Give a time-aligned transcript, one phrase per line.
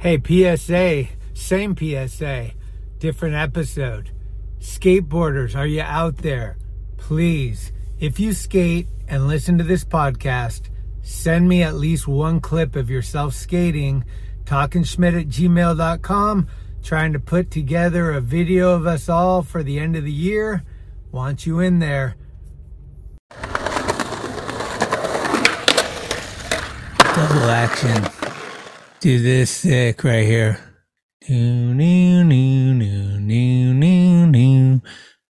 [0.00, 2.52] Hey, PSA, same PSA,
[2.98, 4.12] different episode.
[4.58, 6.56] Skateboarders, are you out there?
[6.96, 10.70] Please, if you skate and listen to this podcast,
[11.02, 14.06] send me at least one clip of yourself skating,
[14.44, 16.48] talkinschmit at gmail.com,
[16.82, 20.62] trying to put together a video of us all for the end of the year.
[21.12, 22.16] Want you in there.
[27.14, 28.19] Double action.
[29.00, 30.60] Do this sick right here.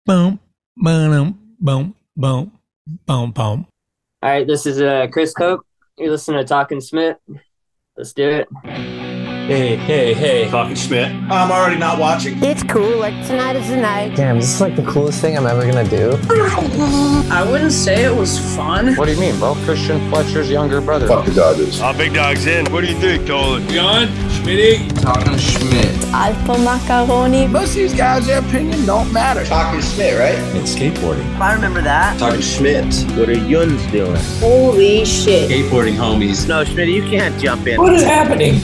[0.07, 0.41] Boom.
[4.23, 5.67] All right, this is uh, Chris Cope.
[5.99, 7.17] You're listening to Talkin' Schmit.
[7.95, 9.08] Let's do it.
[9.49, 10.51] Hey, hey, hey.
[10.51, 11.09] Talkin' Schmit.
[11.31, 12.37] I'm already not watching.
[12.45, 14.15] It's cool, like tonight is the night.
[14.15, 16.19] Damn, this is like the coolest thing I'm ever gonna do.
[17.33, 18.95] I wouldn't say it was fun.
[18.97, 19.41] What do you mean?
[19.41, 21.09] Well, Christian Fletcher's younger brother.
[21.09, 21.81] Fuck the Dodgers.
[21.81, 22.71] Oh, big dog's in.
[22.71, 23.67] What do you think, Dolan?
[23.69, 24.87] John, Schmitty.
[25.01, 26.13] Talkin' Schmit.
[26.13, 27.47] Alpha macaroni.
[27.47, 29.47] Most of these guys, their opinion don't matter.
[29.47, 30.39] Talkin' Schmit, right?
[30.57, 31.25] It's skateboarding.
[31.39, 32.19] I remember that.
[32.19, 33.17] Talkin' Schmit.
[33.17, 34.15] What are Yuns doing?
[34.41, 35.49] Holy shit.
[35.51, 36.47] Skateboarding homies.
[36.47, 37.81] No, Schmidt, you can't jump in.
[37.81, 38.61] What is happening?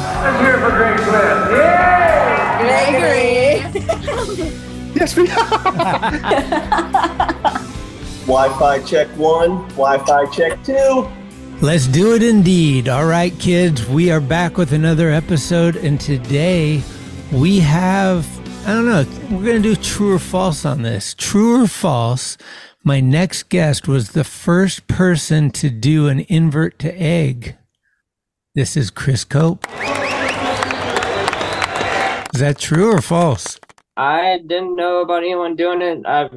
[0.75, 1.23] Gregory.
[4.97, 5.37] Yes, we are.
[8.27, 9.69] Wi-Fi check one.
[9.71, 11.09] Wi-Fi check two.
[11.61, 12.89] Let's do it indeed.
[12.89, 16.83] All right, kids, we are back with another episode, and today
[17.31, 18.27] we have,
[18.67, 21.15] I don't know, we're going to do true or false on this.
[21.15, 22.37] True or false,
[22.83, 27.57] my next guest was the first person to do an invert to egg.
[28.57, 29.67] This is Chris Cope.
[32.35, 33.61] Is that true or false?
[33.97, 36.05] I didn't know about anyone doing it.
[36.05, 36.33] I've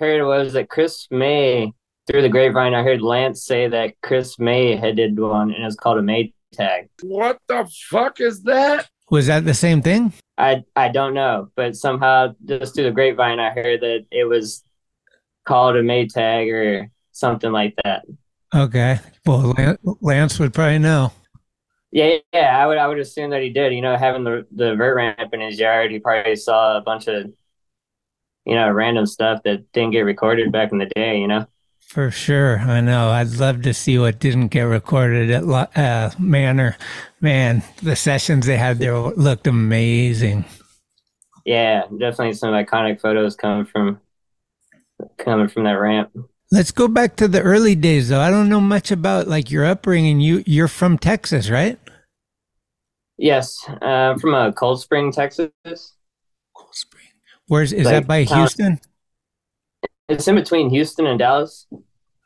[0.00, 1.70] heard it was that Chris May,
[2.06, 5.76] through the grapevine, I heard Lance say that Chris May had did one, and it's
[5.76, 6.88] called a May tag.
[7.02, 8.88] What the fuck is that?
[9.10, 10.14] Was that the same thing?
[10.38, 14.64] I I don't know, but somehow just through the grapevine, I heard that it was
[15.44, 18.06] called a May tag or something like that.
[18.54, 18.98] Okay.
[19.26, 19.54] Well,
[20.00, 21.12] Lance would probably know.
[21.94, 23.72] Yeah, yeah, I would I would assume that he did.
[23.72, 27.06] You know, having the the vert ramp in his yard, he probably saw a bunch
[27.06, 27.30] of
[28.44, 31.20] you know random stuff that didn't get recorded back in the day.
[31.20, 31.46] You know.
[31.86, 32.58] For sure.
[32.58, 33.10] I know.
[33.10, 36.76] I'd love to see what didn't get recorded at uh, Manor.
[37.20, 40.46] Man, the sessions they had there looked amazing.
[41.44, 44.00] Yeah, definitely some iconic photos coming from
[45.18, 46.10] coming from that ramp.
[46.50, 48.20] Let's go back to the early days, though.
[48.20, 50.18] I don't know much about like your upbringing.
[50.18, 51.78] You you're from Texas, right?
[53.16, 55.50] Yes, uh, from uh, Cold Spring, Texas.
[55.64, 57.04] Cold Spring.
[57.46, 58.80] Where's is Like that by Houston?
[60.08, 61.66] It's in between Houston and Dallas.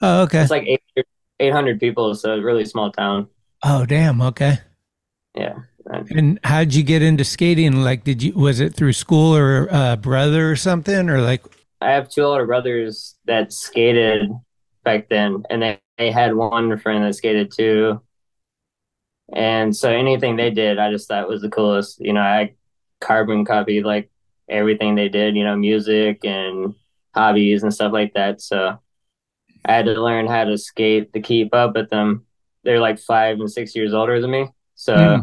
[0.00, 0.41] Oh, okay.
[0.41, 1.06] It's like 800,
[1.41, 3.28] 800 people, so a really small town.
[3.65, 4.21] oh, damn.
[4.21, 4.59] Okay.
[5.34, 5.59] Yeah.
[6.10, 7.82] And how'd you get into skating?
[7.82, 11.43] Like, did you was it through school or uh, brother or something, or like?
[11.81, 14.31] I have two older brothers that skated
[14.84, 18.03] back then, and they, they had one friend that skated too.
[19.34, 22.00] And so anything they did, I just thought was the coolest.
[22.00, 22.55] You know, I
[23.00, 24.11] carbon copied like
[24.49, 26.75] everything they did, you know, music and
[27.15, 28.41] hobbies and stuff like that.
[28.41, 28.78] So
[29.66, 32.27] I had to learn how to skate to keep up with them.
[32.65, 34.49] They're like five and six years older than me.
[34.75, 35.21] So Hmm.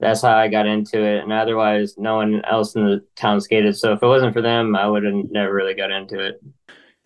[0.00, 1.22] that's how I got into it.
[1.24, 3.76] And otherwise, no one else in the town skated.
[3.76, 6.40] So if it wasn't for them, I would have never really got into it.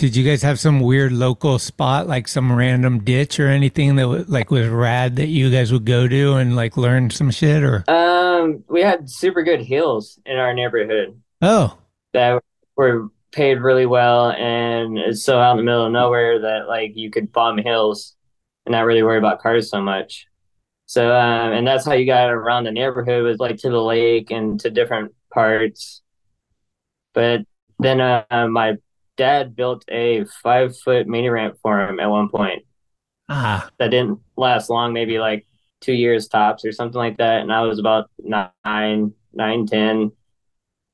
[0.02, 4.08] Did you guys have some weird local spot, like some random ditch or anything that
[4.08, 7.62] was like was rad that you guys would go to and like learn some shit?
[7.62, 11.78] Or Um, we had super good hills in our neighborhood oh,
[12.14, 12.42] that
[12.74, 16.96] were paid really well, and it's so out in the middle of nowhere that like
[16.96, 18.16] you could bomb hills
[18.66, 20.26] and not really worry about cars so much.
[20.86, 24.32] So, um, and that's how you got around the neighborhood was like to the lake
[24.32, 26.02] and to different parts.
[27.14, 27.42] But
[27.78, 28.78] then, uh, my
[29.16, 32.64] dad built a five foot mini ramp for him at one point
[33.28, 35.46] ah, that didn't last long, maybe like
[35.80, 37.40] two years tops or something like that.
[37.40, 40.12] And I was about nine, nine, ten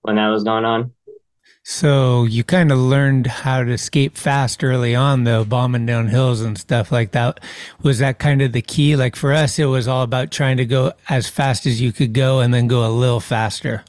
[0.03, 0.93] when that was going on.
[1.63, 6.41] so you kind of learned how to skate fast early on, though, bombing down hills
[6.41, 7.41] and stuff like that.
[7.83, 8.97] Was that kind of the key?
[8.97, 12.15] Like for us, it was all about trying to go as fast as you could
[12.15, 13.85] go and then go a little faster.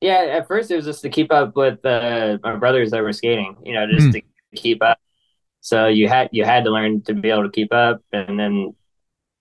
[0.00, 3.12] Yeah, at first it was just to keep up with uh, my brothers that were
[3.12, 4.12] skating, you know, just Hmm.
[4.12, 4.22] to
[4.56, 4.98] keep up.
[5.60, 8.74] So you had you had to learn to be able to keep up, and then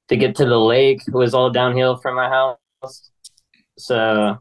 [0.10, 3.12] to get to the lake was all downhill from my house.
[3.78, 4.38] So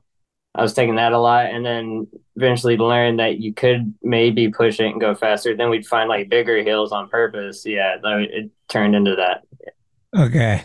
[0.54, 4.48] I was taking that a lot, and then eventually to learn that you could maybe
[4.50, 5.56] push it and go faster.
[5.56, 7.64] Then we'd find like bigger hills on purpose.
[7.64, 9.42] Yeah, it turned into that.
[10.16, 10.62] Okay.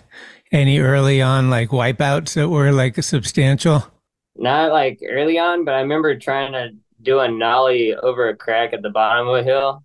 [0.52, 3.86] Any early on like wipeouts that were like substantial?
[4.36, 6.72] Not like early on, but I remember trying to
[7.02, 9.84] do a nollie over a crack at the bottom of a hill,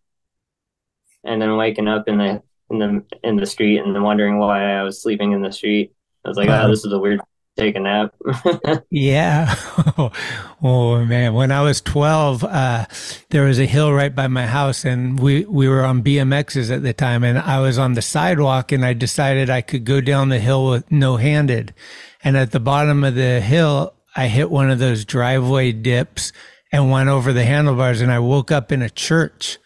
[1.25, 4.83] and then waking up in the in the in the street and wondering why I
[4.83, 5.93] was sleeping in the street.
[6.25, 7.21] I was like, oh, this is a weird
[7.59, 8.15] take a nap.
[8.91, 9.55] yeah.
[10.63, 12.87] oh man, when I was 12, uh,
[13.31, 16.83] there was a hill right by my house and we, we were on BMXs at
[16.83, 20.29] the time and I was on the sidewalk and I decided I could go down
[20.29, 21.75] the hill with no handed.
[22.23, 26.33] And at the bottom of the hill, I hit one of those driveway dips
[26.73, 29.59] and went over the handlebars and I woke up in a church.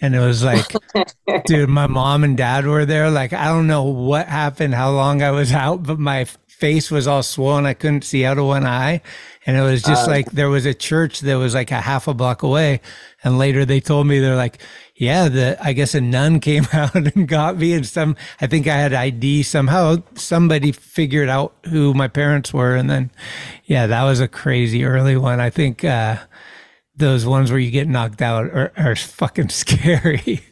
[0.00, 0.72] And it was like,
[1.46, 3.10] dude, my mom and dad were there.
[3.10, 6.26] Like, I don't know what happened, how long I was out, but my
[6.60, 7.66] face was all swollen.
[7.66, 9.00] I couldn't see out of one eye.
[9.46, 12.06] And it was just uh, like there was a church that was like a half
[12.06, 12.80] a block away.
[13.24, 14.60] And later they told me they're like,
[14.94, 18.66] yeah, the I guess a nun came out and got me and some I think
[18.66, 23.10] I had ID somehow somebody figured out who my parents were and then
[23.64, 25.40] yeah, that was a crazy early one.
[25.40, 26.18] I think uh
[26.94, 30.44] those ones where you get knocked out are, are fucking scary.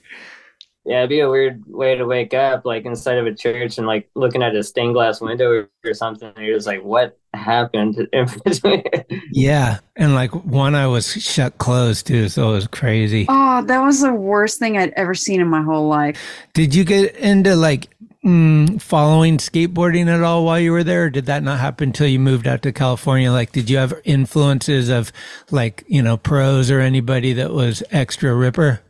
[0.88, 3.87] Yeah, it'd be a weird way to wake up, like inside of a church and
[3.87, 6.32] like looking at a stained glass window or something.
[6.35, 8.08] And you're just like, what happened?
[9.31, 9.81] yeah.
[9.96, 12.31] And like one eye was shut closed too.
[12.31, 13.26] So it was crazy.
[13.29, 16.19] Oh, that was the worst thing I'd ever seen in my whole life.
[16.55, 17.91] Did you get into like
[18.25, 21.05] mm, following skateboarding at all while you were there?
[21.05, 23.31] Or did that not happen until you moved out to California?
[23.31, 25.12] Like, did you have influences of
[25.50, 28.81] like, you know, pros or anybody that was extra ripper?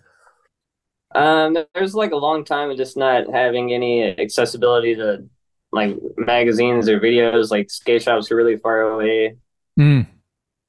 [1.14, 5.28] Um, there's like a long time of just not having any accessibility to
[5.72, 7.50] like magazines or videos.
[7.50, 9.36] Like skate shops are really far away.
[9.78, 10.06] Mm.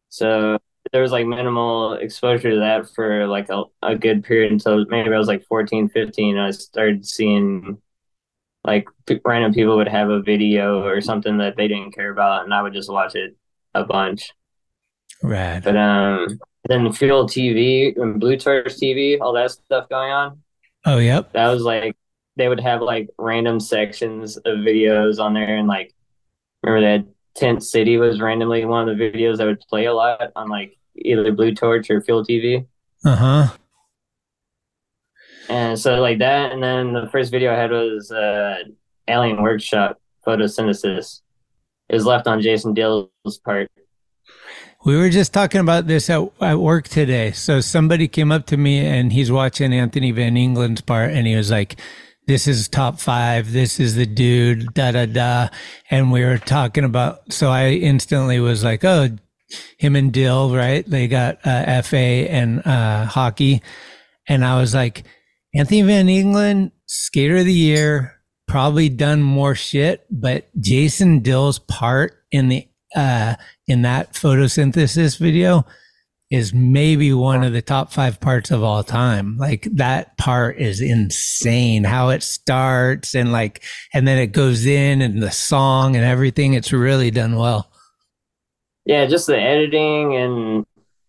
[0.09, 0.57] So
[0.91, 5.13] there was like minimal exposure to that for like a, a good period until maybe
[5.13, 6.37] I was like 14, 15.
[6.37, 7.79] I started seeing
[8.63, 8.87] like
[9.23, 12.61] random people would have a video or something that they didn't care about, and I
[12.61, 13.35] would just watch it
[13.73, 14.31] a bunch.
[15.21, 15.61] Right.
[15.63, 20.41] But um, then Fuel TV and Blue Torch TV, all that stuff going on.
[20.85, 21.31] Oh, yep.
[21.33, 21.95] That was like
[22.35, 25.93] they would have like random sections of videos on there, and like
[26.63, 30.31] remember that Tent City was randomly one of the videos that would play a lot
[30.35, 32.65] on like either Blue Torch or Fuel TV.
[33.05, 33.47] Uh huh.
[35.49, 38.63] And so like that, and then the first video I had was uh,
[39.07, 41.21] Alien Workshop photosynthesis.
[41.89, 43.09] It was left on Jason Dill's
[43.43, 43.71] part
[44.85, 47.31] we were just talking about this at, at work today.
[47.31, 51.35] So somebody came up to me and he's watching Anthony Van Engelen's part and he
[51.35, 51.79] was like,
[52.27, 53.51] this is top five.
[53.51, 55.49] This is the dude, da, da, da.
[55.89, 59.09] And we were talking about, so I instantly was like, oh,
[59.77, 60.87] him and Dill, right?
[60.87, 63.63] They got uh, FA and uh, hockey.
[64.27, 65.03] And I was like,
[65.55, 68.13] Anthony Van Engelen, skater of the year,
[68.47, 73.35] probably done more shit, but Jason Dill's part in the uh,
[73.67, 75.65] in that photosynthesis video
[76.29, 79.35] is maybe one of the top five parts of all time.
[79.37, 83.63] Like that part is insane how it starts and like,
[83.95, 86.53] and then it goes in and the song and everything.
[86.53, 87.71] It's really done well.
[88.85, 89.07] Yeah.
[89.07, 90.65] Just the editing and,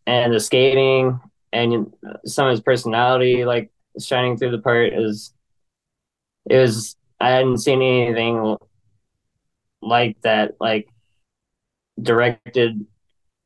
[0.06, 1.20] and the skating
[1.52, 1.92] and
[2.24, 5.34] some of his personality, like shining through the part is,
[6.48, 8.56] it was, I hadn't seen anything
[9.82, 10.54] like that.
[10.58, 10.88] Like
[12.02, 12.86] directed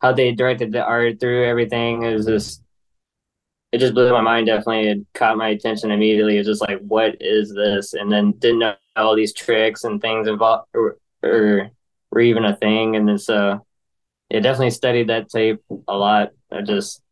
[0.01, 2.63] how they directed the art through everything is just
[3.73, 4.89] it just blew my mind definitely.
[4.89, 6.37] It caught my attention immediately.
[6.37, 7.95] It was just like what is this?
[7.95, 11.71] And then didn't know all these tricks and things involved or, or
[12.11, 12.97] were even a thing.
[12.97, 13.65] And then so
[14.31, 16.31] yeah definitely studied that tape a lot.
[16.53, 17.03] I just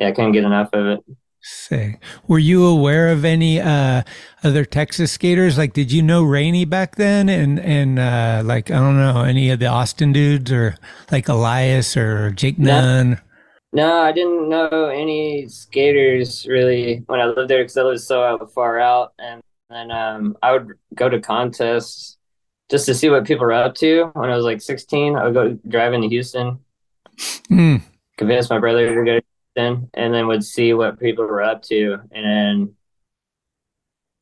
[0.00, 1.00] yeah i couldn't get enough of it
[1.44, 4.02] Say, were you aware of any uh,
[4.44, 5.58] other Texas skaters?
[5.58, 7.28] Like, did you know Rainey back then?
[7.28, 10.76] And and uh, like, I don't know any of the Austin dudes or
[11.10, 13.20] like Elias or Jake Nunn.
[13.72, 18.50] No, I didn't know any skaters really when I lived there because I lived so
[18.54, 19.12] far out.
[19.18, 22.18] And then um, I would go to contests
[22.70, 24.10] just to see what people were up to.
[24.12, 26.60] When I was like 16, I would go driving to Houston,
[27.50, 27.82] mm.
[28.16, 29.20] convince my brother to go
[29.56, 31.98] and then would see what people were up to.
[32.10, 32.74] And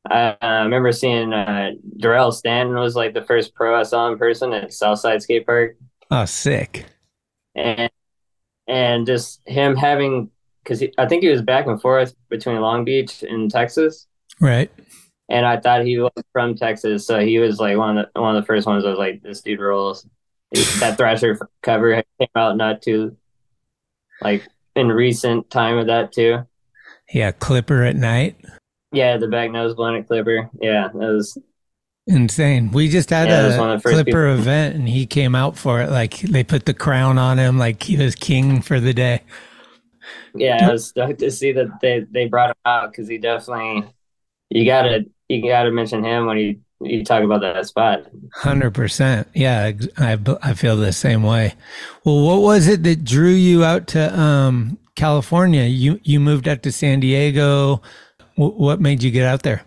[0.09, 4.19] I uh, remember seeing uh, Darrell Stanton was like the first pro I saw in
[4.19, 5.77] person at Southside Skate Park.
[6.11, 6.87] Oh, sick!
[7.55, 7.91] And
[8.67, 10.31] and just him having
[10.63, 14.07] because I think he was back and forth between Long Beach and Texas,
[14.41, 14.71] right?
[15.29, 18.35] And I thought he was from Texas, so he was like one of the one
[18.35, 18.85] of the first ones.
[18.85, 20.07] I was like, this dude rolls.
[20.81, 23.17] that Thrasher cover came out not too
[24.23, 24.47] like
[24.77, 26.47] in recent time of that too.
[27.12, 28.37] Yeah, Clipper at night.
[28.93, 30.50] Yeah, the back nose blunted Clipper.
[30.61, 31.37] Yeah, that was
[32.07, 32.73] Insane.
[32.73, 35.35] We just had Yeah, a one of the first Clipper people- event and he came
[35.35, 35.91] out for it.
[35.91, 39.23] Like they put the crown on him, like he was king for the day.
[40.35, 43.85] Yeah, I was stoked to see that they they brought him out because he definitely
[44.49, 48.07] you gotta you gotta mention him when you you talk about that spot.
[48.35, 49.29] Hundred percent.
[49.35, 51.55] Yeah, I I feel the same way.
[52.05, 55.65] Well, what was it that drew you out to um, California?
[55.65, 57.83] You you moved out to San Diego.
[58.37, 59.63] Wh- what made you get out there?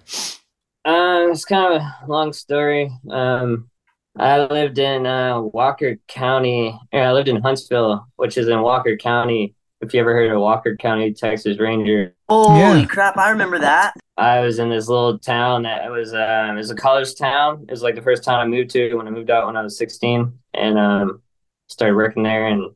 [0.85, 2.91] Um, it's kind of a long story.
[3.09, 3.69] Um,
[4.17, 6.77] I lived in uh, Walker County.
[6.91, 9.55] Yeah, I lived in Huntsville, which is in Walker County.
[9.81, 12.85] If you ever heard of Walker County, Texas Ranger, Holy Yeah.
[12.85, 13.17] crap!
[13.17, 13.93] I remember that.
[14.17, 17.65] I was in this little town that was um, it was a college town.
[17.67, 19.63] It was like the first town I moved to when I moved out when I
[19.63, 21.21] was 16, and um,
[21.69, 22.71] started working there and.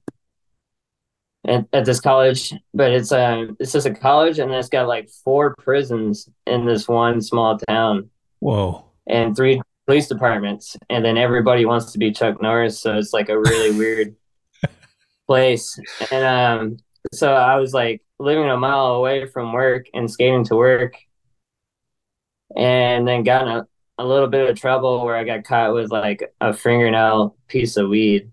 [1.45, 5.07] At, at this college, but it's um it's just a college, and it's got like
[5.23, 8.09] four prisons in this one small town.
[8.39, 8.85] Whoa.
[9.07, 13.29] and three police departments, and then everybody wants to be Chuck Norris, so it's like
[13.29, 14.15] a really weird
[15.27, 15.79] place.
[16.11, 16.77] And um,
[17.13, 20.95] so I was like living a mile away from work and skating to work,
[22.55, 25.91] and then got in a, a little bit of trouble where I got caught with
[25.91, 28.31] like a fingernail piece of weed,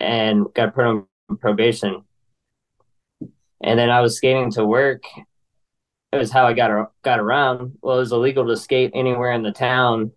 [0.00, 1.06] and got put on
[1.40, 2.02] probation.
[3.62, 5.04] And then I was skating to work,
[6.12, 7.78] it was how I got got around.
[7.82, 10.12] Well, it was illegal to skate anywhere in the town,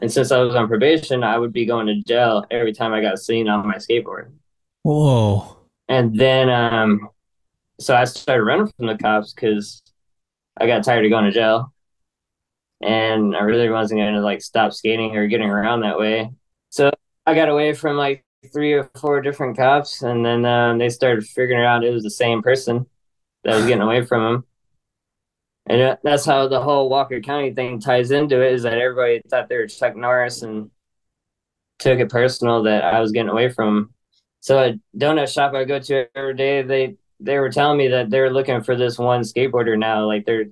[0.00, 3.00] and since I was on probation, I would be going to jail every time I
[3.00, 4.30] got seen on my skateboard.
[4.82, 5.56] Whoa.
[5.88, 7.08] And then, um,
[7.80, 9.82] so I started running from the cops because
[10.60, 11.72] I got tired of going to jail,
[12.80, 16.30] and I really wasn't going to like stop skating or getting around that way.
[16.70, 16.90] So
[17.26, 21.26] I got away from like three or four different cops, and then um, they started
[21.26, 22.86] figuring out it was the same person
[23.44, 24.44] that was getting away from them.
[25.66, 29.48] And that's how the whole Walker County thing ties into it is that everybody thought
[29.48, 30.70] they were Chuck Norris and
[31.78, 33.92] took it personal that I was getting away from.
[34.40, 38.10] So a donut shop I go to every day, they they were telling me that
[38.10, 40.06] they're looking for this one skateboarder now.
[40.06, 40.50] Like they're they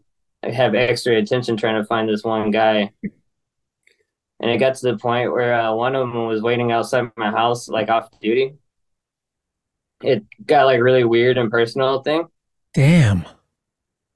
[0.53, 2.93] have extra attention trying to find this one guy.
[4.39, 7.31] And it got to the point where uh, one of them was waiting outside my
[7.31, 8.55] house, like off duty.
[10.03, 12.29] It got like really weird and personal thing.
[12.75, 13.25] Damn.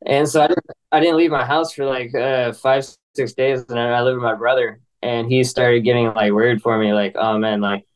[0.05, 3.65] And so I didn't, I didn't leave my house for like uh, five, six days.
[3.69, 7.17] And I lived with my brother, and he started getting like worried for me, like,
[7.17, 7.87] oh man, like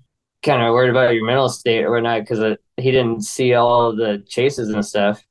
[0.42, 4.24] kind of worried about your mental state or whatnot, because he didn't see all the
[4.26, 5.22] chases and stuff.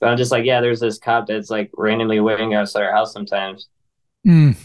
[0.00, 3.12] But I'm just like, yeah, there's this cop that's like randomly waiting outside our house
[3.12, 3.68] sometimes.
[4.26, 4.56] Mm.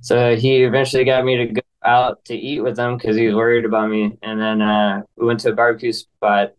[0.00, 3.34] So he eventually got me to go out to eat with him because he was
[3.34, 4.16] worried about me.
[4.22, 6.52] And then uh, we went to a barbecue spot.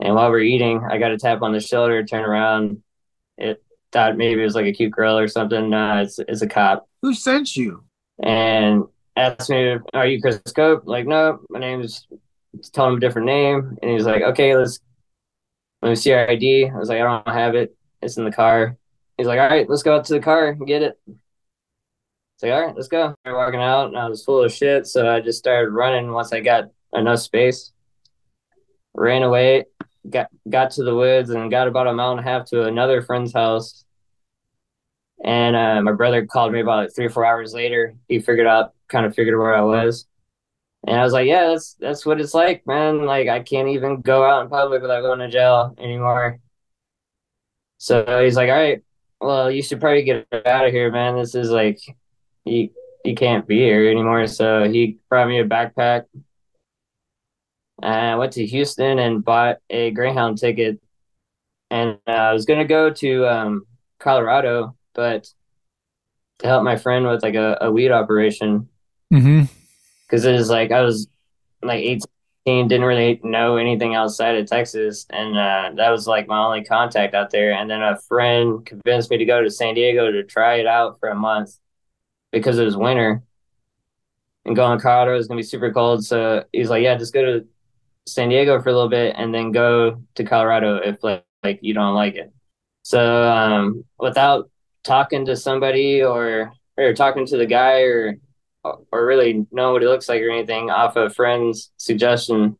[0.00, 2.82] And while we are eating, I got a tap on the shoulder, turn around.
[3.36, 5.70] It thought maybe it was like a cute girl or something.
[5.70, 6.88] No, it's, it's a cop.
[7.02, 7.84] Who sent you?
[8.22, 8.84] And
[9.16, 10.86] asked me, Are you Chris Cope?
[10.86, 12.06] Like, no, my name's,
[12.72, 13.78] told him a different name.
[13.80, 14.80] And he's like, Okay, let's,
[15.82, 16.68] let me see your ID.
[16.68, 17.76] I was like, I don't have it.
[18.02, 18.76] It's in the car.
[19.16, 20.98] He's like, All right, let's go out to the car and get it.
[22.38, 23.16] It's like, all right, let's go.
[23.24, 26.32] We're walking out, and I was full of shit, so I just started running once
[26.32, 27.72] I got enough space.
[28.94, 29.64] Ran away,
[30.08, 33.02] got got to the woods, and got about a mile and a half to another
[33.02, 33.84] friend's house.
[35.24, 37.96] And uh, my brother called me about like three or four hours later.
[38.06, 40.06] He figured out, kind of figured where I was,
[40.86, 43.04] and I was like, "Yeah, that's that's what it's like, man.
[43.04, 46.38] Like I can't even go out in public without going to jail anymore."
[47.78, 48.82] So he's like, "All right,
[49.20, 51.16] well, you should probably get out of here, man.
[51.16, 51.80] This is like."
[52.44, 52.70] you
[53.04, 54.26] you can't be here anymore.
[54.26, 56.04] So he brought me a backpack.
[57.82, 60.80] And I went to Houston and bought a Greyhound ticket.
[61.70, 63.66] And uh, I was gonna go to um,
[64.00, 65.28] Colorado, but
[66.40, 68.68] to help my friend with like a, a weed operation
[69.12, 69.44] Mm-hmm.
[70.06, 71.08] because it was like I was
[71.62, 72.00] like 18,
[72.68, 77.14] didn't really know anything outside of Texas, and uh, that was like my only contact
[77.14, 77.52] out there.
[77.52, 80.98] And then a friend convinced me to go to San Diego to try it out
[81.00, 81.58] for a month
[82.32, 83.22] because it was winter,
[84.44, 86.04] and going to Colorado was gonna be super cold.
[86.04, 87.46] So he's like, "Yeah, just go to
[88.06, 91.74] San Diego for a little bit, and then go to Colorado if like, like you
[91.74, 92.32] don't like it."
[92.82, 94.50] So um, without
[94.82, 98.18] talking to somebody or or talking to the guy or
[98.92, 102.58] or really know what he looks like or anything off a friend's suggestion,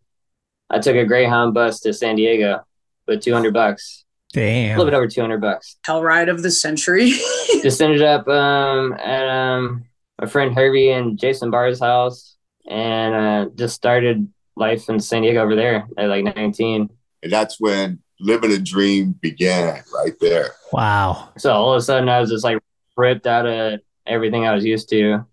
[0.70, 2.64] I took a Greyhound bus to San Diego
[3.06, 4.74] with 200 bucks, Damn.
[4.74, 5.76] a little bit over 200 bucks.
[5.84, 7.10] Hell ride of the century.
[7.62, 9.84] Just ended up um, at um,
[10.20, 12.36] my friend Herbie and Jason Barr's house
[12.68, 16.90] and uh, just started life in San Diego over there at like 19.
[17.22, 20.52] And that's when living a dream began right there.
[20.72, 21.30] Wow.
[21.38, 22.58] So all of a sudden I was just like
[22.96, 25.24] ripped out of everything I was used to.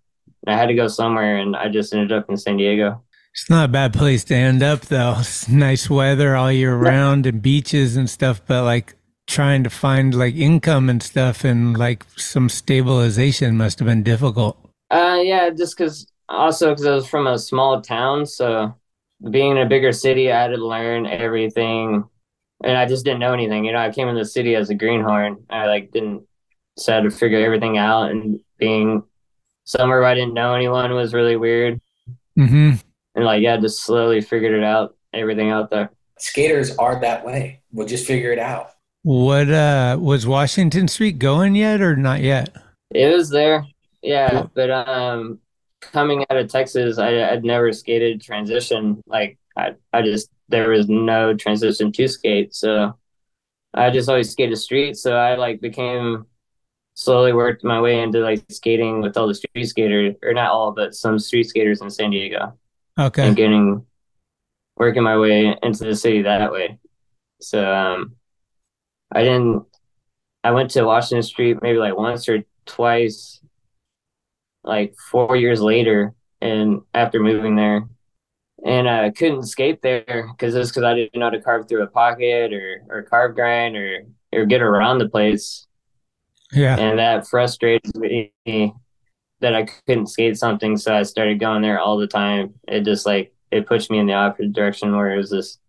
[0.46, 3.02] And I had to go somewhere, and I just ended up in San Diego.
[3.32, 5.16] It's not a bad place to end up, though.
[5.18, 8.94] It's nice weather all year round and beaches and stuff, but like
[9.26, 14.56] trying to find like income and stuff and like some stabilization must have been difficult.
[14.90, 18.74] Uh, yeah, just because also because I was from a small town, so
[19.30, 22.04] being in a bigger city, I had to learn everything,
[22.64, 23.64] and I just didn't know anything.
[23.64, 25.44] You know, I came in the city as a greenhorn.
[25.50, 26.26] I like didn't
[26.78, 29.02] so I had to figure everything out, and being
[29.66, 31.80] somewhere where I didn't know anyone was really weird.
[32.38, 32.76] Mm-hmm.
[33.14, 35.90] And like, yeah, just slowly figured it out, everything out there.
[36.18, 37.60] Skaters are that way.
[37.72, 38.70] We'll just figure it out.
[39.02, 42.56] What uh was Washington Street going yet or not yet?
[42.90, 43.64] It was there,
[44.02, 44.46] yeah.
[44.54, 45.38] But um,
[45.80, 49.02] coming out of Texas, I, I'd never skated transition.
[49.06, 52.98] Like I, I just there was no transition to skate, so
[53.74, 54.96] I just always skated street.
[54.96, 56.26] So I like became
[56.96, 60.72] slowly worked my way into like skating with all the street skaters, or not all,
[60.72, 62.58] but some street skaters in San Diego.
[62.98, 63.26] Okay.
[63.26, 63.86] And getting
[64.76, 66.78] working my way into the city that way.
[67.40, 68.16] So um,
[69.12, 69.64] I didn't.
[70.42, 73.40] I went to Washington Street maybe like once or twice,
[74.64, 77.88] like four years later, and after moving there,
[78.64, 81.82] and I couldn't skate there because it's because I didn't know how to carve through
[81.82, 85.66] a pocket or or carve grind or or get around the place.
[86.56, 86.76] Yeah.
[86.78, 88.32] And that frustrated me
[89.40, 92.54] that I couldn't skate something, so I started going there all the time.
[92.66, 95.60] It just like it pushed me in the opposite direction where it was just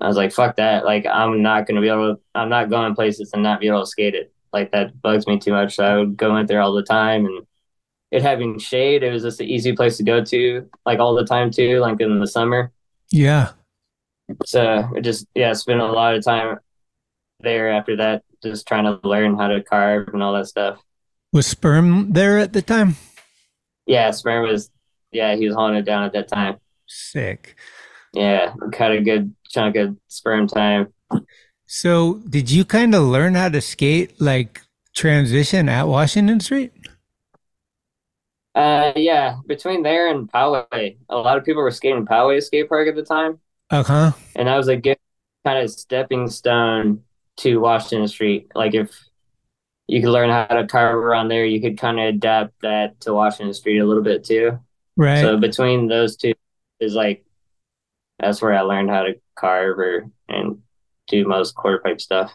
[0.00, 0.84] I was like, fuck that.
[0.84, 3.80] Like I'm not gonna be able to I'm not going places and not be able
[3.80, 4.32] to skate it.
[4.52, 5.76] Like that bugs me too much.
[5.76, 7.46] So I would go in there all the time and
[8.10, 11.24] it having shade, it was just an easy place to go to, like all the
[11.24, 12.72] time too, like in the summer.
[13.10, 13.50] Yeah.
[14.46, 16.58] So it just yeah, spent a lot of time
[17.40, 20.78] there after that, just trying to learn how to carve and all that stuff.
[21.32, 22.96] Was sperm there at the time?
[23.86, 24.70] Yeah, sperm was
[25.12, 26.56] yeah, he was holding it down at that time.
[26.86, 27.56] Sick.
[28.12, 30.92] Yeah, cut a good chunk of sperm time.
[31.66, 34.60] So, did you kind of learn how to skate like
[34.94, 36.72] transition at Washington Street?
[38.54, 42.86] Uh, yeah, between there and Poway, a lot of people were skating Poway skate park
[42.86, 43.40] at the time.
[43.70, 44.12] Uh huh.
[44.36, 44.98] And that was a good
[45.44, 47.02] kind of stepping stone
[47.38, 48.50] to Washington Street.
[48.54, 48.90] Like if
[49.86, 53.12] you could learn how to carve around there, you could kind of adapt that to
[53.12, 54.58] Washington Street a little bit too.
[54.96, 55.20] Right.
[55.20, 56.34] So between those two
[56.80, 57.24] is like
[58.18, 60.58] that's where I learned how to carve or and
[61.08, 62.32] do most quarter pipe stuff.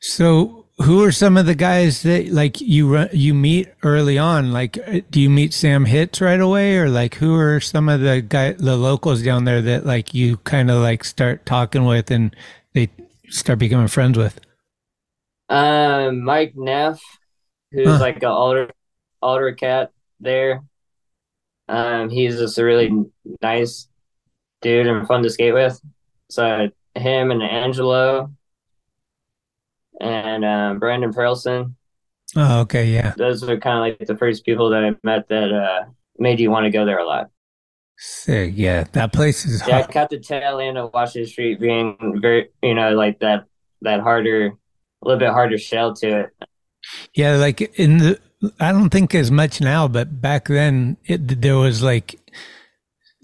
[0.00, 4.52] So, who are some of the guys that like you run, you meet early on?
[4.52, 8.00] Like, uh, do you meet Sam Hitz right away, or like who are some of
[8.00, 12.10] the guy the locals down there that like you kind of like start talking with
[12.10, 12.34] and
[12.72, 12.88] they
[13.34, 14.40] start becoming friends with?
[15.48, 17.00] Um, Mike Neff,
[17.72, 17.98] who's Huh.
[17.98, 18.70] like an older
[19.20, 20.62] older cat there.
[21.68, 22.90] Um, he's just a really
[23.42, 23.88] nice
[24.62, 25.80] dude and fun to skate with.
[26.30, 28.32] So him and Angelo
[30.00, 31.74] and um, Brandon Perelson,
[32.36, 35.52] Oh, okay, yeah, those are kind of like the first people that I met that
[35.52, 35.84] uh,
[36.18, 37.30] made you want to go there a lot.
[37.96, 38.52] Sick.
[38.56, 39.92] Yeah, that place is Yeah, I hot.
[39.92, 43.44] caught the tail end of Washington Street being very, you know, like that
[43.82, 44.52] that harder, a
[45.02, 46.30] little bit harder shell to it.
[47.14, 48.20] Yeah, like in the
[48.60, 52.20] I don't think as much now, but back then it, there was like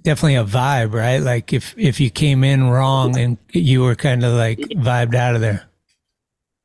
[0.02, 1.18] definitely a vibe, right?
[1.18, 5.34] Like if if you came in wrong and you were kind of like vibed out
[5.34, 5.66] of there.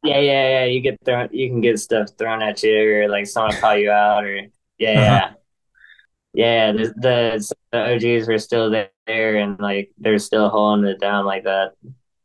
[0.04, 0.66] Yeah, yeah, yeah.
[0.66, 3.92] You get thrown, you can get stuff thrown at you, or like someone call you
[3.92, 4.36] out, or
[4.78, 5.02] yeah, Uh-huh.
[5.02, 5.34] yeah,
[6.36, 6.72] yeah.
[6.72, 11.44] The, the the OGs were still there, and like they're still holding it down like
[11.46, 11.74] that.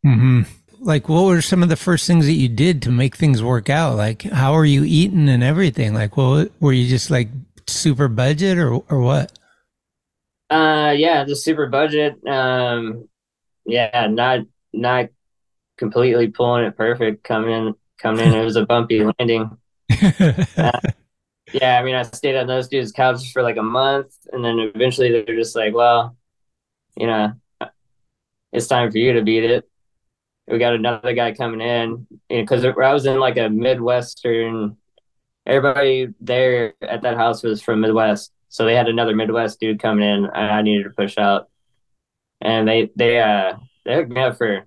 [0.05, 0.43] hmm
[0.81, 3.69] Like, what were some of the first things that you did to make things work
[3.69, 3.97] out?
[3.97, 5.93] Like, how are you eating and everything?
[5.95, 7.29] Like, what were you just like
[7.67, 9.33] super budget or or what?
[10.49, 12.27] Uh, yeah, the super budget.
[12.27, 13.09] Um,
[13.67, 14.41] yeah, not
[14.73, 15.11] not
[15.79, 17.25] completely pulling it perfect.
[17.25, 19.59] Coming in, coming in, it was a bumpy landing.
[21.53, 24.59] Yeah, I mean, I stayed on those dudes' couches for like a month, and then
[24.75, 26.17] eventually they're just like, "Well,
[26.97, 27.33] you know,
[28.53, 29.69] it's time for you to beat it."
[30.49, 34.77] We got another guy coming in because I was in like a midwestern.
[35.47, 40.05] Everybody there at that house was from Midwest, so they had another Midwest dude coming
[40.09, 41.49] in, and I needed to push out,
[42.41, 44.67] and they they uh they hooked me up for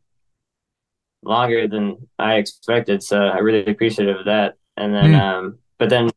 [1.23, 4.55] longer than I expected, so I really appreciative of that.
[4.77, 5.15] And then, Hmm.
[5.15, 6.09] um, but then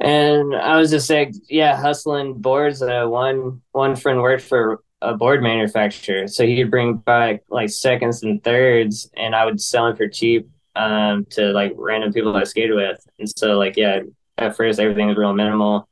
[0.00, 2.82] and I was just like, yeah, hustling boards.
[2.82, 8.22] Uh, one one friend worked for a board manufacturer, so he'd bring back like seconds
[8.22, 12.44] and thirds, and I would sell them for cheap um, to like random people I
[12.44, 12.98] skated with.
[13.18, 14.00] And so, like, yeah,
[14.38, 15.88] at first everything was real minimal,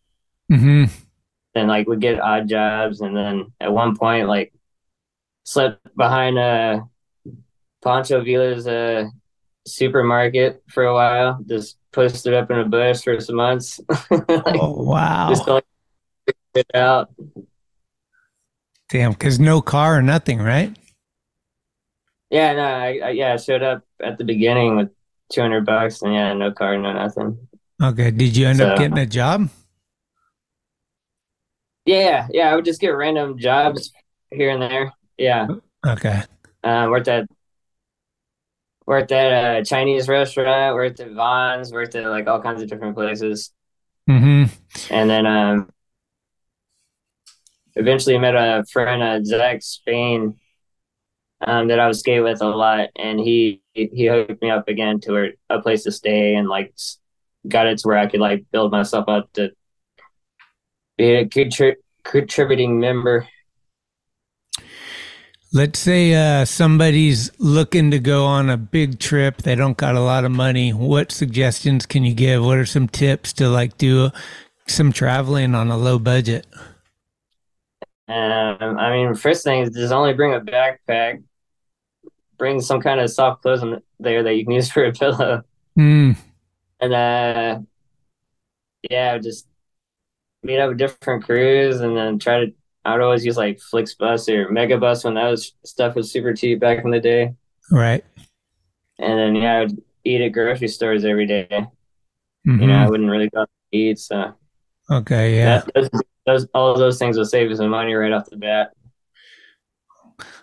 [0.50, 0.84] Mm-hmm.
[1.54, 4.52] and like would get odd jobs and then at one point like
[5.44, 6.84] slept behind a
[7.82, 9.08] Pancho Villa's uh,
[9.66, 13.80] supermarket for a while, just posted up in a bush for some months.
[14.10, 15.28] like, Oh wow!
[15.28, 15.64] just like
[16.54, 17.10] it out.
[18.90, 20.76] Damn, because no car or nothing, right?
[22.30, 24.90] Yeah, no, I, I yeah, I showed up at the beginning with
[25.30, 27.48] two hundred bucks and yeah, no car, no nothing.
[27.82, 28.10] Okay.
[28.10, 29.48] Did you end up getting a job?
[31.86, 33.92] Yeah, yeah, I would just get random jobs
[34.30, 34.92] here and there.
[35.16, 35.46] Yeah.
[35.86, 36.22] Okay.
[36.62, 37.28] Uh, worked at
[38.88, 42.96] worked at a Chinese restaurant, worked at Vons, worked at like all kinds of different
[42.96, 43.52] places.
[44.08, 44.44] Mm-hmm.
[44.90, 45.70] And then um
[47.76, 50.36] eventually met a friend uh, Zach Spain
[51.46, 55.00] um that I would skate with a lot and he he hooked me up again
[55.00, 56.74] to a, a place to stay and like
[57.46, 59.50] got it to where I could like build myself up to
[60.96, 63.28] be a contri- contributing member.
[65.50, 69.38] Let's say uh, somebody's looking to go on a big trip.
[69.42, 70.72] They don't got a lot of money.
[70.74, 72.44] What suggestions can you give?
[72.44, 74.10] What are some tips to like do
[74.66, 76.46] some traveling on a low budget?
[78.08, 81.22] Um, I mean, first thing is just only bring a backpack.
[82.38, 85.42] Bring some kind of soft clothes in there that you can use for a pillow.
[85.76, 86.14] Mm,
[86.80, 87.60] And uh
[88.90, 89.46] yeah, just
[90.42, 92.54] meet up with different crews and then try to
[92.84, 96.60] I would always use like Flixbus or Megabus when that was stuff was super cheap
[96.60, 97.34] back in the day.
[97.70, 98.04] right.
[98.98, 101.46] And then yeah, I would eat at grocery stores every day.
[102.46, 102.60] Mhm.
[102.60, 104.34] You know, I wouldn't really go eat, so
[104.90, 105.36] Okay.
[105.36, 105.60] Yeah.
[105.60, 105.90] that, those,
[106.26, 108.72] those all of those things will save you some money right off the bat.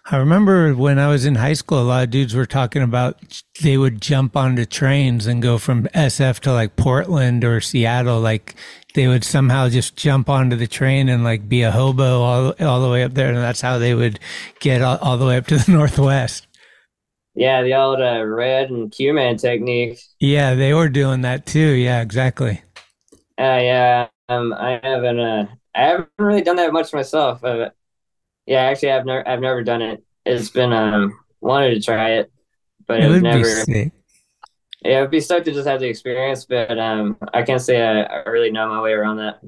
[0.08, 3.42] I remember when I was in high school, a lot of dudes were talking about
[3.64, 8.20] they would jump onto trains and go from SF to like Portland or Seattle.
[8.20, 8.54] Like
[8.94, 12.82] they would somehow just jump onto the train and like be a hobo all, all
[12.82, 13.30] the way up there.
[13.30, 14.20] And that's how they would
[14.60, 16.46] get all, all the way up to the Northwest.
[17.34, 20.00] Yeah, the old uh, red and Q man technique.
[20.20, 21.72] Yeah, they were doing that too.
[21.72, 22.62] Yeah, exactly.
[23.40, 25.20] Uh, yeah, um, I haven't.
[25.20, 27.44] Uh, I haven't really done that much myself.
[27.44, 27.72] Uh,
[28.46, 29.28] yeah, actually, I've never.
[29.28, 30.04] I've never done it.
[30.26, 32.32] It's been um wanted to try it,
[32.88, 33.66] but It I've would never.
[33.66, 33.92] be.
[34.84, 38.04] Yeah, it'd be stoked to just have the experience, but um, I can't say I,
[38.04, 39.40] I really know my way around that.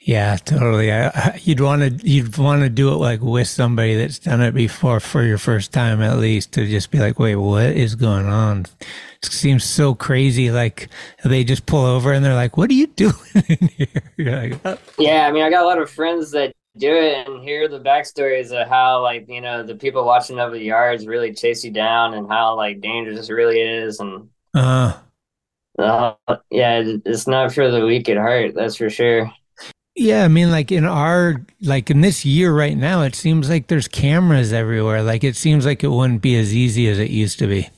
[0.00, 0.92] Yeah, totally.
[0.92, 4.42] I, I- you'd want to you'd want to do it like with somebody that's done
[4.42, 7.94] it before for your first time at least to just be like, wait, what is
[7.94, 8.66] going on?
[9.22, 10.50] It seems so crazy.
[10.50, 10.88] Like
[11.24, 13.14] they just pull over and they're like, "What are you doing
[13.48, 16.94] in here?" Like, "Oh." Yeah, I mean, I got a lot of friends that do
[16.94, 20.64] it and hear the backstories of how, like, you know, the people watching over the
[20.64, 24.00] yards really chase you down and how, like, dangerous it really is.
[24.00, 24.98] And, uh,
[25.78, 26.14] uh,
[26.50, 29.30] yeah, it's not for the weak at heart, that's for sure.
[29.94, 30.24] yeah.
[30.24, 33.88] I mean, like in our like in this year right now, it seems like there's
[33.88, 35.02] cameras everywhere.
[35.02, 37.68] Like it seems like it wouldn't be as easy as it used to be.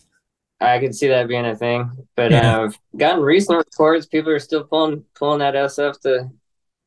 [0.61, 2.59] I could see that being a thing, but Yeah.
[2.59, 4.07] uh, I've gotten recent reports.
[4.07, 6.31] People are still pulling pulling that SF to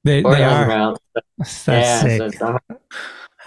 [0.03, 0.67] They they are.
[0.67, 1.01] route.
[1.37, 2.33] That's yeah, sick.
[2.33, 2.57] so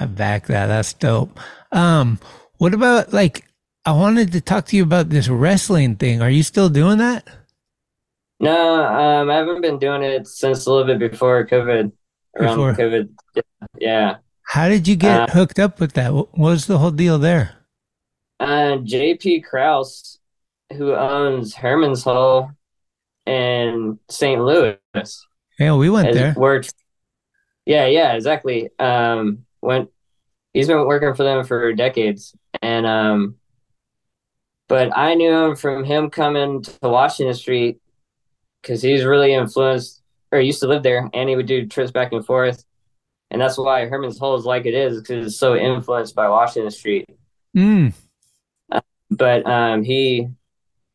[0.01, 0.67] I'm- back that.
[0.67, 1.39] That's dope.
[1.71, 2.19] Um,
[2.59, 3.45] what about like
[3.85, 6.21] I wanted to talk to you about this wrestling thing.
[6.23, 7.27] Are you still doing that?
[8.41, 11.93] no, um, I haven't been doing it since a little bit before COVID.
[12.37, 12.73] Around Before.
[12.75, 13.09] COVID,
[13.79, 14.17] yeah.
[14.45, 16.13] How did you get Uh, hooked up with that?
[16.15, 17.57] What was the whole deal there?
[18.41, 20.19] Uh, JP Kraus,
[20.73, 22.51] who owns Herman's Hole
[23.27, 24.43] in St.
[24.43, 24.79] Louis,
[25.63, 26.35] Yeah, we went there.
[26.37, 26.75] worked.
[27.67, 28.71] Yeah, yeah, exactly.
[28.79, 29.91] Um, went.
[30.53, 33.37] He's been working for them for decades, and um,
[34.69, 37.81] but I knew him from him coming to Washington Street
[38.61, 42.13] because he's really influenced, or used to live there, and he would do trips back
[42.13, 42.65] and forth,
[43.31, 46.71] and that's why Herman's Hole is like it is because it's so influenced by Washington
[46.71, 47.07] Street
[47.57, 47.93] Mm.
[49.11, 50.29] but um, he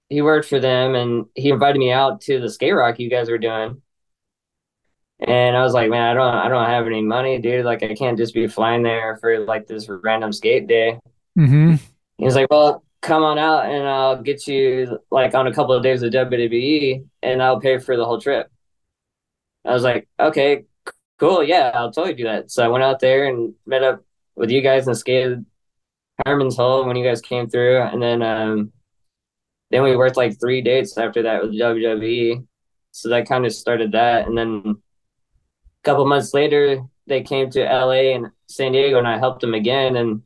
[0.10, 3.30] he worked for them and he invited me out to the skate rock you guys
[3.30, 3.80] were doing
[5.20, 7.66] and i was like man i don't i don't have any money dude.
[7.66, 11.00] Like i can't just be flying there for like this random skate day.
[11.38, 11.76] Mm-hmm.
[12.18, 15.74] he was like well come on out and i'll get you like on a couple
[15.74, 18.52] of days of wwe and i'll pay for the whole trip.
[19.66, 20.66] I was like okay
[21.20, 21.44] cool.
[21.44, 22.52] Yeah i'll totally do that.
[22.52, 24.04] So i went out there and met up
[24.36, 25.46] with you guys and skated
[26.26, 28.72] Herman's Hole when you guys came through, and then um,
[29.72, 32.46] then we worked like three dates after that with WWE.
[32.92, 34.82] So that kind of started that, and then
[35.88, 39.96] couple months later, they came to LA and San Diego, and I helped them again,
[39.96, 40.22] and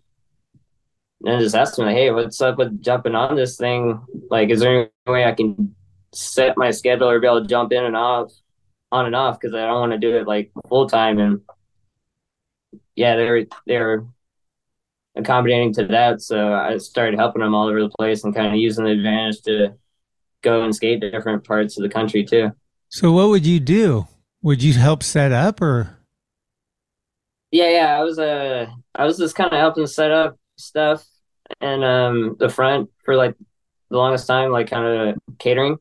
[1.22, 4.02] then just asked them, "Hey, what's up with jumping on this thing?
[4.30, 5.76] Like, is there any way I can
[6.14, 8.32] set my schedule or be able to jump in and off?"
[8.92, 11.20] on and off because I don't want to do it like full time.
[11.20, 11.42] And
[12.96, 14.06] yeah, they're they're
[15.16, 16.22] accommodating to that.
[16.22, 19.42] So I started helping them all over the place and kind of using the advantage
[19.44, 19.76] to
[20.42, 22.52] go and skate different parts of the country too.
[22.90, 24.08] So what would you do?
[24.44, 25.98] Would you help set up or?
[27.52, 31.06] Yeah, yeah, I was uh I was just kind of helping set up stuff
[31.60, 33.36] and um the front for like
[33.90, 35.78] the longest time, like kind of catering.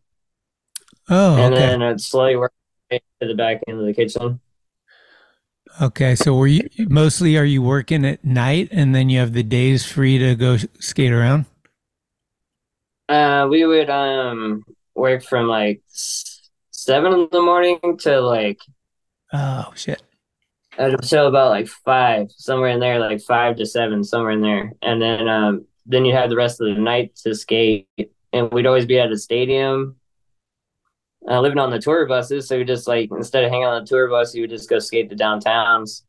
[1.09, 1.55] Oh, and okay.
[1.55, 2.53] then I'd slowly work
[2.91, 4.41] to the back end of the kitchen.
[5.81, 9.43] Okay, so were you mostly are you working at night and then you have the
[9.43, 11.47] days free to go skate around?
[13.09, 15.83] Uh, we would um work from like
[16.91, 18.59] seven in the morning to like
[19.33, 20.03] Oh shit.
[20.79, 25.01] until about like five, somewhere in there, like five to seven, somewhere in there, and
[25.01, 27.89] then um then you have the rest of the night to skate,
[28.33, 29.97] and we'd always be at a stadium.
[31.29, 33.87] Uh, living on the tour buses, so we just like instead of hanging on the
[33.87, 36.03] tour bus, you would just go skate to downtowns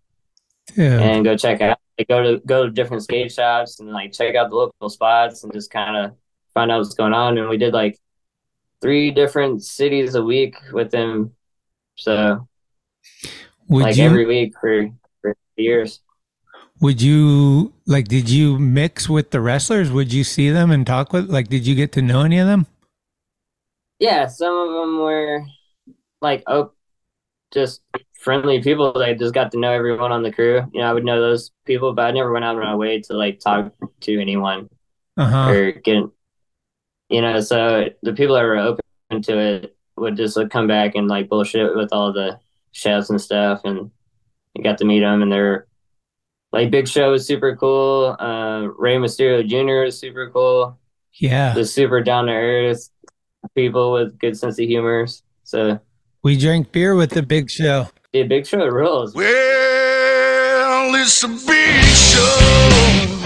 [0.75, 0.99] Yeah.
[0.99, 4.35] and go check out, like, go to go to different skate shops and like check
[4.35, 6.13] out the local spots and just kind of
[6.53, 7.37] find out what's going on.
[7.37, 7.99] And we did like
[8.81, 11.35] three different cities a week with them,
[11.95, 12.47] so
[13.69, 14.89] Would like you every week for
[15.21, 16.01] for years.
[16.79, 19.91] would you like did you mix with the wrestlers?
[19.91, 22.47] Would you see them and talk with like did you get to know any of
[22.47, 22.67] them?
[23.99, 25.45] Yeah, some of them were
[26.21, 26.73] like oh,
[27.53, 27.81] just
[28.19, 28.93] friendly people.
[28.93, 30.63] They just got to know everyone on the crew.
[30.73, 33.01] You know, I would know those people, but I never went out of my way
[33.01, 34.69] to like talk to anyone.
[35.17, 35.49] Uh-huh.
[35.51, 36.03] or get
[37.11, 40.95] you know so the people that were open to it would just like come back
[40.95, 42.39] and like bullshit with all the
[42.71, 43.91] chefs and stuff and
[44.55, 45.67] you got to meet them and they're
[46.53, 50.77] like big show was super cool uh rey mysterio jr is super cool
[51.19, 51.53] Yeah.
[51.53, 52.89] the super down to earth
[53.55, 55.05] people with good sense of humor
[55.43, 55.79] so
[56.23, 57.87] We drank beer with the big show.
[58.13, 63.17] yeah big show rules Well, it's a big show.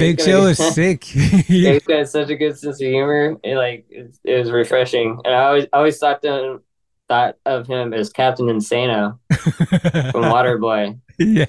[0.00, 1.04] Big show is sick.
[1.04, 3.36] He's got such a good sense of humor.
[3.44, 6.60] It, like it, it was refreshing, and I always I always thought to,
[7.08, 10.98] thought of him as Captain Insano from Waterboy.
[11.18, 11.46] yeah.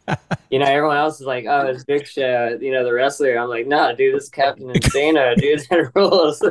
[0.49, 3.37] You know, everyone else is like, "Oh, it's Big Show," you know, the wrestler.
[3.37, 5.61] I'm like, "No, dude, this is Captain Insano, dude.
[5.69, 6.43] That rules."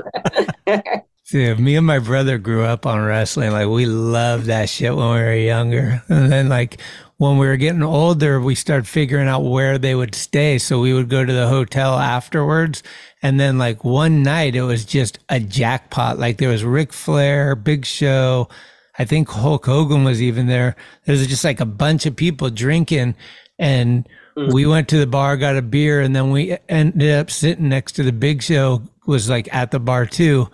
[1.31, 3.53] Dude, me and my brother grew up on wrestling.
[3.53, 6.03] Like we loved that shit when we were younger.
[6.09, 6.81] And then like
[7.21, 10.57] when we were getting older, we started figuring out where they would stay.
[10.57, 12.83] So we would go to the hotel afterwards.
[13.23, 16.19] And then like one night it was just a jackpot.
[16.19, 18.49] Like there was Ric Flair, Big Show.
[18.99, 20.77] I think Hulk Hogan was even there.
[21.05, 23.15] There was just like a bunch of people drinking
[23.59, 24.51] and mm.
[24.51, 27.93] we went to the bar, got a beer, and then we ended up sitting next
[27.93, 30.49] to the big show was like at the bar too.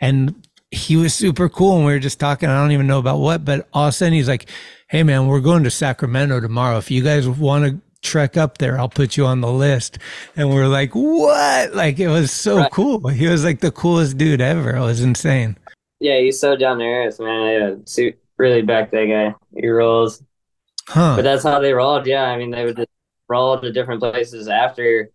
[0.00, 1.76] And he was super cool.
[1.76, 2.48] And we were just talking.
[2.48, 4.48] I don't even know about what, but all of a sudden he's like,
[4.88, 6.78] Hey man, we're going to Sacramento tomorrow.
[6.78, 9.98] If you guys want to trek up there, I'll put you on the list.
[10.36, 11.74] And we're like, what?
[11.74, 12.70] Like it was so Right.
[12.72, 13.06] cool.
[13.08, 14.74] He was like the coolest dude ever.
[14.76, 15.56] It was insane.
[16.00, 17.28] yeah, he's so down to earth, man.
[17.28, 17.56] I
[18.06, 19.34] uh, really back that guy.
[19.60, 20.22] He rolls.
[20.88, 21.14] Huh.
[21.16, 22.06] But that's how they rolled.
[22.06, 22.88] Yeah, I mean, they would just
[23.28, 25.10] roll to different places after,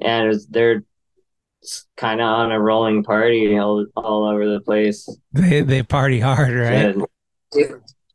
[0.00, 0.82] and it was, they're
[1.96, 5.08] kind of on a rolling party all, all over the place.
[5.32, 6.96] They they party hard, right?
[6.96, 7.06] And-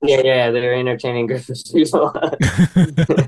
[0.02, 2.14] yeah, yeah, they're entertaining of people.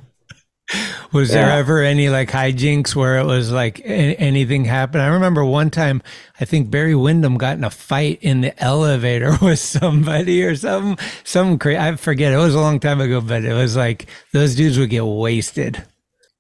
[1.11, 3.83] Was there ever any like hijinks where it was like a-
[4.19, 5.01] anything happened?
[5.01, 6.03] I remember one time,
[6.39, 11.03] I think Barry Windham got in a fight in the elevator with somebody or something.
[11.23, 12.33] Some crazy, I forget.
[12.33, 15.83] It was a long time ago, but it was like those dudes would get wasted.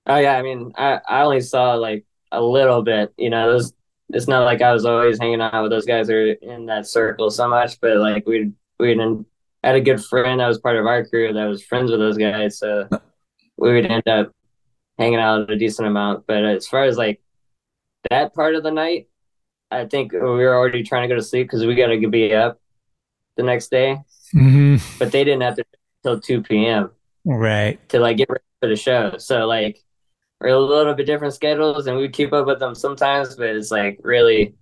[0.05, 3.13] oh yeah, I mean, I I only saw like a little bit.
[3.17, 3.73] You know, those.
[4.11, 7.29] It's not like I was always hanging out with those guys or in that circle
[7.29, 8.97] so much, but like we we
[9.63, 12.17] had a good friend that was part of our crew that was friends with those
[12.17, 12.87] guys, so
[13.57, 14.31] we would end up
[14.97, 16.25] hanging out a decent amount.
[16.25, 17.21] But as far as like
[18.09, 19.09] that part of the night,
[19.69, 22.33] I think we were already trying to go to sleep because we got to be
[22.33, 22.59] up
[23.37, 23.99] the next day.
[24.31, 25.63] hmm But they didn't have to
[26.01, 26.89] till two p.m.
[27.25, 27.77] Right.
[27.89, 29.17] to like get ready for the show.
[29.17, 29.83] So like
[30.39, 33.71] we're a little bit different schedules, and we keep up with them sometimes, but it's
[33.71, 34.55] like really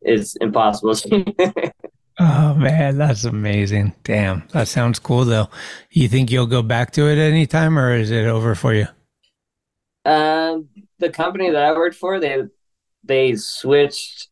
[0.00, 0.94] it's impossible.
[2.20, 3.94] Oh man, that's amazing.
[4.02, 5.48] Damn, that sounds cool though.
[5.90, 8.88] You think you'll go back to it anytime, or is it over for you?
[10.04, 12.42] Um, the company that I worked for, they
[13.04, 14.28] they switched.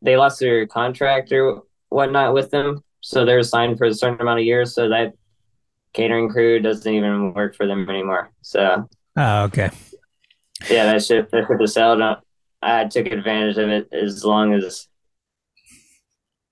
[0.00, 4.40] They lost their contract or whatnot with them, so they're signed for a certain amount
[4.40, 4.74] of years.
[4.74, 5.12] So that
[5.92, 8.30] catering crew doesn't even work for them anymore.
[8.40, 9.70] So Oh, okay.
[10.70, 12.00] yeah, that shit that ship was sailed.
[12.00, 12.16] I
[12.62, 14.86] I took advantage of it as long as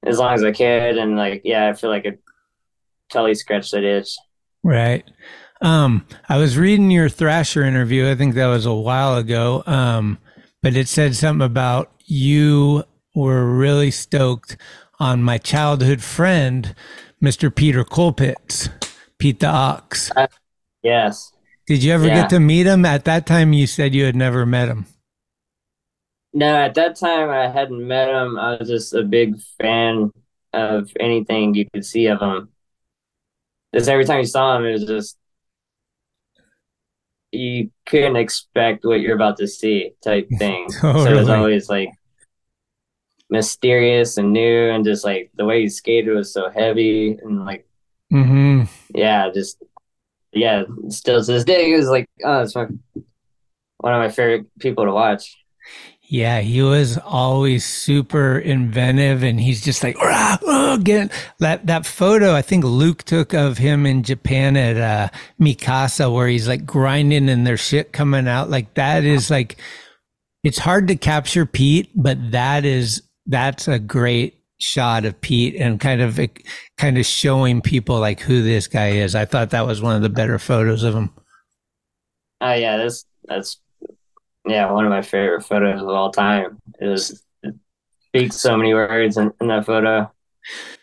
[0.05, 2.20] as long as I could, and like yeah, I feel like it
[3.12, 4.16] he scratched that itch.
[4.62, 5.05] Right.
[5.62, 8.11] Um, I was reading your Thrasher interview.
[8.11, 9.62] I think that was a while ago.
[9.66, 10.18] Um,
[10.62, 14.57] but it said something about you were really stoked
[14.98, 16.74] on my childhood friend,
[17.22, 17.55] Mr.
[17.55, 18.68] Peter Colpitts,
[19.18, 20.11] Pete the Ox.
[20.14, 20.26] Uh,
[20.83, 21.33] yes.
[21.66, 22.22] Did you ever Yeah.
[22.22, 22.85] get to meet him?
[22.85, 24.87] At that time, you said you had never met him.
[26.33, 28.38] No, at that time I hadn't met him.
[28.38, 30.11] I was just a big fan
[30.52, 32.50] of anything you could see of him.
[33.74, 35.16] Just every time you saw him, it was just
[37.33, 40.70] you couldn't expect what you're about to see type thing.
[40.70, 41.90] So it was always like
[43.29, 47.66] mysterious and new, and just like the way he skated was so heavy and like
[48.12, 48.62] Mm-hmm.
[48.94, 49.61] yeah, just
[50.37, 50.64] yeah.
[50.88, 54.92] Still to this day, it was like oh, it's one of my favorite people to
[54.92, 55.37] watch.
[56.09, 62.33] Yeah, he was always super inventive, and he's just like, "Rah, get that that photo.
[62.33, 65.09] I think Luke took of him in Japan at uh,
[65.40, 68.51] Mikasa, where he's like grinding and their shit coming out.
[68.51, 69.57] Like that is like,
[70.44, 75.81] it's hard to capture Pete, but that is that's a great shot of Pete and
[75.81, 76.19] kind of
[76.77, 79.14] kind of showing people like who this guy is.
[79.14, 81.11] I thought that was one of the better photos of him.
[82.40, 83.61] Oh yeah, that's that's
[84.47, 86.61] yeah, one of my favorite photos of all time.
[86.81, 87.55] It was it
[88.09, 90.11] speaks so many words in, in that photo.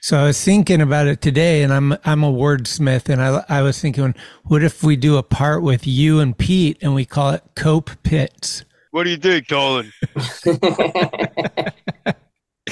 [0.02, 3.62] So I was thinking about it today, and I'm I'm a wordsmith, and I I
[3.62, 7.32] was thinking, what if we do a part with you and Pete, and we call
[7.32, 8.66] it Cope Pitts?
[8.92, 9.92] What do you think, Dolan?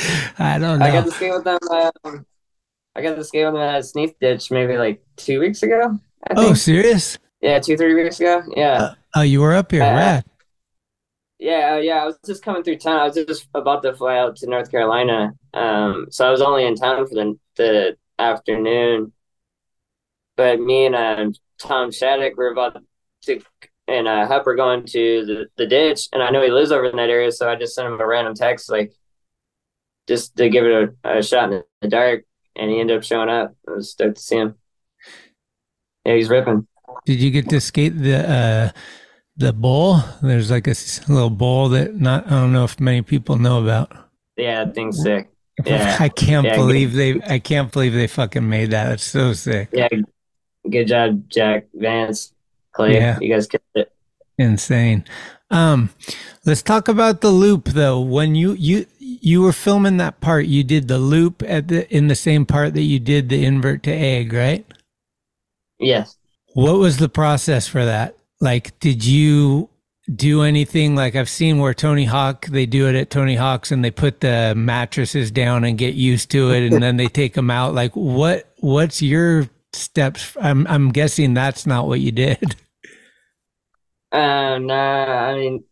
[0.39, 0.85] I don't know.
[0.85, 1.59] I got to skate with them.
[1.69, 2.25] Um,
[2.95, 5.99] I got to skate with them at Sneath Ditch maybe like two weeks ago.
[6.29, 7.17] I oh, serious?
[7.41, 8.43] yeah, two three weeks ago.
[8.55, 10.25] Yeah, Oh, you were up here, Uh, rad.
[11.39, 12.03] yeah, uh, yeah.
[12.03, 12.99] I was just coming through town.
[12.99, 15.33] I was just about to fly out to North Carolina.
[15.53, 19.13] Um, so I was only in town for the the afternoon.
[20.37, 21.25] But me and uh,
[21.59, 22.77] Tom Shattuck were about
[23.23, 23.41] to,
[23.87, 26.85] and uh, Hup were going to the, the ditch, and I know he lives over
[26.85, 28.93] in that area, so I just sent him a random text, like,
[30.07, 33.29] just to give it a, a shot in the dark, and he ended up showing
[33.29, 33.55] up.
[33.67, 34.55] I was stoked to see him.
[36.05, 36.67] Yeah, he's ripping.
[37.05, 38.69] Did you get to skate the uh,
[39.37, 39.97] the bowl?
[40.21, 40.75] There's like a
[41.07, 43.91] little bowl that not I don't know if many people know about.
[44.37, 45.27] Yeah, that thing's sick.
[45.65, 48.93] Yeah, I can't Yeah, believe they I can't believe they fucking made that.
[48.93, 49.69] It's so sick.
[49.71, 49.89] Yeah,
[50.67, 52.33] good job, Jack Vance,
[52.71, 52.95] Clay.
[52.95, 53.19] Yeah.
[53.19, 53.91] You guys killed it.
[54.39, 55.05] Insane.
[55.51, 55.89] Um,
[56.45, 57.99] let's talk about the loop though.
[57.99, 58.87] When you you
[59.21, 62.73] you were filming that part, you did the loop at the in the same part
[62.73, 64.65] that you did the invert to egg, right?
[65.79, 66.17] Yes.
[66.53, 68.17] What was the process for that?
[68.39, 69.69] Like, did you
[70.13, 73.85] do anything like I've seen where Tony Hawk they do it at Tony Hawk's and
[73.85, 77.51] they put the mattresses down and get used to it and then they take them
[77.51, 77.75] out.
[77.75, 80.35] Like, what what's your steps?
[80.41, 82.55] I'm I'm guessing that's not what you did.
[84.13, 85.63] Uh, nah, I mean,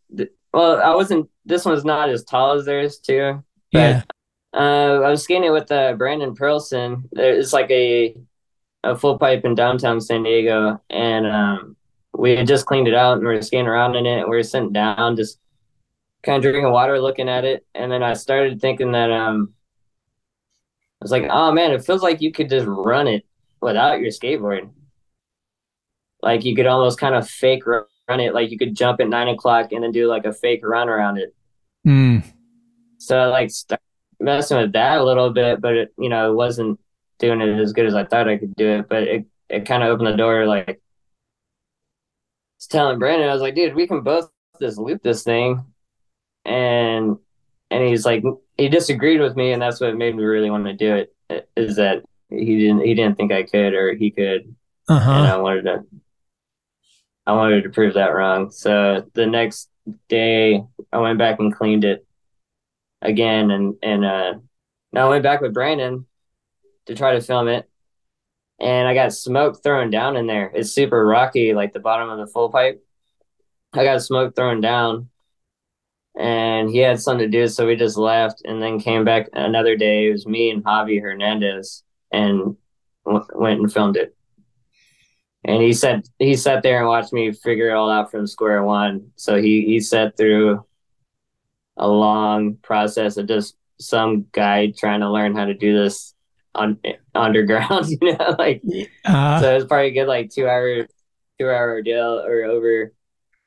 [0.53, 1.29] well, I wasn't.
[1.45, 3.43] This one's not as tall as theirs too.
[3.71, 4.03] But Yeah.
[4.53, 7.03] uh, I was skating with uh, Brandon Perelson.
[7.13, 8.15] It's like a
[8.83, 11.75] a full pipe in downtown San Diego, and um,
[12.17, 14.19] we had just cleaned it out and we were skating around in it.
[14.21, 15.37] And we were sitting down, just
[16.23, 19.53] kind of drinking water, looking at it, and then I started thinking that um,
[21.01, 23.25] I was like, oh man, it feels like you could just run it
[23.61, 24.69] without your skateboard.
[26.21, 27.65] Like you could almost kind of fake
[28.09, 30.65] run it, like you could jump at nine o'clock and then do like a fake
[30.65, 31.35] run around it.
[31.87, 32.23] Mm.
[32.97, 33.83] So I like started
[34.19, 36.79] messing with that a little bit, but it, you know, it wasn't
[37.19, 38.89] doing it as good as I thought I could do it.
[38.89, 40.45] But it, it kind of opened the door.
[40.45, 40.75] Like, I
[42.57, 45.63] was telling Brandon, I was like, dude, we can both just loop this thing.
[46.45, 47.17] And,
[47.71, 48.23] and he's like,
[48.57, 49.53] he disagreed with me.
[49.53, 50.95] And that's what made me really want to do
[51.29, 54.55] it is that he didn't, he didn't think I could, or he could.
[54.87, 55.11] Uh-huh.
[55.11, 55.85] And I wanted to,
[57.29, 58.49] I wanted to prove that wrong.
[58.49, 59.69] So the next
[60.07, 62.03] day I went back and cleaned it
[63.03, 64.33] again and and uh
[64.91, 66.07] now I went back with Brandon
[66.87, 67.69] to try to film it
[68.59, 70.51] and I got smoke thrown down in there.
[70.55, 72.83] It's super rocky, like the bottom of the full pipe.
[73.73, 75.09] I got smoke thrown down
[76.17, 79.75] and he had something to do, so we just left and then came back another
[79.75, 80.07] day.
[80.07, 82.57] It was me and Javi Hernandez and
[83.05, 84.15] w- went and filmed it.
[85.49, 88.63] And he said he sat there and watched me figure it all out from square
[88.63, 89.11] one.
[89.15, 90.63] So he he sat through
[91.77, 96.13] a long process of just some guy trying to learn how to do this
[96.53, 96.77] on
[97.15, 98.61] underground, you know, like
[99.05, 100.85] Uh, so was probably a good like two hour
[101.39, 102.93] two hour ordeal or over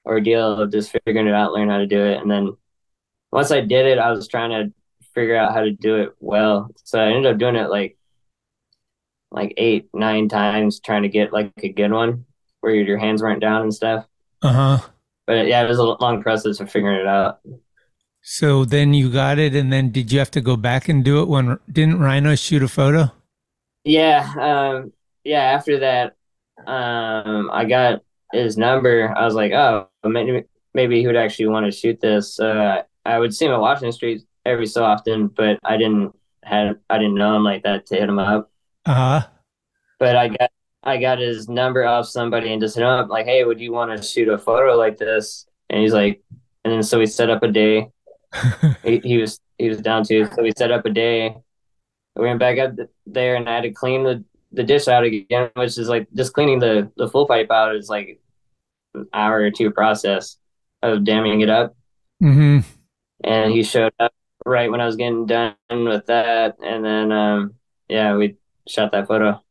[0.04, 2.20] ordeal of just figuring it out, learn how to do it.
[2.20, 2.56] And then
[3.30, 4.72] once I did it, I was trying to
[5.14, 6.70] figure out how to do it well.
[6.84, 7.96] So I ended up doing it like
[9.32, 12.24] like eight, nine times trying to get like a good one
[12.60, 14.06] where your, hands weren't down and stuff.
[14.42, 14.88] Uh huh.
[15.26, 17.40] But yeah, it was a long process of figuring it out.
[18.22, 21.20] So then you got it, and then did you have to go back and do
[21.22, 23.10] it when didn't Rhino shoot a photo?
[23.84, 24.92] Yeah, um,
[25.24, 25.42] yeah.
[25.42, 26.14] After that,
[26.66, 28.02] um, I got
[28.32, 29.12] his number.
[29.16, 32.38] I was like, oh, maybe maybe he would actually want to shoot this.
[32.38, 36.14] Uh, I would see him at Washington Street every so often, but I didn't
[36.44, 38.51] had I didn't know him like that to hit him up.
[38.84, 39.26] Uh huh.
[39.98, 40.50] But I got
[40.82, 43.72] I got his number off somebody and just hit him up like, hey, would you
[43.72, 45.46] want to shoot a photo like this?
[45.70, 46.22] And he's like,
[46.64, 47.90] and then so we set up a day.
[48.84, 51.36] he, he was he was down to, so we set up a day.
[52.16, 52.72] We went back up
[53.06, 56.32] there, and I had to clean the the dish out again, which is like just
[56.32, 58.20] cleaning the the full pipe out is like
[58.94, 60.36] an hour or two process
[60.82, 61.76] of damming it up.
[62.22, 62.68] Mm-hmm.
[63.24, 64.12] And he showed up
[64.44, 67.54] right when I was getting done with that, and then um,
[67.88, 68.36] yeah, we
[68.68, 69.42] shot that photo.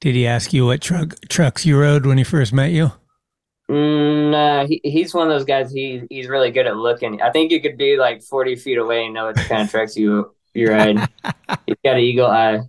[0.00, 2.92] Did he ask you what truck trucks you rode when he first met you?
[3.70, 5.72] Mm, nah, he, he's one of those guys.
[5.72, 7.22] He he's really good at looking.
[7.22, 9.96] I think you could be like forty feet away and know what kind of trucks
[9.96, 10.98] you you ride.
[11.66, 12.60] he's got an eagle eye.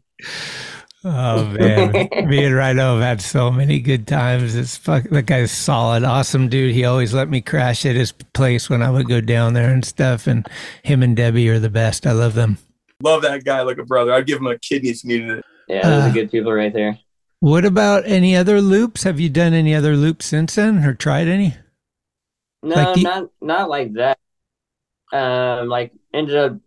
[1.03, 1.91] Oh man,
[2.27, 4.55] me and Rhino have had so many good times.
[4.55, 5.03] It's fuck.
[5.09, 6.73] That guy's solid, awesome dude.
[6.73, 9.85] He always let me crash at his place when I would go down there and
[9.85, 10.25] stuff.
[10.25, 10.47] And
[10.81, 12.07] him and Debbie are the best.
[12.07, 12.57] I love them.
[13.03, 14.13] Love that guy like a brother.
[14.13, 15.45] I'd give him a kidney if needed it.
[15.67, 16.97] Yeah, those Uh, are good people right there.
[17.39, 19.03] What about any other loops?
[19.03, 21.55] Have you done any other loops since then, or tried any?
[22.63, 24.17] No, like the- not not like that.
[25.11, 26.57] Um, like ended up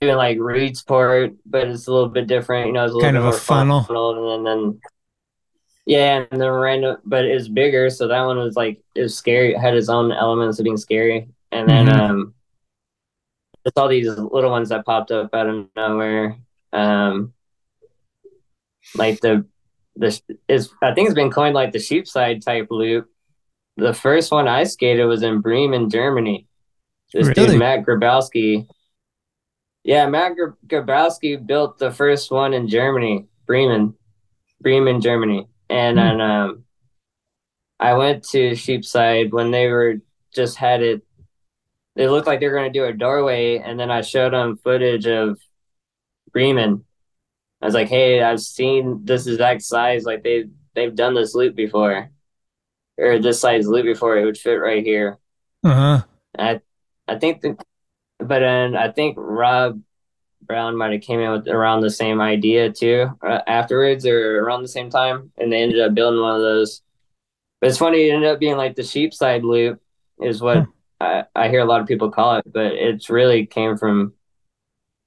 [0.00, 2.66] doing like Reed's Reedsport, but it's a little bit different.
[2.66, 3.82] You know, it's a little Kind bit of a more funnel.
[3.84, 4.80] funneled, and then, then
[5.86, 7.88] yeah, and then random, but it's bigger.
[7.88, 9.54] So that one was like it was scary.
[9.54, 11.98] It had its own elements of being scary, and then Mhm.
[12.00, 12.34] um,
[13.64, 16.36] it's all these little ones that popped up out of nowhere.
[16.72, 17.32] Um,
[18.96, 19.46] like the
[19.96, 23.08] the is I think it's been coined like the sheepside type loop.
[23.76, 26.46] The first one I skated was in Bremen, Germany.
[27.12, 27.48] This Really?
[27.52, 28.66] dude Matt Grabowski.
[29.84, 33.94] Yeah, Matt Gra- Grabowski built the first one in Germany, Bremen,
[34.60, 36.04] Bremen, Germany, and Hmm.
[36.04, 36.64] then um,
[37.78, 39.96] I went to Sheepside when they were
[40.34, 41.02] just had it.
[41.96, 44.56] It looked like they were going to do a doorway, and then I showed them
[44.56, 45.38] footage of
[46.32, 46.84] Bremen.
[47.60, 50.04] I was like, "Hey, I've seen this exact size.
[50.04, 52.10] Like they they've done this loop before,
[52.96, 54.16] or this size loop before.
[54.16, 55.18] It would fit right here."
[55.64, 56.02] Uh huh.
[56.38, 56.60] I
[57.08, 57.56] I think the,
[58.18, 59.82] but then I think Rob
[60.42, 64.62] Brown might have came in with around the same idea too uh, afterwards or around
[64.62, 66.82] the same time, and they ended up building one of those.
[67.60, 69.80] But it's funny, it ended up being like the sheepside loop
[70.22, 70.66] is what
[71.00, 74.12] I, I hear a lot of people call it, but it's really came from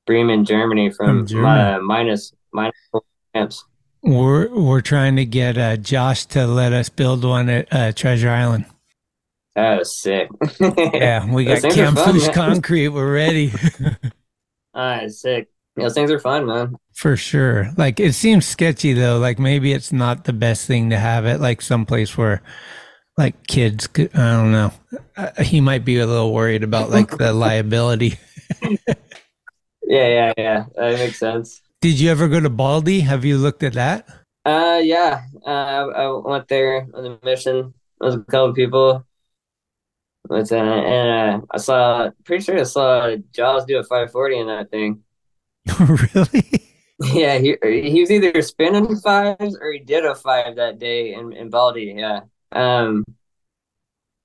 [0.07, 1.59] Bremen, Germany, from, From Germany.
[1.75, 3.01] uh, minus minus four
[3.33, 3.63] amps.
[4.01, 8.29] We're we're trying to get uh, Josh to let us build one at uh, Treasure
[8.29, 8.65] Island.
[9.55, 10.29] Oh, sick.
[10.59, 12.33] Yeah, we got Those things are fun, camouflage man.
[12.33, 12.89] concrete.
[12.89, 13.53] We're ready
[14.73, 15.49] Ah, sick.
[15.75, 16.75] Those things are fun, man.
[16.93, 17.69] for sure.
[17.77, 19.19] Like it seems sketchy though.
[19.19, 22.41] Like maybe it's not the best thing to have it like someplace where
[23.17, 23.87] like kids.
[23.97, 24.71] I don't know.
[25.15, 28.17] Uh, he might be a little worried about like the liability.
[29.83, 30.65] Yeah, yeah, yeah.
[30.75, 31.61] That makes sense.
[31.81, 33.01] Did you ever go to Baldy?
[33.01, 34.07] Have you looked at that?
[34.45, 35.23] Uh, yeah.
[35.45, 37.73] Uh, I, I went there on a mission.
[37.99, 39.05] Was a couple people.
[40.27, 44.47] But, uh, and uh, I saw, pretty sure I saw Jaws do a 540 in
[44.47, 45.03] that thing.
[45.79, 46.69] really?
[47.11, 51.33] Yeah, he he was either spinning fives or he did a five that day in,
[51.33, 51.95] in Baldy.
[51.97, 52.21] Yeah.
[52.53, 53.03] Um,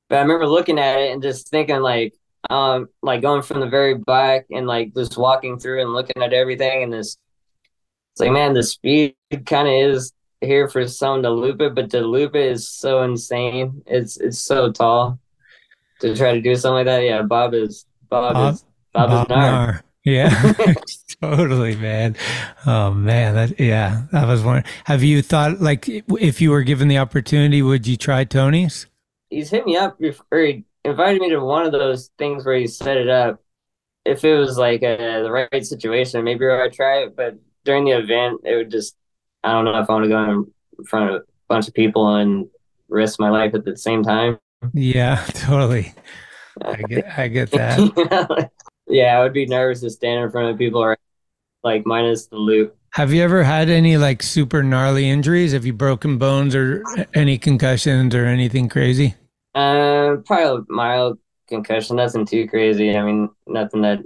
[0.08, 2.14] but I remember looking at it and just thinking like,
[2.50, 6.32] um, like going from the very back and like just walking through and looking at
[6.32, 7.16] everything and this,
[8.12, 9.14] it's like, man, the speed
[9.46, 13.02] kind of is here for someone to loop it, but to loop it is so
[13.02, 13.82] insane.
[13.86, 15.18] It's it's so tall
[16.00, 17.04] to try to do something like that.
[17.04, 19.84] Yeah, Bob is Bob, Bob- is Bob, Bob is nar.
[20.12, 20.30] Nar.
[20.30, 20.74] Yeah,
[21.22, 22.16] totally, man.
[22.66, 24.64] Oh man, that yeah, that was one.
[24.84, 28.86] Have you thought like if you were given the opportunity, would you try Tony's?
[29.30, 32.66] he's hit me up before he invited me to one of those things where he
[32.66, 33.42] set it up.
[34.04, 37.16] If it was like uh the right situation, maybe I'd try it.
[37.16, 38.96] But during the event, it would just
[39.44, 40.46] I don't know if I want to go
[40.78, 42.48] in front of a bunch of people and
[42.88, 44.38] risk my life at the same time.
[44.72, 45.94] Yeah, totally.
[46.64, 48.50] I get, I get that.
[48.88, 50.96] Yeah, I would be nervous to stand in front of people, or
[51.62, 52.76] like minus the loop.
[52.90, 55.52] Have you ever had any like super gnarly injuries?
[55.52, 56.82] Have you broken bones or
[57.14, 59.14] any concussions or anything crazy?
[59.54, 61.18] Uh, probably a mild
[61.48, 61.96] concussion.
[61.96, 62.96] Nothing too crazy.
[62.96, 64.00] I mean, nothing that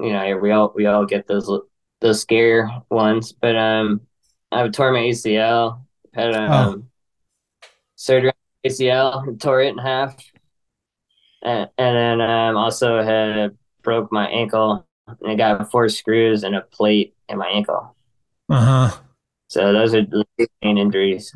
[0.00, 0.36] you know.
[0.36, 1.50] We all we all get those
[2.00, 4.02] the scare ones, but um,
[4.50, 5.84] I tore my ACL.
[6.12, 6.90] Had um,
[7.96, 8.32] surgery
[8.66, 10.16] ACL, tore it in half,
[11.42, 14.86] and, and then um, also had broke my ankle.
[15.06, 17.96] And I got four screws and a plate in my ankle.
[18.48, 18.98] Uh huh.
[19.48, 20.24] So those are the
[20.62, 21.34] main injuries.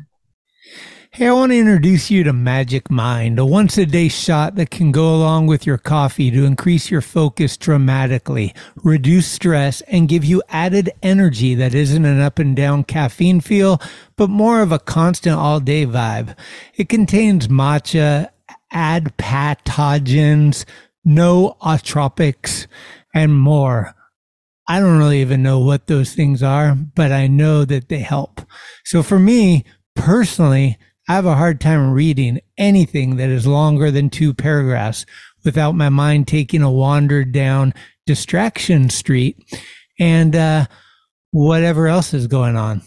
[1.11, 4.69] Hey, I want to introduce you to Magic Mind, a once a day shot that
[4.69, 10.23] can go along with your coffee to increase your focus dramatically, reduce stress, and give
[10.23, 13.81] you added energy that isn't an up and down caffeine feel,
[14.15, 16.37] but more of a constant all day vibe.
[16.75, 18.29] It contains matcha,
[18.71, 20.65] adaptogens,
[21.07, 22.67] nootropics,
[23.13, 23.95] and more.
[24.67, 28.41] I don't really even know what those things are, but I know that they help.
[28.83, 29.63] So for me
[29.95, 30.77] personally,
[31.07, 35.05] I have a hard time reading anything that is longer than two paragraphs
[35.45, 37.73] without my mind taking a wander down
[38.05, 39.37] distraction street
[39.97, 40.65] and uh,
[41.31, 42.81] whatever else is going on.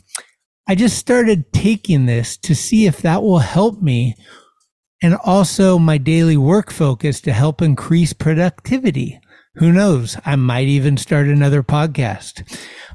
[0.68, 4.14] I just started taking this to see if that will help me
[5.02, 9.20] and also my daily work focus to help increase productivity.
[9.54, 10.16] Who knows?
[10.24, 12.44] I might even start another podcast.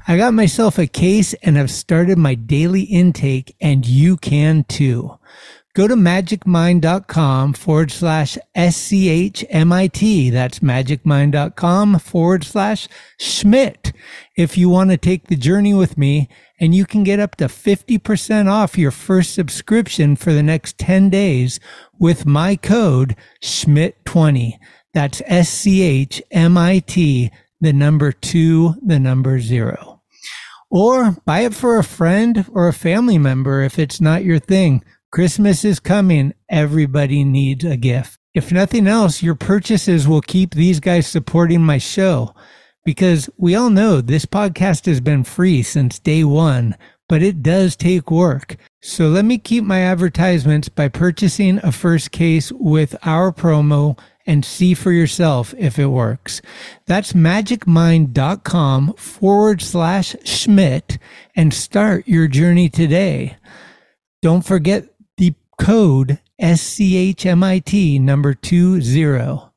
[0.08, 5.15] I got myself a case and have started my daily intake, and you can too.
[5.76, 10.32] Go to magicmind.com forward slash SCHMIT.
[10.32, 12.88] That's magicmind.com forward slash
[13.20, 13.92] Schmit.
[14.38, 17.44] If you want to take the journey with me, and you can get up to
[17.44, 21.60] 50% off your first subscription for the next 10 days
[22.00, 24.54] with my code Schmit20.
[24.94, 30.00] That's S C H M I T, the number two, the number zero.
[30.70, 34.82] Or buy it for a friend or a family member if it's not your thing.
[35.10, 36.34] Christmas is coming.
[36.48, 38.18] Everybody needs a gift.
[38.34, 42.34] If nothing else, your purchases will keep these guys supporting my show
[42.84, 46.76] because we all know this podcast has been free since day one,
[47.08, 48.56] but it does take work.
[48.82, 54.44] So let me keep my advertisements by purchasing a first case with our promo and
[54.44, 56.42] see for yourself if it works.
[56.86, 60.98] That's magicmind.com forward slash Schmit
[61.34, 63.36] and start your journey today.
[64.22, 64.88] Don't forget
[65.58, 69.52] code SCHMIT number two zero.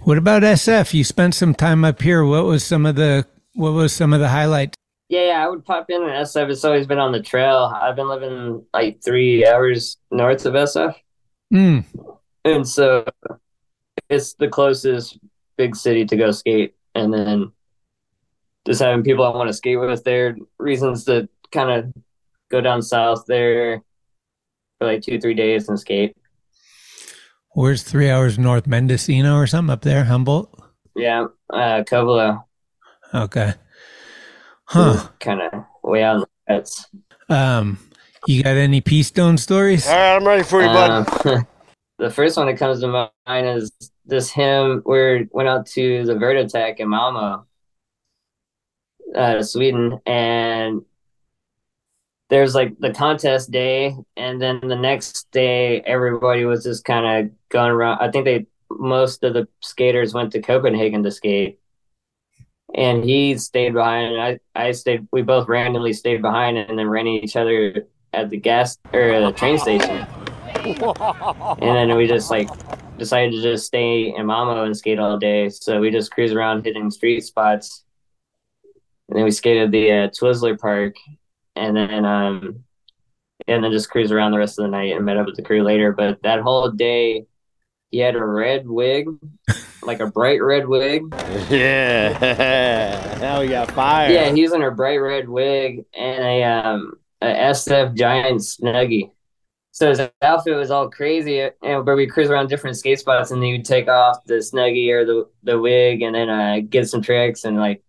[0.00, 0.94] What about SF?
[0.94, 2.24] You spent some time up here.
[2.24, 4.76] What was some of the what was some of the highlights?
[5.08, 6.50] Yeah, yeah, I would pop in at SF.
[6.50, 7.72] It's always been on the trail.
[7.74, 10.94] I've been living like three hours north of SF.
[11.52, 11.84] Mm.
[12.44, 13.06] And so
[14.10, 15.18] it's the closest
[15.56, 16.74] big city to go skate.
[16.94, 17.52] And then
[18.66, 22.02] just having people I want to skate with there, reasons to kind of
[22.50, 23.82] go down south there
[24.78, 26.16] for like two, three days and skate.
[27.54, 28.66] Where's three hours north?
[28.66, 30.04] Mendocino or something up there?
[30.04, 30.48] Humboldt?
[30.94, 32.44] Yeah, uh, Covelo.
[33.12, 33.54] Okay.
[34.64, 35.08] Huh.
[35.18, 36.86] Kind of way out in the pets.
[37.28, 37.78] Um,
[38.26, 39.86] you got any P-Stone stories?
[39.86, 41.26] All right, I'm ready for you, bud.
[41.26, 41.46] Um,
[41.98, 43.72] the first one that comes to mind is
[44.04, 47.46] this him where went out to the Vert Attack in Malmo,
[49.14, 50.82] uh, Sweden, and
[52.30, 57.32] there's like the contest day, and then the next day everybody was just kind of
[57.48, 58.00] going around.
[58.00, 61.58] I think they most of the skaters went to Copenhagen to skate,
[62.74, 65.08] and he stayed behind, and I I stayed.
[65.10, 69.32] We both randomly stayed behind, and then ran each other at the gas or the
[69.32, 70.06] train station.
[70.54, 72.48] and then we just like
[72.98, 75.48] decided to just stay in Malmo and skate all day.
[75.48, 77.84] So we just cruise around hitting street spots.
[79.08, 80.96] And then we skated the uh, Twizzler Park,
[81.58, 82.64] and then um,
[83.46, 85.42] and then just cruise around the rest of the night and met up with the
[85.42, 85.92] crew later.
[85.92, 87.26] But that whole day,
[87.90, 89.08] he had a red wig,
[89.82, 91.02] like a bright red wig.
[91.50, 94.10] Yeah, now we got fire.
[94.12, 99.10] Yeah, he was in a bright red wig and a um a SF giant snuggie.
[99.72, 103.40] So his outfit was all crazy, and where we cruise around different skate spots, and
[103.40, 107.00] then you'd take off the snuggie or the the wig, and then uh, get some
[107.00, 107.82] tricks, and like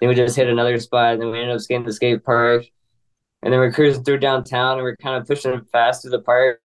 [0.00, 2.64] then we just hit another spot, and then we ended up skating the skate park,
[3.42, 6.60] and then we're cruising through downtown, and we're kind of pushing fast through the park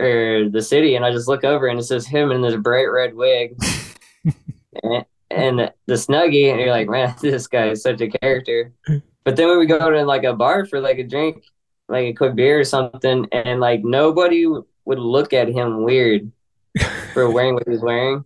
[0.00, 2.86] or the city, and I just look over, and it says him in this bright
[2.86, 3.56] red wig,
[4.82, 8.72] and, and the snuggie, and you're like, man, this guy is such a character.
[9.24, 11.44] But then when we go to like a bar for like a drink
[11.88, 16.30] like a quick beer or something, and like nobody would look at him weird
[17.12, 18.24] for wearing what he's wearing.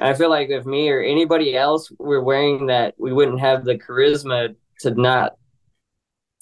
[0.00, 3.76] I feel like if me or anybody else were wearing that, we wouldn't have the
[3.76, 5.36] charisma to not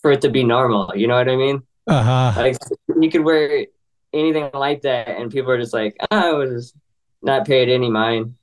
[0.07, 0.93] for it to be normal.
[0.95, 1.65] You know what I mean?
[1.89, 2.41] Uh huh.
[2.41, 2.57] Like
[3.01, 3.67] you could wear
[4.13, 6.73] anything like that, and people are just like, "Ah, I was
[7.23, 8.37] not paid any mind.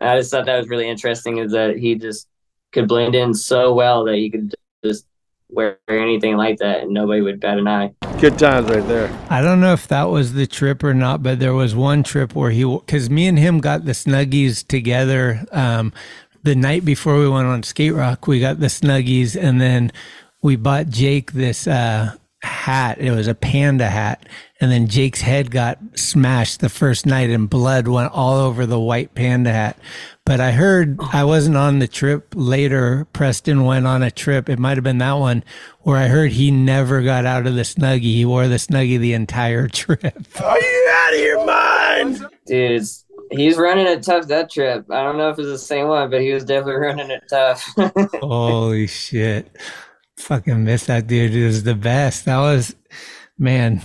[0.00, 1.36] I just thought that was really interesting.
[1.36, 2.26] Is that he just
[2.72, 5.04] could blend in so well that you could just
[5.50, 7.92] wear anything like that and nobody would bat an eye.
[8.18, 9.12] Good times right there.
[9.28, 12.34] I don't know if that was the trip or not, but there was one trip
[12.34, 15.92] where he, because me and him got the Snuggies together um,
[16.42, 18.26] the night before we went on Skate Rock.
[18.26, 19.92] We got the Snuggies, and then
[20.42, 22.98] we bought Jake this uh, hat.
[22.98, 24.28] It was a panda hat,
[24.60, 28.80] and then Jake's head got smashed the first night, and blood went all over the
[28.80, 29.78] white panda hat.
[30.24, 33.06] But I heard I wasn't on the trip later.
[33.12, 34.48] Preston went on a trip.
[34.48, 35.44] It might have been that one
[35.80, 38.02] where I heard he never got out of the snuggie.
[38.02, 40.26] He wore the snuggie the entire trip.
[40.40, 42.26] Are you out of your mind?
[42.46, 42.86] Dude,
[43.30, 44.90] he's running it tough that trip.
[44.90, 47.64] I don't know if it's the same one, but he was definitely running it tough.
[48.20, 49.56] Holy shit.
[50.22, 51.34] Fucking miss that dude.
[51.34, 52.24] It was the best.
[52.26, 52.74] That was,
[53.38, 53.82] man,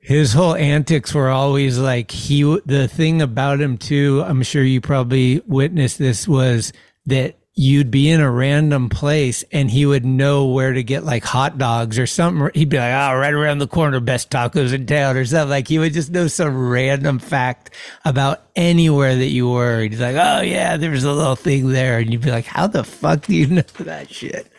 [0.00, 4.80] his whole antics were always like he, the thing about him too, I'm sure you
[4.80, 6.72] probably witnessed this was
[7.06, 11.24] that you'd be in a random place and he would know where to get like
[11.24, 12.50] hot dogs or something.
[12.54, 15.48] He'd be like, oh, right around the corner, best tacos in town or something.
[15.48, 17.70] Like he would just know some random fact
[18.04, 19.80] about anywhere that you were.
[19.80, 21.98] He's like, oh, yeah, there's a little thing there.
[21.98, 24.52] And you'd be like, how the fuck do you know that shit?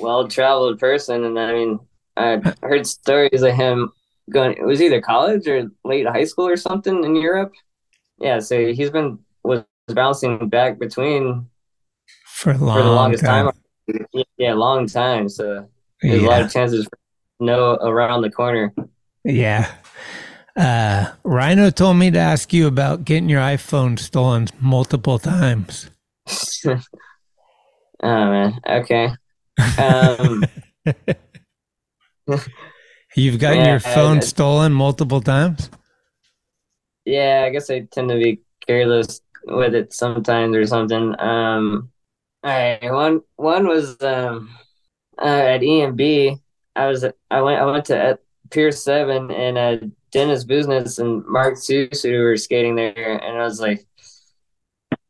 [0.00, 1.24] Well traveled person.
[1.24, 1.80] And I mean,
[2.16, 3.92] I heard stories of him
[4.30, 7.52] going, it was either college or late high school or something in Europe.
[8.18, 8.38] Yeah.
[8.38, 11.46] So he's been, was bouncing back between
[12.26, 13.50] for a long for the longest time.
[13.50, 14.24] time.
[14.38, 15.28] Yeah, long time.
[15.28, 15.68] So
[16.02, 16.98] there's a lot of chances for
[17.40, 18.74] no around the corner.
[19.24, 19.70] Yeah.
[20.56, 25.90] Uh, Rhino told me to ask you about getting your iPhone stolen multiple times.
[26.66, 26.80] oh
[28.02, 28.60] man.
[28.68, 29.10] Okay.
[29.78, 30.44] Um,
[33.16, 35.70] You've gotten Yeah, your phone I- stolen multiple times?
[37.04, 41.14] yeah, I guess I tend to be careless with it sometimes or something.
[41.20, 41.90] Um,
[42.42, 44.50] all right, one one was um
[45.18, 46.40] uh, at EMB.
[46.76, 49.76] I was I went I went to at Pier Seven and uh,
[50.10, 53.86] Dennis Busenitz and Mark Suciu were skating there, and I was like,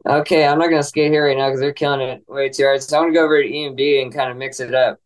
[0.07, 2.83] okay, I'm not gonna skate here right now because they're killing it way too hard.
[2.83, 5.01] So I'm gonna go over to EMB and kind of mix it up.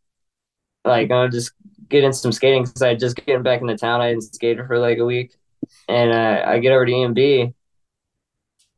[0.85, 1.53] Like I'll just
[1.89, 4.01] get in some skating because I just getting back into town.
[4.01, 5.35] I didn't skate for like a week,
[5.89, 7.55] and uh, I get over to EMB,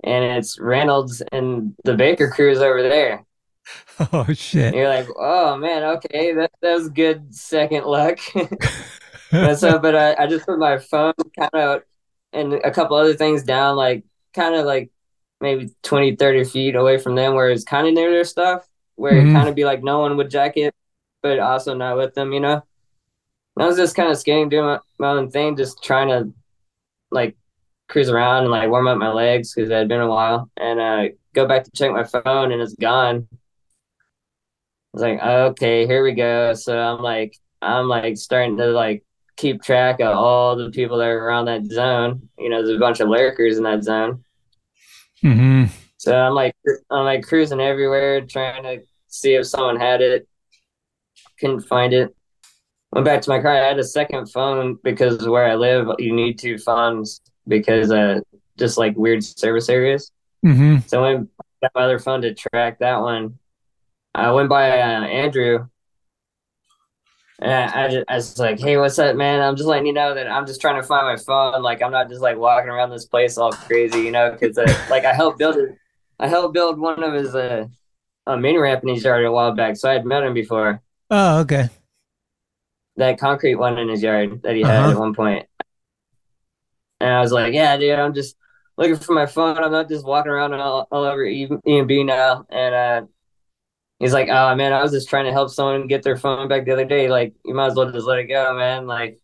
[0.04, 3.24] and it's Reynolds and the Baker crew is over there.
[4.12, 4.64] Oh shit.
[4.64, 8.18] And you're like, oh man, okay, that that was good second luck.
[9.30, 11.82] so, but I, I just put my phone kind of
[12.32, 14.04] and a couple other things down, like
[14.34, 14.90] kind of like
[15.40, 18.66] maybe 20, 30 feet away from them, where it's kind of near their stuff,
[18.96, 19.30] where Mhm.
[19.30, 20.74] it kind of be like no one would jack it,
[21.22, 22.62] but also not with them, you know.
[23.56, 26.32] And I was just kind of skating, doing my, my own thing, just trying to
[27.10, 27.36] like
[27.88, 30.80] cruise around and like warm up my legs because it had been a while, and
[30.80, 33.28] uh, go back to check my phone and it's gone.
[33.32, 33.36] I
[34.92, 36.54] was like, okay, here we go.
[36.54, 39.04] So I'm like, I'm like starting to like
[39.36, 42.28] keep track of all the people that are around that zone.
[42.38, 44.24] You know, there's a bunch of lurkers in that zone.
[45.22, 45.64] Hmm
[45.98, 46.54] So I'm like,
[46.90, 50.28] I'm like cruising everywhere, trying to see if someone had it.
[51.38, 52.14] Couldn't find it.
[52.92, 53.52] Went back to my car.
[53.52, 58.20] I had a second phone because where I live, you need two phones because uh,
[58.58, 60.10] just like weird service areas.
[60.42, 61.30] hmm So I went
[61.62, 63.38] got my other phone to track that one.
[64.14, 65.68] I went by uh, Andrew,
[67.40, 69.40] and I, just, I was like, "Hey, what's up, man?
[69.40, 71.62] I'm just letting you know that I'm just trying to find my phone.
[71.62, 74.30] Like, I'm not just like walking around this place all crazy, you know?
[74.32, 75.76] Because uh, like I helped build it.
[76.18, 77.66] I helped build one of his uh,
[78.26, 80.82] a mini ramp in his yard a while back, so I had met him before.
[81.10, 81.68] Oh, okay.
[82.96, 84.90] That concrete one in his yard that he had Uh-huh.
[84.92, 85.46] at one point.
[87.00, 88.36] And I was like, "Yeah, dude, I'm just
[88.76, 89.56] looking for my phone.
[89.56, 93.02] I'm not just walking around all, all over E and B now." And uh,
[94.00, 96.64] he's like, "Oh man, I was just trying to help someone get their phone back
[96.64, 97.08] the other day.
[97.08, 98.86] Like, you might as well just let it go, man.
[98.88, 99.20] Like."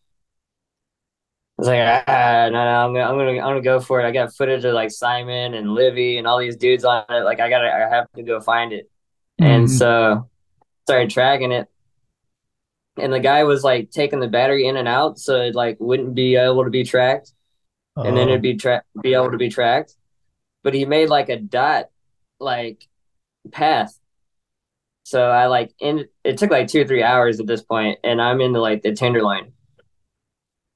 [1.59, 4.05] I was like, ah, no, no, I'm gonna, I'm gonna, I'm gonna go for it.
[4.07, 7.23] I got footage of like Simon and Livy and all these dudes on it.
[7.23, 8.87] Like, I gotta, I have to go find it.
[9.39, 9.69] And Mhm.
[9.77, 10.29] so,
[10.85, 11.67] started tracking it,
[12.97, 16.13] and the guy was like taking the battery in and out, so it like wouldn't
[16.13, 17.33] be able to be tracked,
[17.95, 18.31] and then Oh.
[18.33, 19.95] it'd be tra- be able to be tracked.
[20.63, 21.89] But he made like a dot,
[22.39, 22.87] like
[23.51, 23.97] path.
[25.07, 28.21] So I like in it took like two or three hours at this point, and
[28.21, 29.53] I'm into like the tenderloin.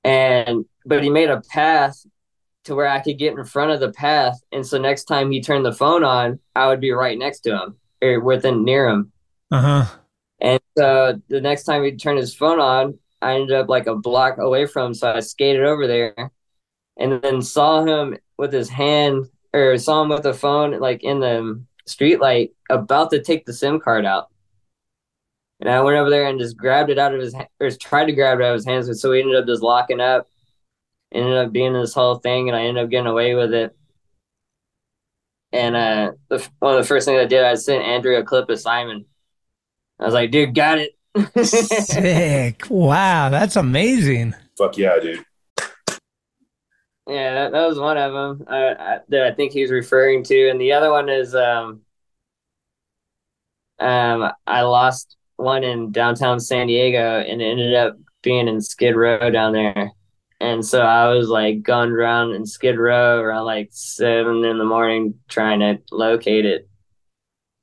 [0.05, 2.05] And but he made a path
[2.63, 5.41] to where I could get in front of the path, and so next time he
[5.41, 9.11] turned the phone on, I would be right next to him or within near him.
[9.51, 9.97] Uh huh.
[10.39, 13.97] And so the next time he turned his phone on, I ended up like a
[13.97, 14.93] block away from him.
[14.93, 16.31] So I skated over there
[16.95, 21.19] and then saw him with his hand or saw him with the phone like in
[21.19, 24.29] the street light, about to take the SIM card out.
[25.59, 28.05] And I went over there and just grabbed it out of his, ha- or tried
[28.05, 28.99] to grab it out of his hands.
[28.99, 30.27] So we ended up just locking up.
[31.13, 33.75] Ended up being this whole thing, and I ended up getting away with it.
[35.51, 38.49] And uh, the, one of the first things I did, I sent Andrew a clip
[38.49, 39.05] of Simon.
[39.99, 40.97] I was like, "Dude, got it."
[41.45, 42.63] Sick.
[42.69, 44.33] Wow, that's amazing.
[44.57, 45.25] Fuck yeah, dude.
[47.07, 50.49] Yeah, that, that was one of them I, I, that I think he's referring to,
[50.49, 51.81] and the other one is um,
[53.81, 58.95] um, I lost one in downtown San Diego, and it ended up being in Skid
[58.95, 59.91] Row down there,
[60.39, 64.63] and so I was like going around in Skid Row around like seven in the
[64.63, 66.69] morning trying to locate it,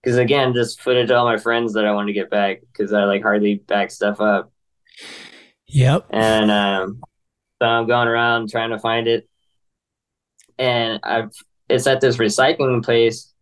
[0.03, 2.93] because again, just footage of all my friends that I wanted to get back because
[2.93, 4.53] I like hardly back stuff up.
[5.69, 6.07] Yep.
[6.11, 7.01] And um,
[7.63, 9.29] so I'm going around trying to find it,
[10.59, 11.31] and I've
[11.69, 13.33] it's at this recycling place,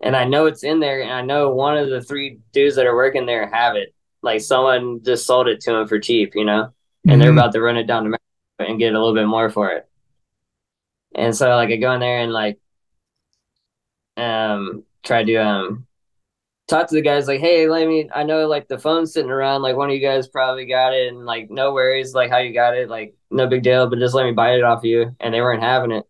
[0.00, 2.86] and I know it's in there, and I know one of the three dudes that
[2.86, 3.94] are working there have it.
[4.22, 6.72] Like someone just sold it to him for cheap, you know,
[7.06, 7.38] and they're Mhm.
[7.38, 9.86] about to run it down to Mexico and get a little bit more for it.
[11.14, 12.58] And so like I go in there and like
[14.16, 15.86] um try to um
[16.68, 19.62] talk to the guys like, hey, let me I know like the phone's sitting around,
[19.62, 22.52] like one of you guys probably got it and like no worries, like how you
[22.52, 25.14] got it, like no big deal, but just let me buy it off you.
[25.20, 26.04] And they weren't having it.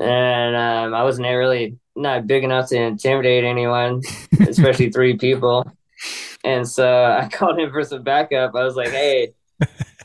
[0.00, 4.02] And um I wasn't really not big enough to intimidate anyone,
[4.40, 5.70] especially three people.
[6.44, 8.54] And so I called him for some backup.
[8.54, 9.34] I was like, hey,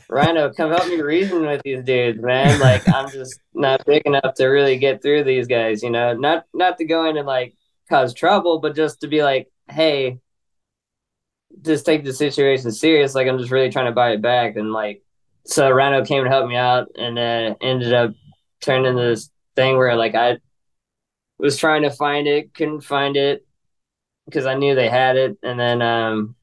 [0.08, 2.60] Rhino, come help me reason with these dudes, man.
[2.60, 6.14] Like I'm just not big enough to really get through these guys, you know.
[6.14, 7.54] Not not to go in and like
[7.88, 10.18] cause trouble, but just to be like, hey,
[11.62, 13.14] just take the situation serious.
[13.14, 14.56] Like I'm just really trying to buy it back.
[14.56, 15.02] And like
[15.46, 18.12] so Rhino came to help me out and uh ended up
[18.60, 20.38] turning into this thing where like I
[21.38, 23.46] was trying to find it, couldn't find it
[24.26, 26.34] because I knew they had it, and then um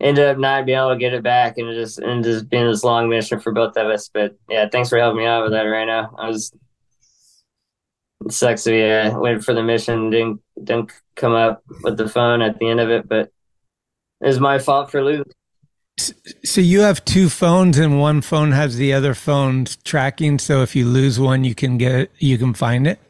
[0.00, 2.66] ended up not being able to get it back, and it just and just being
[2.66, 4.08] this long mission for both of us.
[4.12, 6.14] But yeah, thanks for helping me out with that right now.
[6.18, 6.52] I was
[8.24, 12.08] it sucks to be uh, waiting for the mission didn't didn't come up with the
[12.08, 13.32] phone at the end of it, but
[14.20, 15.24] it was my fault for losing.
[16.44, 20.38] So you have two phones, and one phone has the other phone's tracking.
[20.38, 23.00] So if you lose one, you can get you can find it.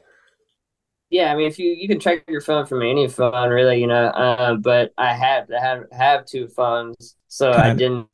[1.11, 3.87] Yeah, I mean, if you you can track your phone from any phone, really, you
[3.87, 4.07] know.
[4.07, 7.77] Uh, but I had to have have two phones, so I it.
[7.77, 8.09] didn't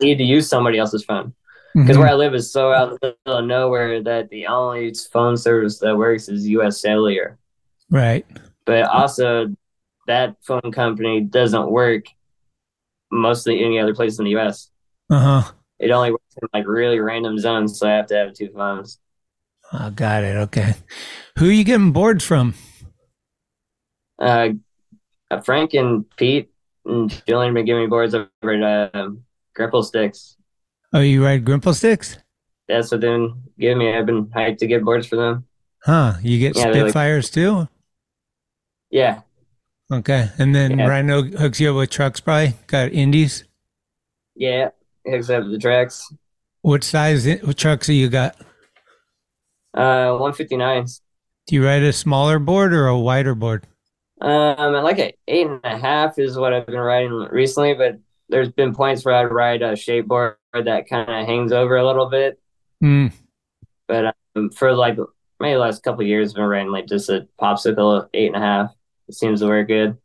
[0.00, 1.34] need to use somebody else's phone
[1.74, 2.00] because Mhm.
[2.00, 5.36] where I live is so out in the middle of nowhere that the only phone
[5.36, 6.80] service that works is U.S.
[6.80, 7.38] Cellular.
[7.90, 8.26] Right.
[8.66, 9.46] But also,
[10.06, 12.04] that phone company doesn't work
[13.10, 14.70] mostly any other place in the U.S.
[15.08, 15.52] Uh huh.
[15.78, 18.98] It only works in like really random zones, so I have to have two phones.
[19.72, 20.36] Oh, got it.
[20.36, 20.74] Okay.
[21.38, 22.54] Who are you getting boards from?
[24.18, 24.50] Uh,
[25.44, 26.50] Frank and Pete
[26.86, 28.28] and Julian have been giving me boards over
[28.64, 29.22] at um,
[29.56, 30.36] Grimple Stix.
[30.92, 32.18] Oh, you ride Grimple Stix?
[32.66, 33.94] That's what they've been giving me.
[33.94, 35.44] I've been hyped to get boards for them.
[35.84, 36.14] Huh?
[36.22, 37.68] You get Yeah, they're like- Spitfires too?
[38.90, 39.20] Yeah,
[39.92, 40.30] Okay.
[40.38, 40.86] And then Yeah.
[40.86, 43.44] Rhino hooks you up with trucks, probably got Indies.
[44.34, 44.70] yeah,
[45.06, 46.10] hooks up the tracks.
[46.62, 48.36] What size what trucks do you got?
[49.78, 51.00] Uh, 159s.
[51.46, 53.64] Do you ride a smaller board or a wider board?
[54.20, 58.50] Um, like an eight and a half is what I've been riding recently, but there's
[58.50, 62.10] been points where I ride a shape board that kind of hangs over a little
[62.10, 62.40] bit.
[62.82, 63.12] Mm.
[63.86, 64.98] But um, for like
[65.38, 68.36] maybe the last couple of years, I've been riding like just a popsicle eight and
[68.36, 68.74] a half.
[69.06, 69.96] It seems to work good.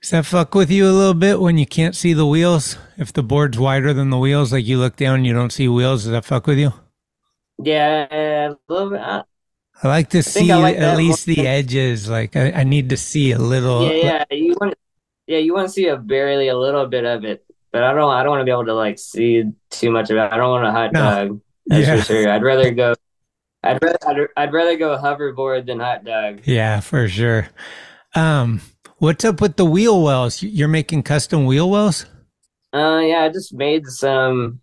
[0.00, 2.78] Does that fuck with you a little bit when you can't see the wheels?
[2.96, 5.68] If the board's wider than the wheels, like you look down and you don't see
[5.68, 6.72] wheels, does that fuck with you?
[7.58, 8.06] Yeah,
[8.50, 9.00] a little bit.
[9.00, 9.24] uh,
[9.82, 12.08] I like to think see like at least the edges.
[12.08, 13.82] Like I, I need to see a little.
[13.82, 14.74] yeah, yeah, you want,
[15.26, 18.10] yeah, you want to see a barely a little bit of it, but I don't,
[18.10, 20.32] I don't want to be able to like see too much of it.
[20.32, 21.00] I don't want a hot No.
[21.00, 21.40] dog.
[21.66, 21.96] That's Yeah.
[21.96, 22.28] for sure.
[22.30, 22.94] I'd rather go.
[23.64, 26.42] I'd rather, I'd, I'd rather go hoverboard than hot dog.
[26.44, 27.48] Yeah, for sure.
[28.14, 28.60] Um,
[28.98, 30.42] what's up with the wheel wells?
[30.42, 32.06] You're making custom wheel wells?
[32.74, 34.60] Uh, yeah, I just made some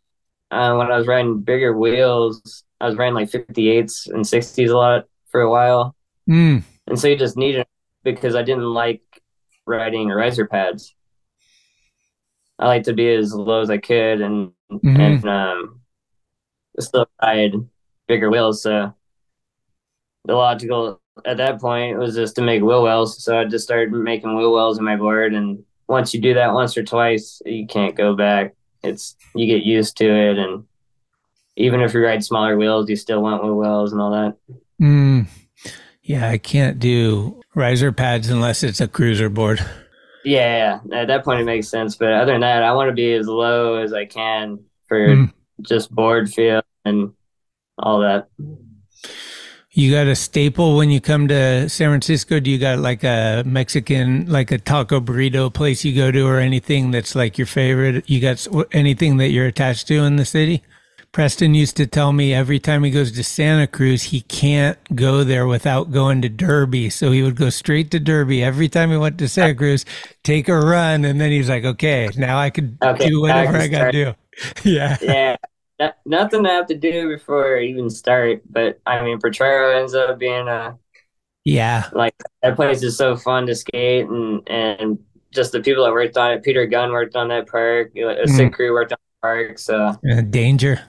[0.52, 2.64] uh, when I was riding bigger wheels.
[2.82, 5.96] I was riding like 58s and 60s a lot for a while.
[6.30, 6.64] Mm.
[6.88, 7.68] And so you just need it
[8.04, 9.02] because I didn't like
[9.66, 10.96] riding riser pads.
[12.58, 15.00] I like to be as low as I could and Mhm.
[15.00, 15.82] and um
[16.80, 17.54] still ride
[18.08, 18.64] bigger wheels.
[18.64, 18.94] So
[20.26, 23.24] the logical at that point was just to make wheel wells.
[23.24, 26.54] So I just started making wheel wells in my board and once you do that
[26.54, 28.54] once or twice, you can't go back.
[28.84, 30.64] It's you get used to it and
[31.60, 34.38] even if you ride smaller wheels, you still want wheel wells and all that.
[34.82, 35.28] Mm.
[36.02, 39.64] Yeah, I can't do riser pads unless it's a cruiser board.
[40.26, 41.96] Yeah, at that point it makes sense.
[41.96, 45.34] But other than that, I want to be as low as I can for Mm.
[45.62, 47.12] just board feel and
[47.78, 48.28] all that.
[49.72, 52.40] You got a staple when you come to San Francisco?
[52.40, 56.40] Do you got like a Mexican, like a taco burrito place you go to, or
[56.40, 58.10] anything that's like your favorite?
[58.10, 60.64] You got anything that you're attached to in the city?
[61.12, 65.24] Preston used to tell me every time he goes to Santa Cruz, he can't go
[65.24, 66.90] there without going to Derby.
[66.90, 69.86] So he would go straight to Derby every time he went to Santa Cruz,
[70.24, 73.46] take a run, and then he's like, "Okay, now I could Okay, do now I
[73.46, 74.16] whatever I, got to do."
[74.64, 75.36] yeah, yeah,
[76.06, 78.42] nothing I have to do before I even start.
[78.50, 80.78] But I mean, Potrero ends up being a
[81.46, 81.92] yeah.
[81.92, 85.00] like that place is so fun to skate and and
[85.34, 86.44] just the people that worked on it.
[86.44, 87.96] Peter Gunn worked on that park.
[87.96, 89.60] A sick crew worked on the park.
[89.60, 90.82] So Uh, danger.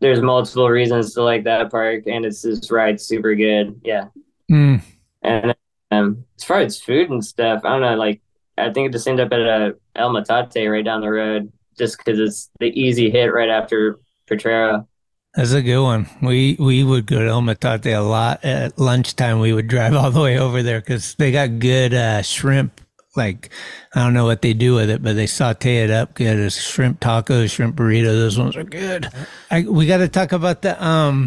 [0.00, 3.80] There's multiple reasons to like that park, and it's this ride super good.
[3.84, 4.08] Yeah.
[4.50, 4.82] Mm.
[5.22, 5.54] And
[5.90, 7.96] um, as far as food and stuff, I don't know.
[7.96, 8.20] Like,
[8.56, 11.98] I think it just ended up at a El Metate right down the road, just
[11.98, 14.86] because it's the easy hit right after Potrero.
[15.34, 16.08] That's a good one.
[16.22, 19.38] We we would go to El Metate a lot at lunchtime.
[19.38, 22.80] We would drive all the way over there because they got good uh, shrimp.
[23.16, 23.50] Like
[23.94, 26.56] I don't know what they do with it, but they saute it up good as
[26.56, 28.04] shrimp tacos, shrimp burrito.
[28.04, 29.08] Those ones are good.
[29.50, 31.26] I, we got to talk about the um,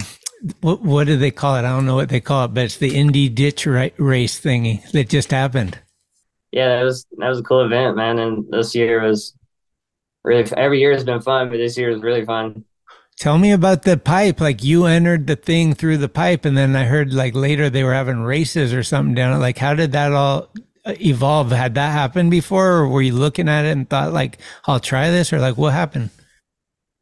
[0.62, 1.66] what what do they call it?
[1.66, 4.90] I don't know what they call it, but it's the Indy Ditch ra- Race thingy
[4.92, 5.78] that just happened.
[6.52, 8.20] Yeah, that was that was a cool event, man.
[8.20, 9.36] And this year was
[10.24, 12.64] really every year has been fun, but this year was really fun.
[13.18, 14.40] Tell me about the pipe.
[14.42, 17.84] Like you entered the thing through the pipe, and then I heard like later they
[17.84, 19.40] were having races or something down it.
[19.40, 20.50] Like, how did that all
[20.86, 21.52] evolve?
[21.52, 25.10] Had that happened before, or were you looking at it and thought like, "I'll try
[25.10, 26.10] this," or like, what happened?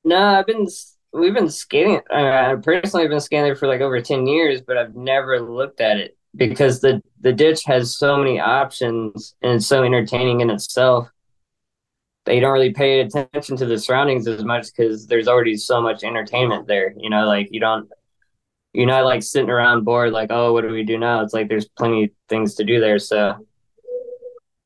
[0.03, 0.67] No, I've been
[1.13, 2.01] we've been skating.
[2.09, 5.97] I personally have been skating for like over ten years, but I've never looked at
[5.97, 11.09] it because the the ditch has so many options and it's so entertaining in itself.
[12.25, 16.03] They don't really pay attention to the surroundings as much because there's already so much
[16.03, 16.93] entertainment there.
[16.97, 17.89] You know, like you don't
[18.73, 21.21] you're not like sitting around bored like, oh, what do we do now?
[21.21, 22.99] It's like there's plenty of things to do there.
[22.99, 23.45] So,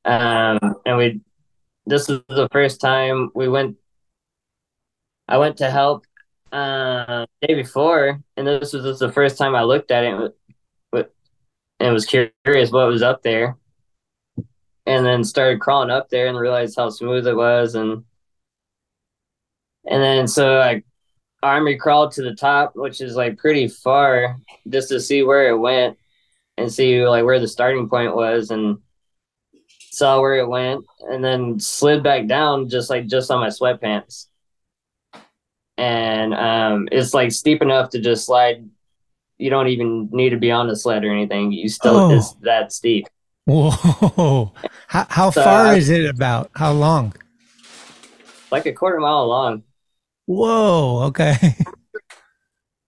[0.06, 1.22] um, and we
[1.86, 3.78] this is the first time we went
[5.28, 6.06] I went to help
[6.52, 10.34] uh, day before, and this was just the first time I looked at it,
[11.80, 13.58] and was curious what was up there,
[14.86, 18.04] and then started crawling up there and realized how smooth it was, and
[19.86, 20.84] and then so I
[21.44, 24.38] army crawled to the top, which is like pretty far,
[24.70, 25.98] just to see where it went
[26.58, 28.78] and see like where the starting point was, and
[29.96, 34.28] saw where it went, and then slid back down just like just on my sweatpants
[35.78, 38.68] and um, it's like steep enough to just slide.
[39.38, 41.52] You don't even need to be on the sled or anything.
[41.52, 42.16] You still Oh.
[42.16, 43.08] it's that steep.
[43.46, 44.54] Whoa!
[44.88, 46.06] How how So far I- is it?
[46.06, 47.14] About how long?
[48.52, 49.64] Like a quarter mile long.
[50.26, 51.04] Whoa!
[51.08, 51.36] Okay.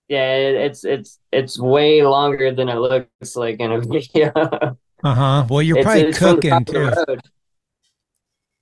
[0.09, 4.77] Yeah, it, it's it's it's way longer than it looks like in a video.
[5.11, 5.45] Uh huh.
[5.49, 7.29] Well, you're It's- probably it's cooking top of the too.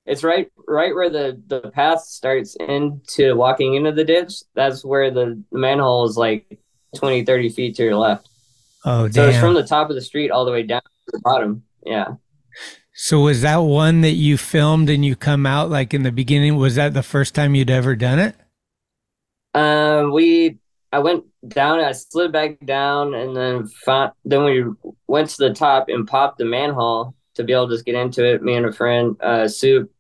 [0.06, 4.34] It's right right where the the path starts into walking into the ditch.
[4.54, 6.60] That's where the, the manhole is like
[6.96, 8.30] 20, 30 feet to your left.
[8.86, 11.20] Oh So it's from the top of the street all the way down to the
[11.24, 11.64] bottom.
[11.84, 12.16] Yeah.
[12.94, 16.56] So was that one that you filmed and you come out like in the beginning?
[16.56, 18.36] Was that the first time you'd ever done it?
[19.56, 20.60] Um, we
[20.96, 24.64] I went down, I slid back down, and then found, then we
[25.08, 28.24] went to the top and popped the manhole to be able to just get into
[28.24, 28.42] it.
[28.42, 29.92] Me and a friend, uh, Soup,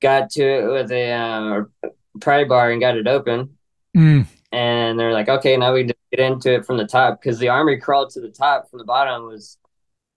[0.00, 1.88] got to it with a uh,
[2.18, 3.58] pry bar and got it open.
[3.94, 4.24] Mm.
[4.52, 7.38] And they're like, okay, now we can just get into it from the top because
[7.38, 9.58] the army crawled to the top from the bottom was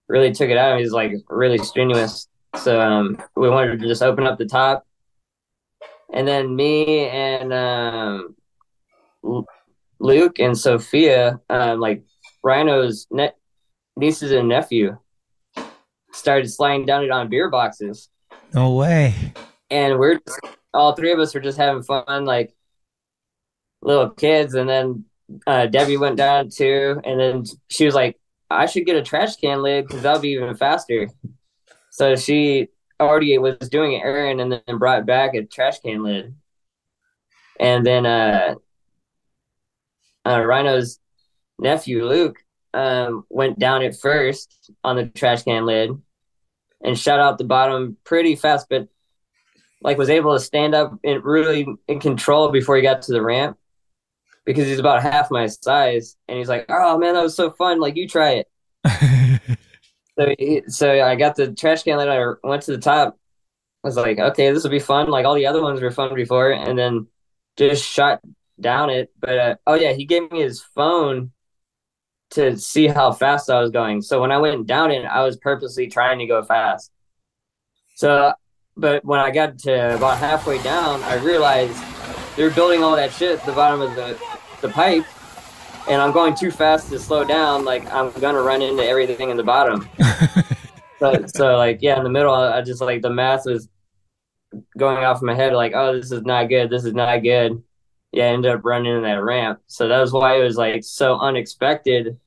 [0.08, 0.80] really took it out.
[0.80, 2.30] He's like really strenuous.
[2.56, 4.88] So um, we wanted to just open up the top.
[6.14, 8.36] And then me and um,
[9.24, 12.04] Luke and Sophia, um, like
[12.44, 13.34] Rhino's ne-
[13.96, 14.98] nieces and nephew,
[16.12, 18.10] started sliding down it on beer boxes.
[18.54, 19.34] No way.
[19.70, 20.40] And we're just,
[20.74, 22.54] all three of us were just having fun, like
[23.82, 24.56] little kids.
[24.56, 25.06] And then
[25.48, 27.00] uh, Debbie went down too.
[27.04, 28.20] And then she was like,
[28.50, 31.10] I should get a trash can lid because that'll be even faster.
[31.92, 32.68] So she
[33.00, 36.36] already was doing it, Aaron, and then brought back a trash can lid.
[37.60, 38.56] And then uh,
[40.26, 41.00] uh, Rhino's
[41.60, 42.38] nephew, Luke,
[42.74, 45.92] um, went down it first on the trash can lid
[46.84, 48.88] and shot out the bottom pretty fast, but
[49.82, 53.22] like was able to stand up and really in control before he got to the
[53.22, 53.58] ramp
[54.46, 56.16] because he's about half my size.
[56.28, 57.80] And he's like, "Oh man, that was so fun!
[57.80, 58.48] Like you try it."
[60.20, 62.40] so he- so I got the trash can later.
[62.44, 63.18] I went to the top.
[63.84, 65.10] I was like, okay, this will be fun.
[65.10, 67.08] Like all the other ones were fun before, and then
[67.58, 68.22] just shot
[68.62, 69.12] down it.
[69.20, 71.32] But uh, oh yeah, he gave me his phone
[72.32, 74.02] to see how fast I was going.
[74.02, 76.92] So when I went down it, I was purposely trying to go fast.
[77.96, 78.34] So,
[78.78, 81.78] but when I got to about halfway down, I realized
[82.36, 84.20] they're building all that shit at the bottom of the
[84.62, 85.06] the pipe,
[85.90, 87.66] and I'm going too fast to slow down.
[87.66, 89.88] Like I'm gonna run into everything in the bottom.
[91.00, 93.68] so, so like yeah, in the middle, I just like the math was
[94.78, 95.54] going off in my head.
[95.54, 96.70] Like, oh, this is not good.
[96.70, 97.62] This is not good.
[98.12, 99.62] Yeah, I ended up running in that ramp.
[99.68, 102.20] So that was why it was like so unexpected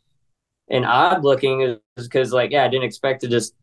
[0.69, 1.79] and odd looking.
[1.97, 3.55] Is because like yeah, I didn't expect to just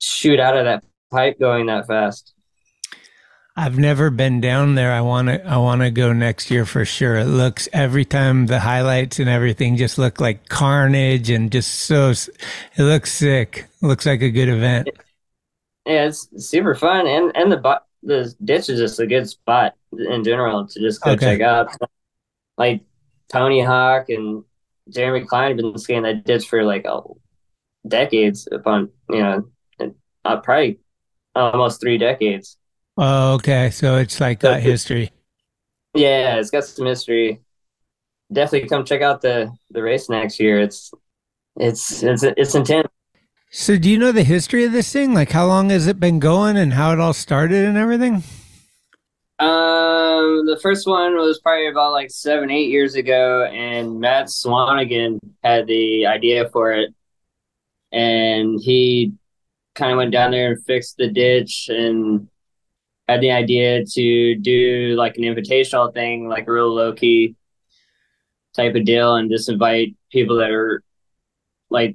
[0.00, 2.34] shoot out of that pipe going that fast.
[3.56, 4.92] I've never been down there.
[4.92, 5.46] I want to.
[5.46, 7.18] I want to go next year for sure.
[7.18, 12.10] It looks every time the highlights and everything just look like carnage and just so.
[12.10, 13.68] It looks sick.
[13.80, 14.88] It looks like a good event.
[15.86, 20.24] Yeah, it's super fun, and and the the ditch is just a good spot in
[20.24, 21.38] general to just go Okay.
[21.38, 21.70] check out.
[22.56, 22.82] Like
[23.28, 24.44] Tony Hawk and
[24.88, 27.18] Jeremy Klein have been skating that ditch for like oh,
[27.86, 29.50] decades, upon you know,
[30.24, 30.80] uh, probably
[31.34, 32.58] almost three decades.
[32.96, 33.70] Oh, okay.
[33.70, 35.10] So it's like got history.
[35.94, 37.40] Yeah, it's got some history.
[38.32, 40.60] Definitely come check out the the race next year.
[40.60, 40.92] It's
[41.56, 42.88] it's it's it's intense.
[43.56, 45.14] So do you know the history of this thing?
[45.14, 48.14] Like how long has it been going and how it all started and everything?
[49.38, 55.20] Um, the first one was probably about like seven, eight years ago, and Matt Swanigan
[55.44, 56.92] had the idea for it,
[57.92, 59.12] and he
[59.76, 62.26] kind of went down there and fixed the ditch and
[63.06, 67.36] had the idea to do like an invitational thing, like a real low key
[68.56, 70.82] type of deal, and just invite people that are
[71.70, 71.94] like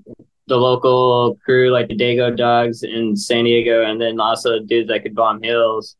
[0.49, 5.03] the local crew, like the Dago Dogs in San Diego, and then also dudes that
[5.03, 5.95] could bomb hills.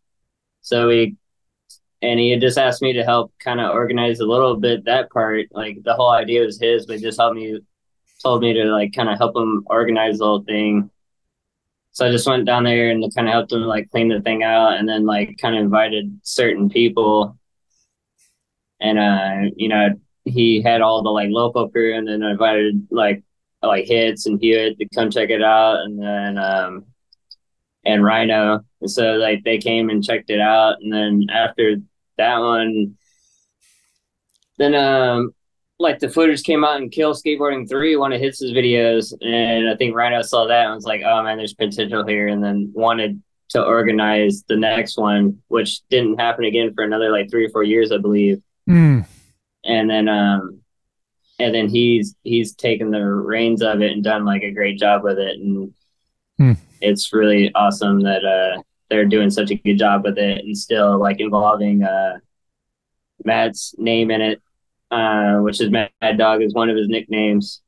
[0.61, 1.15] So we
[2.01, 5.47] and he just asked me to help kind of organize a little bit that part.
[5.51, 7.59] Like the whole idea was his, but just helped me,
[8.23, 10.89] told me to like kind of help him organize the whole thing.
[11.91, 14.43] So I just went down there and kind of helped him like clean the thing
[14.43, 17.37] out, and then like kind of invited certain people.
[18.79, 19.89] And uh, you know,
[20.25, 23.23] he had all the like local crew, and then invited like
[23.67, 26.85] like Hitz and Hewitt to come check it out, and then um,
[27.85, 28.61] and Rhino.
[28.81, 31.77] And so like they came and checked it out, and then after
[32.17, 32.97] that one,
[34.57, 35.33] then um
[35.81, 39.75] like the footage came out and Kill Skateboarding Three, one of his videos, and I
[39.75, 43.21] think Rhino saw that and was like, "Oh man, there's potential here," and then wanted
[43.49, 47.63] to organize the next one, which didn't happen again for another like three or four
[47.63, 48.41] years, I believe.
[48.69, 49.05] Mm.
[49.63, 50.58] And then um
[51.39, 55.03] and then he's he's taken the reins of it and done like a great job
[55.03, 55.73] with it and
[56.37, 56.53] Hmm.
[56.79, 60.97] it's really awesome that uh they're doing such a good job with it and still
[60.99, 62.17] like involving uh
[63.25, 64.41] Matt's name in it,
[64.91, 67.61] uh, which is Mad Dog is one of his nicknames.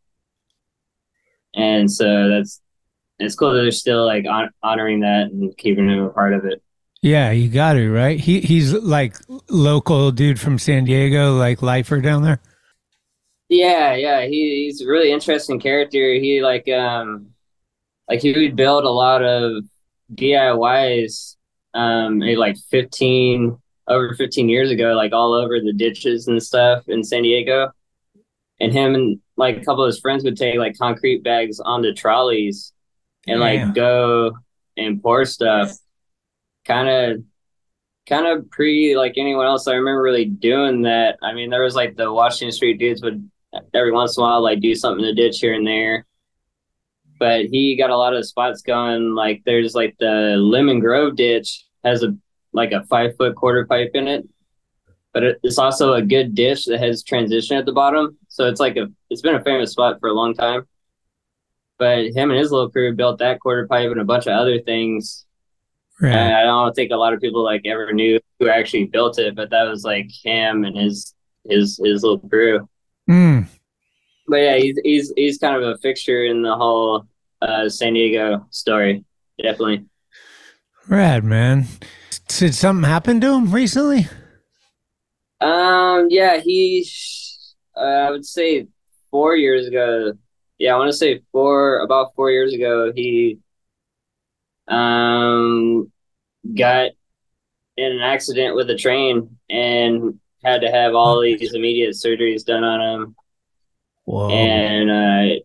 [1.53, 2.61] And so that's
[3.19, 6.45] it's cool that they're still like hon- honoring that and keeping him a part of
[6.45, 6.61] it.
[7.01, 8.19] Yeah, you got to right.
[8.19, 9.17] He he's like
[9.49, 12.39] local dude from San Diego, like lifer down there.
[13.51, 16.13] Yeah, yeah, he, he's a really interesting character.
[16.13, 17.31] He like um
[18.09, 19.65] like he would build a lot of
[20.13, 21.37] DIYs
[21.73, 26.85] um maybe like 15 over 15 years ago like all over the ditches and stuff
[26.89, 27.71] in San Diego.
[28.61, 31.93] And him and like a couple of his friends would take like concrete bags onto
[31.93, 32.73] trolleys
[33.27, 33.65] and Yeah.
[33.65, 34.33] like go
[34.77, 35.71] and pour stuff
[36.65, 37.23] kind of
[38.07, 41.17] kind of pre like anyone else I remember really doing that.
[41.23, 43.30] I mean, there was like the Washington Street dudes would
[43.73, 46.05] every once in a while like do something in the ditch here and there.
[47.19, 49.13] But he got a lot of spots going.
[49.13, 52.15] Like there's like the Lemon Grove ditch has a
[52.53, 54.27] like a five foot quarter pipe in it,
[55.13, 58.17] but it, it's also a good ditch that has transition at the bottom.
[58.27, 60.67] So it's like a it's been a famous spot for a long time.
[61.77, 64.59] But him and his little crew built that quarter pipe and a bunch of other
[64.59, 65.25] things
[66.01, 66.33] Right.
[66.33, 69.51] I don't think a lot of people like ever knew who actually built it, but
[69.51, 71.13] that was like him and his
[71.47, 72.67] his his little crew.
[73.09, 73.47] Mm.
[74.27, 77.05] But yeah, he's he's he's kind of a fixture in the whole
[77.41, 79.03] uh, San Diego story.
[79.41, 79.85] Definitely.
[80.87, 81.67] Rad man.
[82.27, 84.07] Did something happen to him recently?
[85.39, 86.07] Um.
[86.09, 86.39] Yeah.
[86.39, 86.87] He.
[87.75, 88.67] Uh, I would say
[89.09, 90.13] four years ago.
[90.59, 91.79] Yeah, I want to say four.
[91.79, 93.39] About four years ago, he
[94.67, 95.91] um
[96.55, 96.91] got
[97.77, 102.63] in an accident with a train and had to have all these immediate surgeries done
[102.63, 103.15] on him.
[104.05, 104.29] Whoa.
[104.29, 105.35] and uh,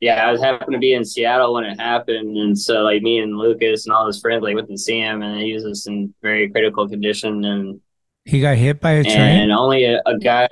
[0.00, 3.18] yeah, I was happened to be in Seattle when it happened, and so like me
[3.18, 5.88] and Lucas and all his friends like went to see him, and he was just
[5.88, 7.80] in very critical condition, and
[8.24, 9.16] He got hit by a train.
[9.16, 10.48] and only a, a guy,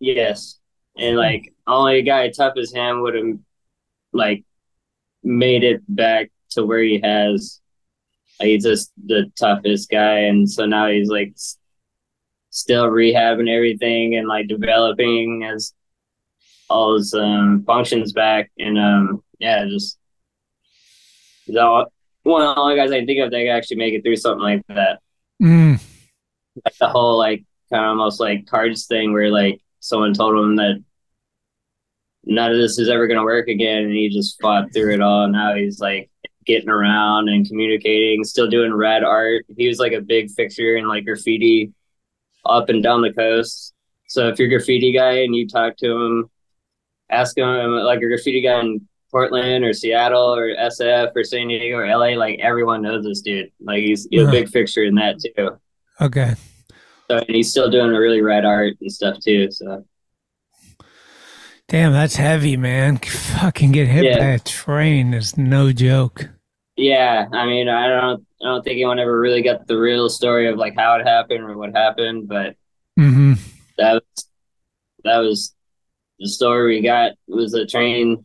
[0.00, 0.58] yes,
[0.96, 3.38] and like only a guy tough as him would have
[4.12, 4.44] like
[5.22, 7.60] made it back to where he has.
[8.40, 11.34] Like, he's just the toughest guy, and so now he's like
[12.54, 15.74] still rehabbing everything and like developing as
[16.70, 19.98] all his um, functions back, and um, yeah, just
[21.44, 21.86] he's all,
[22.22, 24.16] one of the only guys I can think of that can actually make it through
[24.16, 25.00] something like that.
[25.42, 25.80] Mm.
[26.64, 30.56] like the whole like kind of almost like cards thing where like someone told him
[30.56, 30.82] that
[32.24, 35.00] none of this is ever going to work again and he just fought through it
[35.00, 35.28] all.
[35.28, 36.08] Now he's like
[36.46, 39.44] getting around and communicating still doing rad art.
[39.56, 41.72] He was like a big fixture in like graffiti
[42.46, 43.72] up and down the coast
[44.08, 46.30] so if you're a graffiti guy and you talk to him
[47.10, 48.80] ask him like a graffiti guy in
[49.10, 53.50] portland or seattle or sf or san diego or la like everyone knows this dude
[53.60, 55.50] like he's, he's a big fixture in that too
[56.00, 56.34] Okay.
[57.08, 59.48] so and he's still doing a really rad art and stuff too.
[59.52, 59.84] So
[61.68, 62.98] Damn, that's heavy, man.
[62.98, 64.18] Fucking get hit Yeah.
[64.18, 66.28] by a train is no joke.
[66.76, 70.48] yeah, I mean, I don't, I don't think anyone ever really got the real story
[70.48, 72.56] of like how it happened or what happened, but
[72.98, 73.34] Mm-hmm.
[73.78, 74.28] that was
[75.04, 75.54] that was
[76.18, 78.24] the story we got was a train,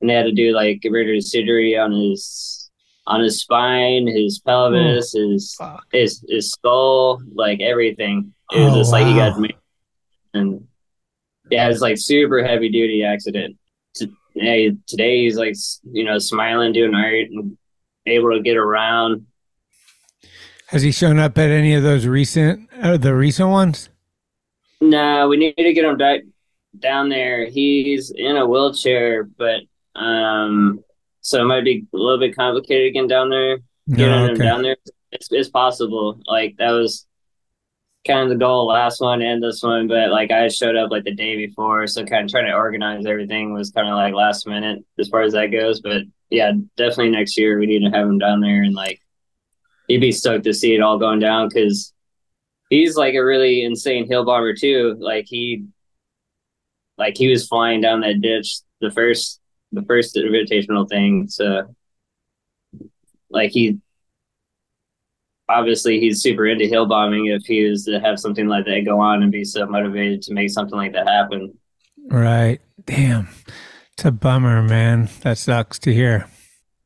[0.00, 2.70] and they had to do like of surgery on his
[3.06, 5.58] on his spine, his pelvis, his
[5.92, 8.32] his his skull, like everything.
[8.50, 9.56] It was Oh, just like he got made,
[10.34, 10.66] and
[11.50, 13.56] yeah, it's like super heavy duty accident.
[13.96, 15.54] T- yeah, today he's like
[15.92, 17.56] you know smiling, doing art, and
[18.06, 19.26] able to get around.
[20.68, 23.90] Has he shown up at any of those recent, uh, the recent ones?
[24.80, 26.22] No, we need to get him di-
[26.78, 27.46] down there.
[27.48, 29.60] He's in a wheelchair, but
[29.94, 30.82] um,
[31.20, 33.58] so it might be a little bit complicated again down there.
[33.94, 34.76] Getting No, him down there,
[35.12, 36.20] it's, it's possible.
[36.26, 37.06] Like that was
[38.06, 41.04] kind of the goal last one and this one, but like I showed up like
[41.04, 44.46] the day before, so kind of trying to organize everything was kind of like last
[44.46, 45.80] minute as far as that goes.
[45.80, 46.02] But
[46.32, 49.00] yeah, definitely next year we need to have him down there and like
[49.86, 51.92] he'd be stoked to see it all going down because
[52.70, 54.96] he's like a really insane hill bomber too.
[54.98, 55.66] Like he,
[56.96, 59.40] like he was flying down that ditch the first
[59.72, 61.28] the first invitational thing.
[61.28, 61.74] So
[63.28, 63.78] like he
[65.50, 69.00] obviously he's super into hill bombing if he was to have something like that go
[69.00, 71.58] on and be so motivated to make something like that happen.
[72.08, 72.60] Right.
[72.86, 73.28] Damn.
[74.02, 75.08] It's a bummer, man.
[75.20, 76.26] That sucks to hear.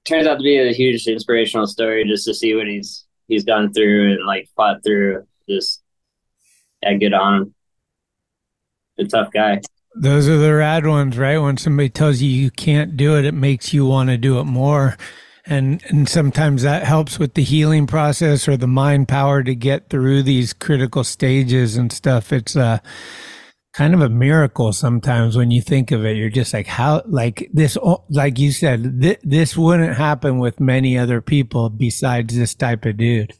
[0.04, 3.72] Turns out to be a huge inspirational story just to see what he's he's gone
[3.72, 5.26] through and like fought through.
[5.48, 5.82] Just
[6.82, 7.54] yeah, good on him.
[8.98, 9.62] A tough guy.
[9.94, 11.38] Those are the rad ones, right?
[11.38, 14.44] When somebody tells you you can't do it, it makes you want to do it
[14.44, 14.98] more.
[15.46, 19.88] And and sometimes that helps with the healing process or the mind power to get
[19.88, 22.30] through these critical stages and stuff.
[22.30, 22.80] It's uh
[23.77, 26.16] kind of a miracle sometimes when you think of it.
[26.16, 27.77] You're just like how like this
[28.11, 32.97] like you said th- this wouldn't happen with many other people besides this type of
[32.97, 33.35] dude.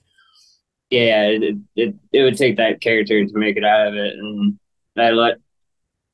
[0.91, 4.59] yeah, it, it it would take that character to make it out of it, and
[4.97, 5.39] I let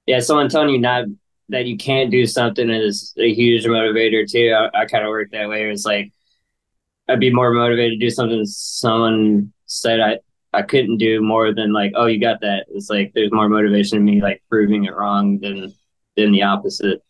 [0.07, 1.05] yeah, someone telling you not
[1.51, 4.55] that you can't do something is a huge motivator too.
[4.57, 5.71] I, I kind of work that way.
[5.71, 6.13] It's like
[7.09, 10.19] I'd be more motivated to do something someone said I
[10.53, 12.67] I couldn't do more than like, oh, you got that.
[12.69, 15.73] It's like there's more motivation in me like proving it wrong than
[16.17, 17.03] than the opposite.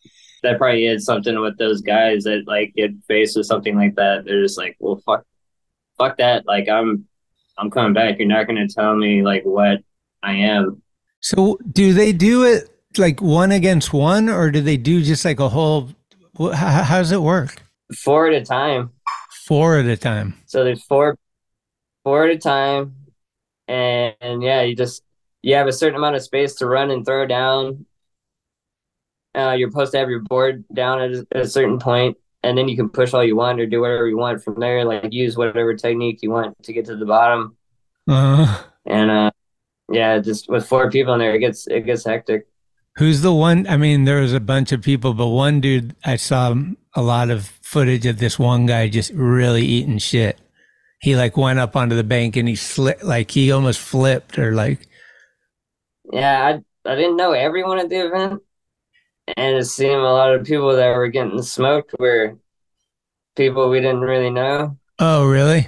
[0.43, 4.25] That probably is something with those guys that like get faced with something like that.
[4.25, 5.25] They're just like, well, fuck,
[5.97, 6.45] fuck that.
[6.45, 7.07] Like I'm
[7.57, 8.19] I'm coming back.
[8.19, 9.79] You're not going to tell me like what
[10.21, 10.81] I am.
[11.19, 15.39] So do they do it like one against one or do they do just like
[15.39, 15.89] a whole
[16.37, 17.61] how, how does it work?
[17.95, 18.91] Four at a time.
[19.45, 20.35] Four at a time.
[20.45, 21.17] So there's four,
[22.03, 22.95] four at a time,
[23.67, 25.03] and, and yeah, you just
[25.41, 27.85] you have a certain amount of space to run and throw down.
[29.35, 32.57] Uh, you're supposed to have your board down at a, at a certain point, and
[32.57, 34.85] then you can push all you want or do whatever you want from there.
[34.85, 37.57] Like use whatever technique you want to get to the bottom.
[38.07, 39.31] Uh, And uh,
[39.89, 42.47] yeah, just with four people in there, it gets it gets hectic.
[42.97, 43.65] who's the one?
[43.67, 46.53] I mean, there was a bunch of people, but one dude I saw
[46.93, 50.39] a lot of footage of this one guy just really eating shit.
[51.03, 54.53] He like went up onto the bank and he slipped, like he almost flipped or
[54.55, 54.87] like,
[56.11, 58.41] Yeah, I I didn't know everyone at the event,
[59.35, 62.37] and it seemed a lot of people that were getting smoked were
[63.35, 64.77] people we didn't really know.
[64.99, 65.67] oh, really?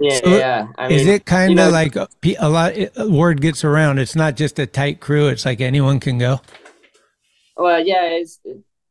[0.00, 0.68] Yeah, So yeah.
[0.78, 2.72] I is mean, it kind you of know- like uh, a, a lot?
[2.78, 3.98] Uh, word gets around.
[3.98, 5.28] It's not just a tight crew.
[5.28, 6.40] It's like anyone can go.
[7.58, 8.40] Well, yeah, it's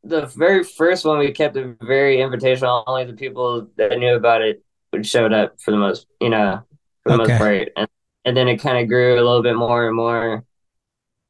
[0.04, 2.84] the very first one we kept it very invitational.
[2.88, 4.65] Only the people that knew about it
[5.04, 6.64] showed up for the most, you know,
[7.04, 7.34] for the Okay.
[7.34, 7.70] most part.
[7.78, 7.88] And
[8.26, 10.44] and then it kind of grew a little bit more and more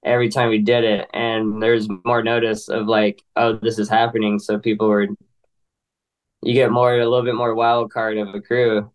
[0.04, 1.10] every time we did it.
[1.14, 4.40] And there's more notice of like, oh, this is happening.
[4.40, 5.08] So people were,
[6.42, 8.92] you get more a little bit more wild card of a crew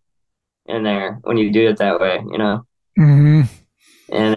[0.67, 2.67] in there when you do it that way, you know.
[2.97, 3.43] hmm
[4.11, 4.37] And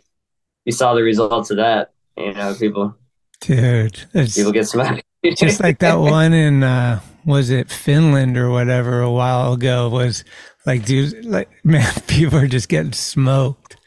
[0.65, 1.93] you saw the results of that.
[2.17, 2.95] You know, people
[3.41, 5.03] Dude, people get smacked.
[5.35, 10.23] just like that one in uh was it Finland or whatever a while ago was
[10.65, 13.77] like dude like man people are just getting smoked.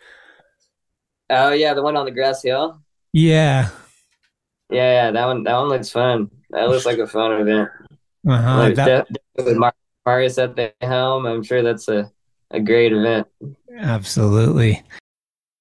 [1.30, 2.80] Oh yeah, the one on the grass hill.
[3.12, 3.68] Yeah.
[4.70, 5.42] Yeah, yeah, that one.
[5.44, 6.30] That one looks fun.
[6.50, 7.68] That looks like a fun event.
[8.28, 8.58] Uh-huh.
[8.58, 9.06] Like, That-
[9.36, 12.10] with Mar- Marius at the helm, I'm sure that's a,
[12.50, 13.26] a great event.
[13.78, 14.82] absolutely.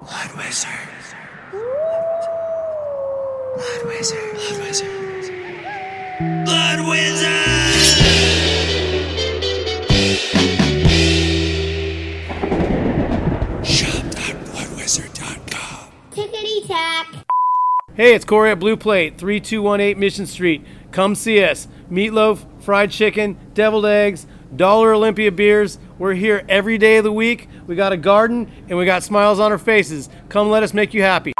[0.00, 0.70] Blood Wizard.
[3.56, 4.34] Blood Wizard.
[4.34, 6.44] Blood Wizard.
[6.44, 8.48] Blood Wizard.
[13.64, 15.90] Shop.bloodwizard.com.
[16.12, 17.06] Tickety tack.
[17.94, 20.64] Hey, it's Corey at Blue Plate, 3218 Mission Street.
[20.92, 21.66] Come see us.
[21.90, 24.26] Meatloaf, fried chicken, deviled eggs,
[24.56, 25.78] Dollar Olympia beers.
[25.98, 27.48] We're here every day of the week.
[27.66, 30.08] We got a garden and we got smiles on our faces.
[30.28, 31.32] Come let us make you happy.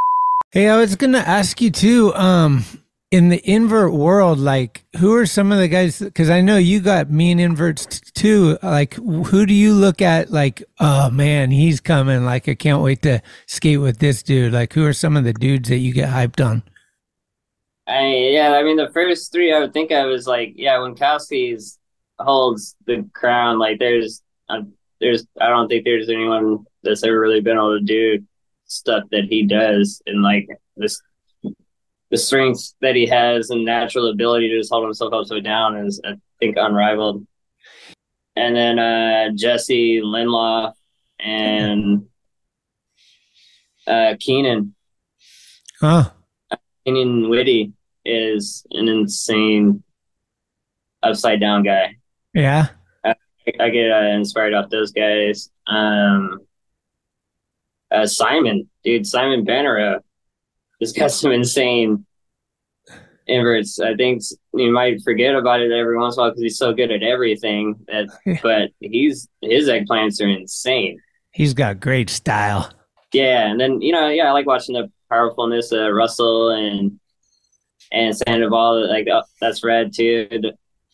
[0.51, 2.15] Hey, I was gonna ask you too.
[2.15, 2.65] Um,
[3.11, 5.99] in the invert world, like, who are some of the guys?
[5.99, 8.59] Because I know you got mean inverts too.
[8.63, 10.31] Like, who do you look at?
[10.31, 12.25] Like, oh man, he's coming.
[12.25, 14.53] Like, I can't wait to skate with this dude.
[14.53, 16.63] Like, who are some of the dudes that you get hyped on?
[17.89, 21.78] I yeah, I mean the first three I would think of is like yeah, Winkowski's
[22.19, 24.63] holds the crown, like there's uh,
[25.01, 28.25] there's I don't think there's anyone that's ever really been able to do
[28.67, 30.47] stuff that he does and like
[30.77, 31.01] this
[32.11, 36.01] the strength that he has and natural ability to just hold himself upside down is
[36.05, 37.27] I think unrivaled.
[38.37, 40.75] And then uh Jesse Linloff
[41.19, 42.07] and
[43.87, 44.75] uh Keenan
[45.81, 46.11] Huh?
[46.85, 47.73] Keenan Whitty
[48.05, 49.85] is an insane
[51.03, 51.98] upside down guy.
[52.35, 52.69] Yeah.
[53.05, 53.15] I,
[53.61, 55.51] I get uh, inspired off those guys.
[55.67, 56.41] Um,
[57.91, 60.05] uh, Simon, dude, Simon Bannerot
[60.81, 62.05] has got some insane
[63.27, 63.79] inverts.
[63.81, 64.23] I think
[64.55, 67.03] you might forget about it every once in a while because he's so good at
[67.03, 67.77] everything.
[67.89, 68.09] That,
[68.43, 71.01] but he's his eggplants are insane.
[71.33, 72.73] He's got great style.
[73.13, 76.99] Yeah, and then you know, yeah, I like watching the powerfulness of Russell and
[77.93, 78.89] and Sandoval.
[78.89, 80.29] Like oh, that's rad too.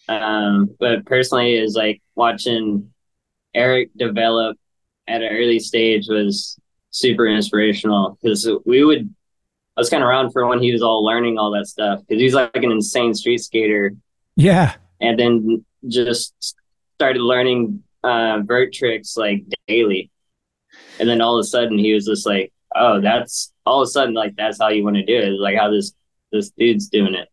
[0.09, 2.91] Um, but personally, is like watching
[3.55, 4.57] Eric develop
[5.09, 6.59] at an early stage was
[6.91, 9.15] super inspirational because we would.
[9.77, 12.21] I was kind of around for when he was all learning all that stuff because
[12.21, 13.93] he's like an insane street skater,
[14.37, 14.75] Yeah.
[15.01, 16.55] and then just
[16.95, 20.11] started learning uh, vert tricks like daily.
[21.01, 23.91] And then all of a sudden he was just like, oh, that's all of a
[23.91, 25.41] sudden like that's how you want to do it.
[25.41, 25.93] Like how this
[26.31, 27.29] this dude's doing it.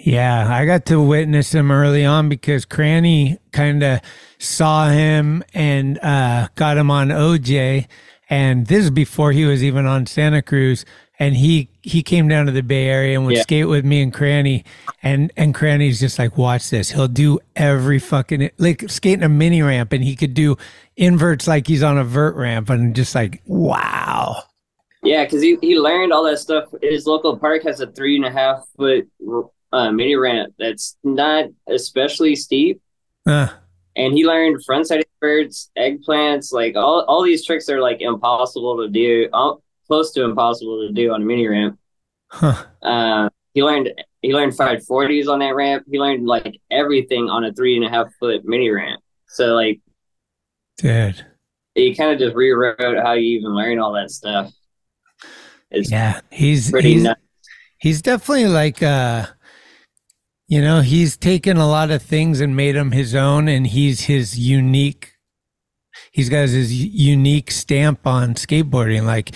[0.00, 4.00] Yeah, I got to witness him early on because Cranny kind of
[4.38, 7.86] saw him and uh, got him on OJ,
[8.30, 10.84] and this is before he was even on Santa Cruz.
[11.20, 13.42] And he he came down to the Bay Area and would Yeah.
[13.42, 14.64] skate with me and Cranny,
[15.02, 16.92] and and Cranny's just like, watch this.
[16.92, 20.56] He'll do every fucking like skating a mini ramp, and he could do
[20.96, 24.44] inverts like he's on a vert ramp, and just like, wow.
[25.02, 26.66] Yeah, because he, he learned all that stuff.
[26.82, 29.08] His local park has a three and a half foot
[29.72, 32.80] uh, mini ramp that's not especially steep.
[33.26, 33.48] Uh,
[33.96, 38.88] and he learned frontside inverts, eggplants, like all, all these tricks are like impossible to
[38.88, 41.78] do, all, close to impossible to do on a mini ramp.
[42.30, 42.64] huh.
[42.82, 43.90] Uh, he learned
[44.22, 45.84] he learned five forties on that ramp.
[45.90, 49.02] He learned like everything on a three and a half foot mini ramp.
[49.26, 49.80] So like
[50.76, 51.24] Dude.
[51.74, 54.52] he kind of just rewrote how you even learn all that stuff.
[55.70, 57.20] It's Yeah, he's pretty he's, nuts.
[57.78, 59.26] he's definitely like uh
[60.48, 64.02] you know, he's taken a lot of things and made them his own and he's
[64.02, 65.14] his unique
[66.12, 69.32] he's got his unique stamp on skateboarding like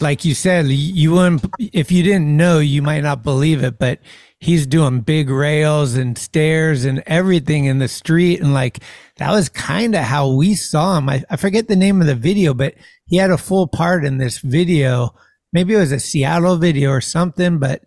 [0.00, 4.00] like you said you wouldn't if you didn't know you might not believe it but
[4.38, 8.40] he's doing big rails and stairs and everything in the street.
[8.40, 8.80] And like,
[9.16, 11.08] that was kind of how we saw him.
[11.08, 12.74] I, I forget the name of the video, but
[13.06, 15.14] he had a full part in this video.
[15.52, 17.82] Maybe it was a Seattle video or something, but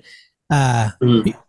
[0.50, 0.90] uh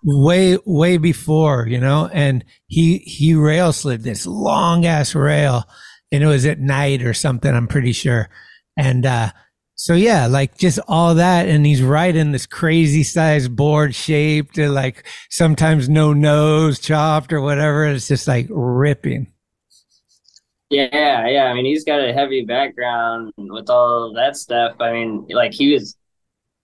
[0.05, 5.64] way way before you know and he he rail slid this long ass rail
[6.12, 8.28] and it was at night or something i'm pretty sure
[8.77, 9.31] and uh
[9.74, 14.74] so yeah like just all that and he's riding this crazy sized board shaped and
[14.74, 19.27] like sometimes no nose chopped or whatever it's just like ripping
[20.70, 21.44] Yeah, yeah.
[21.47, 24.77] I mean, he's got a heavy background with all that stuff.
[24.78, 25.97] I mean, like he was,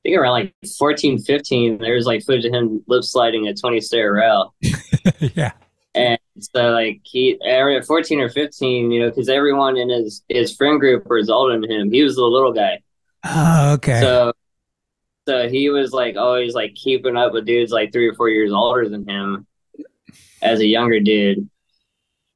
[0.07, 3.81] think around like 14, 15, there was like footage of him lip sliding a 20
[3.81, 4.55] stair rail.
[5.35, 5.53] yeah
[5.95, 10.55] And so like he, at 14 or 15, you know, because everyone in his, his
[10.55, 11.91] friend group was older than him.
[11.91, 12.83] He was the little guy.
[13.25, 14.33] oh okay So,
[15.29, 18.53] so he was like always like keeping up with dudes like three or four years
[18.53, 19.47] older than him
[20.41, 21.49] as a younger dude.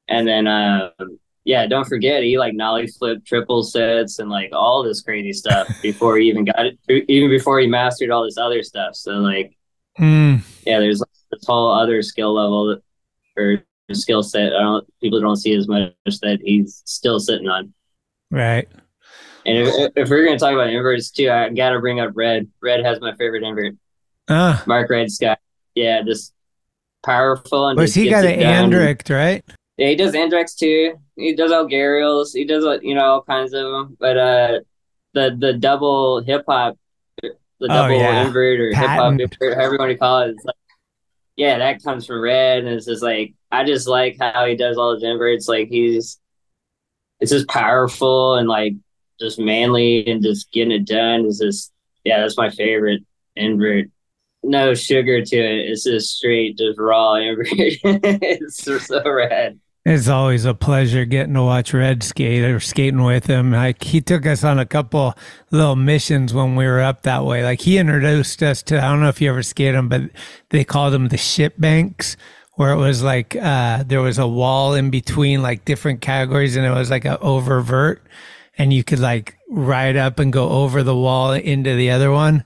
[0.09, 4.83] And then, um, yeah, don't forget he like nollie flip triple sets and like all
[4.83, 6.77] this crazy stuff before he even got it,
[7.09, 8.95] even before he mastered all this other stuff.
[8.95, 9.57] So like,
[9.99, 12.81] Mm, yeah, there's like, this whole other skill level that,
[13.37, 13.63] or
[13.93, 14.53] skill set.
[14.53, 17.73] I don't people don't see as much that he's still sitting on.
[18.29, 18.69] right
[19.45, 22.47] And if, if we're gonna talk about inverts too, I gotta bring up Red.
[22.61, 23.75] Red has my favorite invert.
[24.29, 25.39] ah Mark Red Scott.
[25.75, 26.33] Yeah, just
[27.03, 28.65] powerful and was he got an done.
[28.65, 29.43] Andrecht right
[29.81, 30.93] Yeah, he does Andrechts too.
[31.15, 32.35] He does Elguerials.
[32.35, 33.97] He does uh, you know all kinds of them.
[33.99, 34.59] But uh,
[35.13, 36.77] the the double hip hop,
[37.23, 37.31] the
[37.63, 38.27] Oh, double yeah.
[38.27, 40.35] invert or hip hop invert, however you want to call it.
[40.35, 40.53] It's like,
[41.35, 44.77] yeah, that comes from Red, and it's just like I just like how he does
[44.77, 45.47] all his inverts.
[45.47, 46.19] Like he's,
[47.19, 48.73] it's just powerful and like
[49.19, 51.25] just manly and just getting it done.
[51.25, 51.71] Is just
[52.03, 53.01] yeah, that's my favorite
[53.35, 53.87] invert.
[54.43, 55.71] No sugar to it.
[55.71, 57.47] It's just straight, just raw invert.
[57.51, 59.59] it's just so rad.
[59.83, 63.51] It's always a pleasure getting to watch Red skate or skating with him.
[63.51, 65.15] Like he took us on a couple
[65.49, 67.43] little missions when we were up that way.
[67.43, 70.03] Like he introduced us to I don't know if you ever skated them, but
[70.49, 72.15] they called them the ship banks,
[72.53, 76.65] where it was like uh there was a wall in between like different categories and
[76.65, 78.01] it was like a oververt
[78.59, 82.43] and you could like ride up and go over the wall into the other one.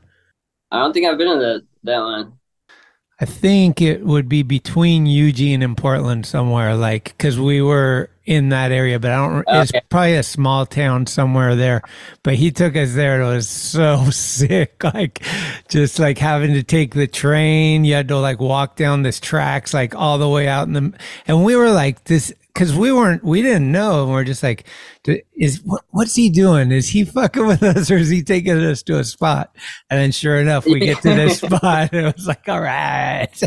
[0.71, 2.39] I don't think I've been in that that one.
[3.19, 8.49] I think it would be between Eugene and Portland somewhere, like because we were in
[8.49, 9.45] that area, but I don't.
[9.47, 11.81] It's probably a small town somewhere there.
[12.23, 13.21] But he took us there.
[13.21, 15.23] and It was so sick, like
[15.69, 17.85] just like having to take the train.
[17.85, 20.93] You had to like walk down this tracks, like all the way out in the.
[21.27, 24.65] And we were like this because we weren't, we didn't know, and we're just like,
[25.35, 26.71] is what, what's he doing?
[26.71, 29.55] Is he fucking with us, or is he taking us to a spot?
[29.89, 33.41] And then sure enough, we get to this spot, and it was like, all right.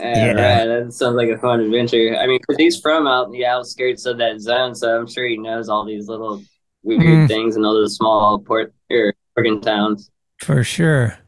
[0.00, 0.58] Yeah, Yeah.
[0.58, 0.66] right.
[0.84, 2.16] That sounds like a fun adventure.
[2.16, 5.26] I mean, because he's from out in the outskirts of that zone, so I'm sure
[5.26, 6.42] he knows all these little
[6.82, 7.28] weird Mhm.
[7.28, 10.10] things and all those small port or Oregon towns.
[10.38, 11.18] For sure.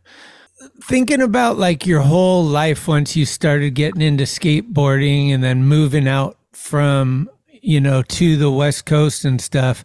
[0.84, 6.06] Thinking about like your whole life once you started getting into skateboarding and then moving
[6.08, 7.28] out from,
[7.62, 9.84] you know, to the West Coast and stuff.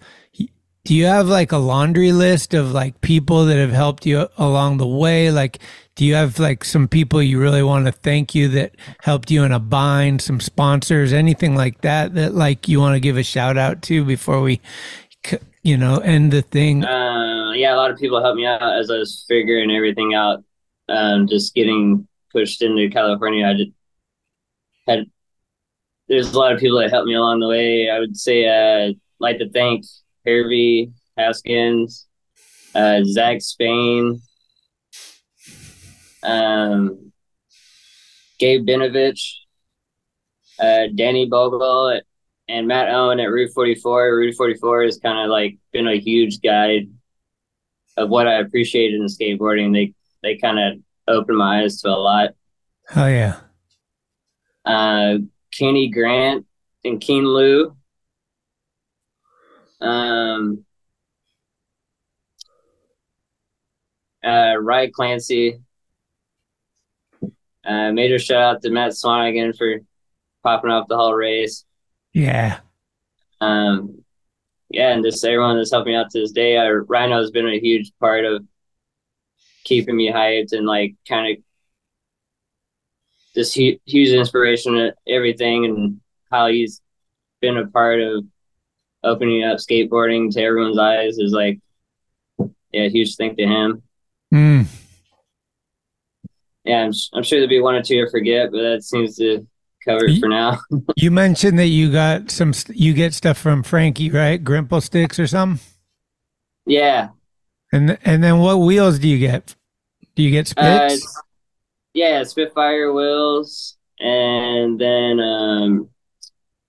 [0.85, 4.77] Do you have like a laundry list of like people that have helped you along
[4.77, 5.31] the way?
[5.31, 5.59] Like,
[5.95, 9.45] do you have like some people you really want to thank you that helped you
[9.45, 13.23] in a bind, some sponsors, anything like that that like you want to give a
[13.23, 14.59] shout out to before we,
[15.63, 16.83] you know, end the thing?
[16.83, 20.43] Uh, yeah, a lot of people helped me out as I was figuring everything out.
[20.89, 23.73] Um, just getting pushed into California, I did
[24.85, 25.05] had.
[26.09, 27.89] There's a lot of people that helped me along the way.
[27.89, 28.91] I would say, uh,
[29.21, 29.85] like to thank
[30.25, 32.07] Hervey Haskins,
[32.75, 34.21] uh, Zach Spain,
[36.23, 37.11] um,
[38.39, 39.21] Gabe Benovich,
[40.59, 42.01] uh, Danny Bogle,
[42.47, 44.15] and Matt Owen at Route 44.
[44.15, 46.87] Route 44 has kind of like been a huge guide
[47.97, 49.73] of what I appreciated in skateboarding.
[49.73, 52.31] They they kind of opened my eyes to a lot.
[52.95, 53.39] Oh yeah.
[54.65, 55.17] Uh,
[55.51, 56.45] Kenny Grant
[56.83, 57.75] and Keen Lou.
[59.83, 60.65] Um,
[64.23, 65.59] uh, Ry Clancy.
[67.65, 69.79] Uh, major shout out to Matt Swanigan for
[70.41, 71.65] popping off the whole race.
[72.13, 72.59] Yeah.
[73.39, 74.03] Um,
[74.69, 76.57] yeah, and just everyone that's helped me out to this day.
[76.57, 78.45] Uh, Rhino has been a huge part of
[79.63, 81.43] keeping me hyped and like kind of
[83.35, 86.01] this hu- huge inspiration at everything and
[86.31, 86.81] how he's
[87.41, 88.25] been a part of
[89.03, 91.59] opening up skateboarding to everyone's eyes is like
[92.71, 93.83] yeah, huge thing to him.
[94.33, 94.65] Mm.
[96.65, 99.45] yeah, I'm, I'm sure there'll be one or two I forget, but that seems to
[99.85, 100.59] cover it for now.
[100.95, 104.41] You mentioned that you got some, you get stuff from Frankie, right?
[104.43, 105.63] Grimple Stix or something.
[106.65, 107.09] yeah,
[107.71, 109.55] And and then what wheels do you get?
[110.15, 110.93] Do you get uh, spits?
[110.95, 111.21] it's-
[111.95, 115.89] yeah, Spitfire wheels, and then um,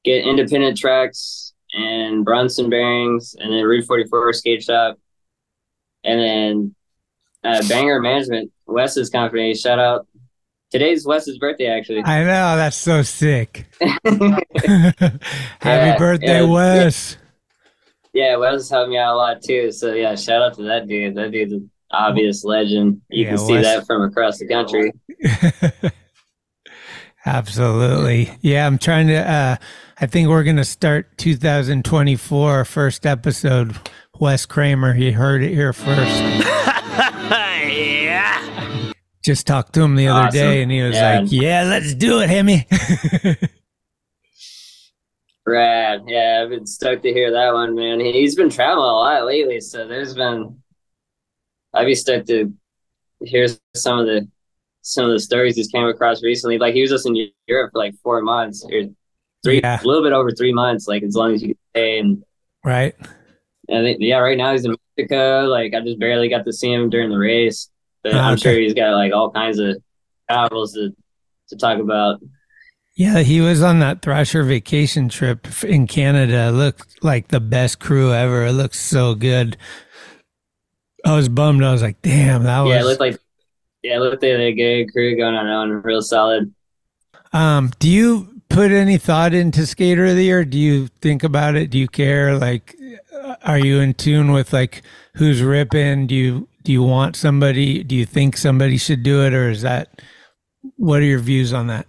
[0.05, 1.44] get independent tracks
[1.75, 4.99] and Bronson bearings, and then Route 44 skate shop,
[6.05, 6.75] and then
[7.43, 9.55] uh, Banger Management, Wes's company.
[9.55, 10.07] Shout out!
[10.71, 12.03] Today's Wes's birthday, actually.
[12.05, 13.67] I know that's so sick.
[13.81, 14.41] Happy
[15.65, 16.51] Yeah, birthday, yeah.
[16.53, 17.17] Wes.
[18.13, 19.71] Yeah, Wes has helped me out a lot too.
[19.73, 21.17] So yeah, shout out to that dude.
[21.17, 23.03] That dude's an obvious legend.
[23.09, 24.93] You Yeah, can see Wes- that from across the country.
[27.27, 28.31] Absolutely.
[28.43, 29.57] Yeah, I'm trying to uh
[30.05, 33.75] I think we're going to start 2024 first episode
[34.21, 34.93] Wes Kramer.
[34.93, 36.21] He heard it here first.
[37.73, 38.93] yeah.
[39.25, 40.39] Just talked to him the other Awesome.
[40.39, 41.21] day and he was Yeah.
[41.21, 42.67] like, "Yeah, let's do it, Hemi."
[45.47, 46.03] Rad.
[46.07, 47.99] Yeah, I've been stoked to hear that one, man.
[48.01, 50.61] He- He's been traveling a lot lately, so there's been
[51.73, 52.53] I'd be stoked to
[53.23, 54.29] hear some of the
[54.83, 56.59] some of the stories he's came across recently.
[56.59, 57.17] Like he was just in
[57.47, 58.83] Europe for like four months or
[59.45, 59.81] three Yeah.
[59.81, 62.25] a little bit over three months, like as long as you can stay and
[62.65, 62.95] right?
[63.71, 65.43] I think yeah, right now he's in Mexico.
[65.49, 67.71] Like I just barely got to see him during the race,
[68.03, 68.43] but Oh, I'm okay.
[68.43, 69.77] sure he's got like all kinds of
[70.31, 70.91] travels to
[71.51, 72.21] to talk about.
[72.97, 76.49] Yeah, he was on that Thrasher vacation trip in Canada.
[76.49, 78.47] It looked like the best crew ever.
[78.47, 79.57] It looked so good.
[81.05, 81.63] I was bummed.
[81.65, 83.19] I was like, "Damn, that was." Yeah, it looked like
[83.83, 86.55] yeah, it looked like a good crew going on and real solid.
[87.33, 90.45] Um, do you put any thought into skater of the year?
[90.45, 91.71] Do you think about it?
[91.71, 92.37] Do you care?
[92.37, 92.77] Like,
[93.13, 94.83] uh, are you in tune with like
[95.15, 96.07] who's ripping?
[96.07, 97.83] Do you do you want somebody?
[97.83, 100.01] Do you think somebody should do it, or is that?
[100.77, 101.87] What are your views on that?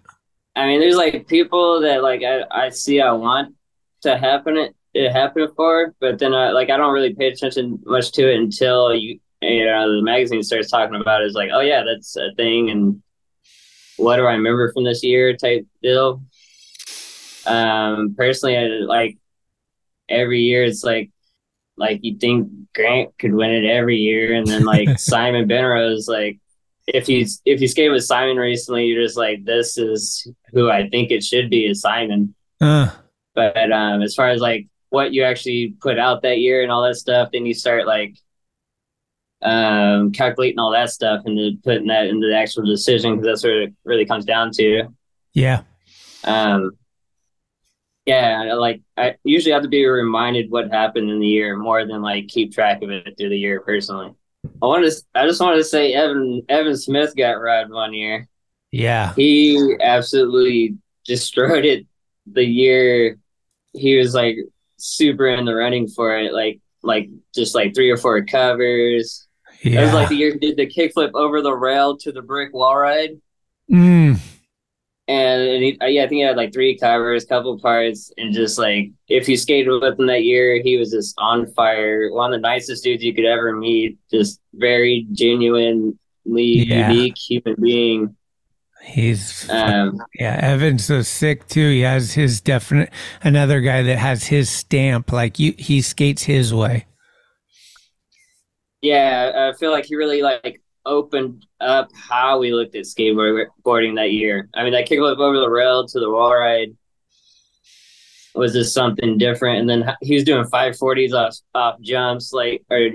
[0.55, 3.55] I mean, there's like people that like I, I see I want
[4.01, 7.79] to happen it it happen for, but then I like I don't really pay attention
[7.85, 11.25] much to it until you you know the magazine starts talking about it.
[11.25, 13.01] It's like, oh yeah, that's a thing, and
[13.97, 16.21] what do I remember from this year type deal.
[17.45, 19.17] Um, personally, I like
[20.09, 20.63] every year.
[20.63, 21.11] It's like
[21.77, 26.39] like you think Grant could win it every year, and then like Simon Bannerot, like
[26.87, 30.89] if you if you skate with Simon recently, you're just like, this is who I
[30.89, 32.35] think it should be is Simon.
[32.61, 32.89] Uh,
[33.33, 36.83] But um, as far as like what you actually put out that year and all
[36.83, 38.15] that stuff, then you start like
[39.41, 43.43] um, calculating all that stuff and then putting that into the actual decision because that's
[43.43, 44.87] what it really comes down to.
[45.33, 45.61] yeah,
[46.23, 46.71] Um,
[48.05, 52.01] yeah, like I usually have to be reminded what happened in the year more than
[52.01, 54.13] like keep track of it through the year personally.
[54.61, 58.27] I wanted to, I just wanted to say Evan Evan Smith got robbed one year.
[58.71, 61.85] yeah, He absolutely destroyed it
[62.31, 63.17] the year
[63.73, 64.37] he was like
[64.77, 69.27] super in the running for it, like like just like three or four covers.
[69.61, 72.53] It was like the year he did the kickflip over the rail to the brick
[72.53, 73.19] wall ride.
[73.71, 74.19] Mm,
[75.07, 78.57] And, and he, yeah, I think he had like three covers, couple parts, and just
[78.57, 82.11] like if you skated with him that year, he was just on fire.
[82.11, 83.99] One of the nicest dudes you could ever meet.
[84.09, 85.95] Just very genuinely
[86.25, 86.89] Yeah.
[86.89, 88.15] unique human being.
[88.83, 90.39] he's Um, yeah.
[90.41, 91.69] Evan's so sick too.
[91.69, 92.89] He has his definite
[93.23, 95.11] another guy that has his stamp.
[95.11, 96.85] Like you, he skates his way.
[98.81, 104.11] yeah, I feel like he really like opened up how we looked at skateboarding that
[104.11, 104.49] year.
[104.53, 106.75] I mean, that kickflip over the rail to the wall ride
[108.33, 109.59] was just something different.
[109.59, 112.89] And then he was doing 540s off off jumps, like or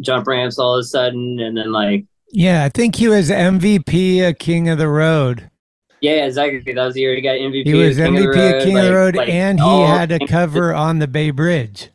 [0.00, 4.28] jump ramps all of a sudden, and then like Yeah, I think he was MVP
[4.28, 5.50] of King of the Road.
[6.00, 6.72] yeah, exactly.
[6.72, 7.64] That was the year he got MVP.
[7.64, 10.12] He was King of the MVP of King of the Road, like and he had
[10.12, 11.90] a cover on the Bay Bridge.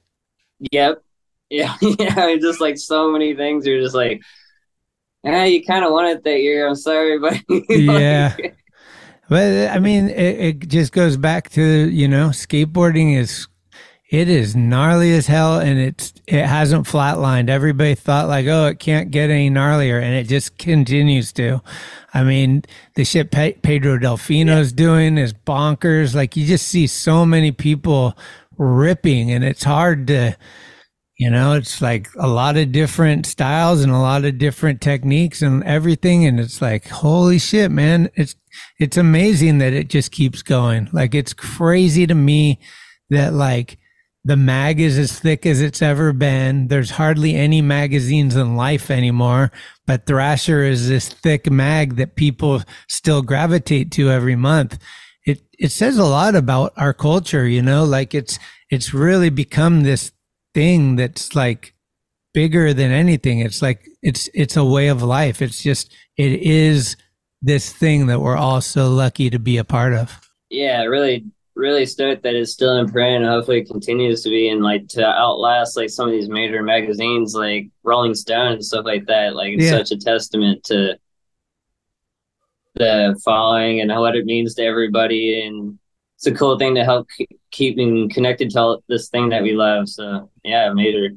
[0.72, 1.03] Yep.
[1.49, 2.36] Yeah, yeah.
[2.41, 3.65] Just like so many things.
[3.65, 4.22] You're just like,
[5.23, 6.68] yeah, you kind of it that year.
[6.68, 7.38] I'm sorry, but
[7.69, 8.35] Yeah.
[9.30, 13.48] But uh, I mean, it, it just goes back to you know, skateboarding is
[14.10, 17.49] it is gnarly as hell, and it's it hasn't flatlined.
[17.49, 21.61] Everybody thought like, oh, it can't get any gnarlier, and it just continues to.
[22.14, 22.64] I mean,
[22.95, 26.15] the shit Pe- Pedro Delfino's doing is bonkers.
[26.15, 28.18] Like you just see so many people
[28.57, 30.38] ripping, and it's hard to.
[31.18, 35.41] You know, it's like a lot of different styles and a lot of different techniques
[35.41, 36.26] and everything.
[36.26, 38.10] And it's like, holy shit, man.
[38.15, 38.35] It's,
[38.80, 40.89] it's amazing that it just keeps going.
[40.94, 42.60] Like, it's crazy to me
[43.10, 43.80] that like
[44.27, 46.68] The mag is as thick as it's ever been.
[46.68, 49.53] There's hardly any magazines in life anymore,
[49.85, 54.80] but Thrasher is this thick mag that people still gravitate to every month.
[55.26, 58.38] It it says a lot about our culture, you know, like it's
[58.69, 60.11] it's really become this
[60.57, 61.75] thing that's like
[62.34, 63.41] bigger than anything.
[63.41, 65.39] It's like it's it's a way of life.
[65.39, 66.97] It's just it is
[67.43, 70.19] this thing that we're all so lucky to be a part of.
[70.49, 71.25] Yeah, really,
[71.55, 74.88] really stoked that it's still in print and hopefully it continues to be and like
[74.89, 79.35] to outlast like some of these major magazines like Rolling Stone and stuff like that.
[79.35, 79.77] Like it's Yeah.
[79.77, 80.97] such a testament to
[82.73, 85.77] the following and what it means to everybody and
[86.15, 89.89] it's a cool thing to help keep keeping connected to this thing that we love.
[89.89, 91.09] So yeah, major.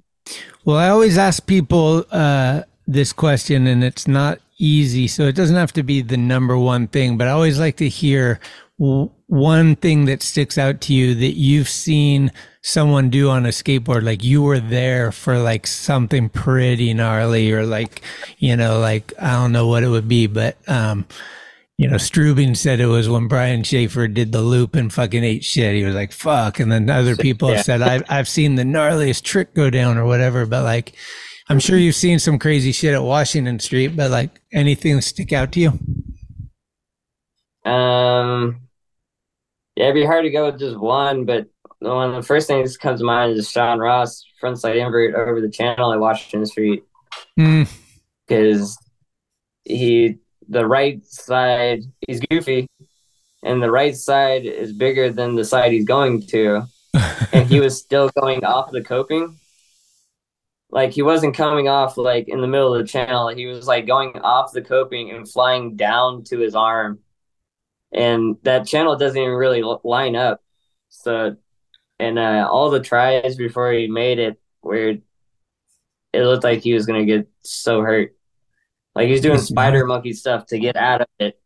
[0.65, 5.57] Well, I always ask people uh, this question, and it's not easy, so it doesn't
[5.57, 7.19] have to be the number one thing.
[7.19, 8.41] But I always like to hear
[8.79, 14.03] one thing that sticks out to you that you've seen someone do on a skateboard.
[14.03, 18.03] Like you were there for like something pretty gnarly, or like
[18.39, 21.07] you know, like I don't know what it would be, but um,
[21.81, 25.43] you know, Strubing said it was when Brian Schaefer did the loop and fucking ate
[25.43, 25.75] shit.
[25.75, 26.61] He was like, fuck.
[26.61, 27.63] And then other people Yeah.
[27.63, 30.45] said, I've, I've seen the gnarliest trick go down or whatever.
[30.45, 30.93] But like,
[31.49, 35.53] I'm sure you've seen some crazy shit at Washington Street, but like anything stick out
[35.53, 35.69] to you?
[37.65, 38.61] Um,
[39.75, 41.47] yeah, it'd be hard to go with just one, but
[41.81, 45.41] the one the first thing that comes to mind is Sean Ross frontside invert over
[45.41, 46.85] the channel at Washington Street
[47.39, 47.73] Mm,
[48.29, 48.77] because
[49.65, 50.19] he
[50.51, 52.69] the right side he's goofy,
[53.43, 56.65] and the right side is bigger than the side he's going to,
[57.33, 59.39] and he was still going off the coping.
[60.71, 63.29] Like he wasn't coming off like in the middle of the channel.
[63.29, 67.01] He was like going off the coping and flying down to his arm
[67.93, 70.43] and that channel doesn't even really line up.
[70.91, 71.37] So,
[71.99, 74.99] and uh, all the tries before he made it, where
[76.13, 78.15] it looked like he was gonna get so hurt,
[78.95, 81.41] like he's doing spider monkey stuff to get out of it,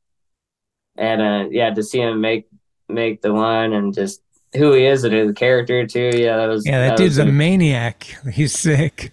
[0.97, 2.47] and uh, yeah, to see him make
[2.89, 4.23] make the one and just
[4.55, 6.11] who he is, and the character too.
[6.15, 8.05] Yeah, that was yeah, that was dude's a maniac.
[8.33, 9.13] He's sick.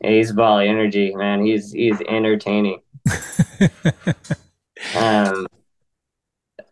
[0.00, 1.44] Yeah, he's ball energy, man.
[1.44, 2.80] He's he's entertaining.
[4.96, 5.46] um,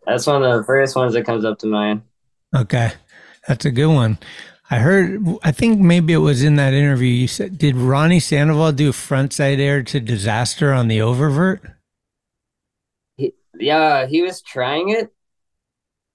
[0.05, 2.01] that's one of the first ones that comes up to mind.
[2.55, 2.91] Okay.
[3.47, 4.17] That's a good one.
[4.71, 8.71] I heard, I think maybe it was in that interview you said, did Ronnie Sandoval
[8.71, 11.73] do frontside air to disaster on the oververt?
[13.17, 15.11] He, yeah, he was trying it,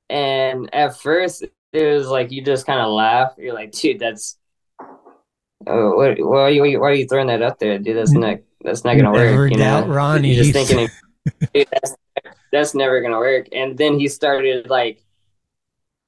[0.09, 3.35] and at first it was like you just kind of laugh.
[3.37, 4.39] You're like, dude, that's
[5.67, 7.97] oh, what, why are you why are you throwing that up there, dude?
[7.97, 9.51] That's not that's not gonna Never work.
[9.51, 10.33] You know, Ronnie.
[10.33, 10.89] You're just thinking,
[11.53, 11.97] dude, that's
[12.53, 13.49] that's never gonna work.
[13.53, 15.04] And then he started like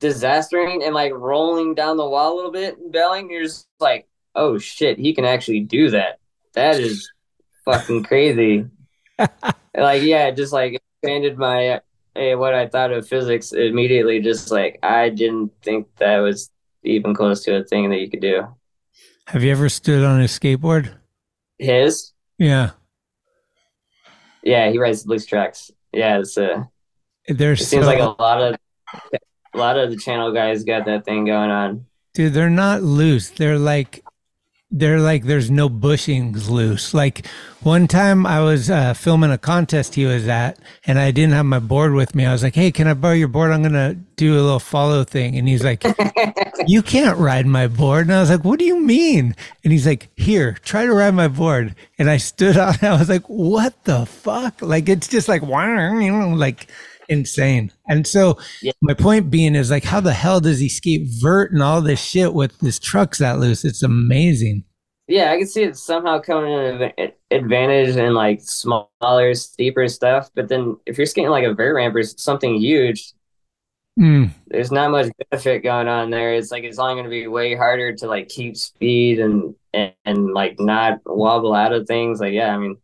[0.01, 3.31] disastering and like rolling down the wall a little bit and bailing.
[3.31, 6.19] You're just like, oh shit, he can actually do that.
[6.55, 7.11] That is
[7.65, 8.67] fucking crazy.
[9.19, 11.81] like yeah, it just like expanded my
[12.15, 14.21] eh, what I thought of physics immediately.
[14.21, 16.51] Just like I didn't think that was
[16.83, 18.47] even close to a thing that you could do.
[19.29, 20.95] Have you ever stood on a skateboard?
[21.59, 22.71] His, Yeah.
[24.43, 25.71] yeah, he rides loose tracks.
[25.93, 26.65] Yeah, it's uh,
[27.27, 28.57] There's it seems so- like a lot of
[29.57, 31.87] a lot of the channel guys got that thing going on.
[32.15, 33.31] Dude, they're not loose.
[33.31, 34.05] They're like,
[34.71, 36.93] they're like, there's no bushings loose.
[36.93, 37.27] Like
[37.63, 41.47] one time I was uh, filming a contest he was at and I didn't have
[41.47, 42.27] my board with me.
[42.27, 43.51] I was like, hey, can I borrow your board?
[43.51, 45.37] I'm going to do a little follow thing.
[45.37, 45.85] And he's like,
[46.67, 48.07] you can't ride my board.
[48.07, 49.35] And I was like, what do you mean?
[49.63, 51.75] And he's like, here, try to ride my board.
[51.99, 52.85] And I stood on it.
[52.85, 54.61] I was like, what the fuck?
[54.61, 56.67] Like, it's just like, you know, like
[57.09, 57.73] insane.
[57.89, 58.39] And so
[58.81, 62.01] my point being is like, how the hell does he skate vert and all this
[62.03, 63.65] shit with his trucks that loose?
[63.65, 64.65] It's amazing.
[65.09, 70.31] Yeah, I can see it somehow coming in an advantage in like smaller, steeper stuff.
[70.35, 73.13] But then if you're skating like a vert ramp or something huge,
[73.99, 74.31] Mm.
[74.49, 76.35] there's not much benefit going on there.
[76.35, 79.95] It's like it's only going to be way harder to like keep speed and, and
[80.05, 82.21] and like not wobble out of things.
[82.21, 82.77] Like yeah, I mean,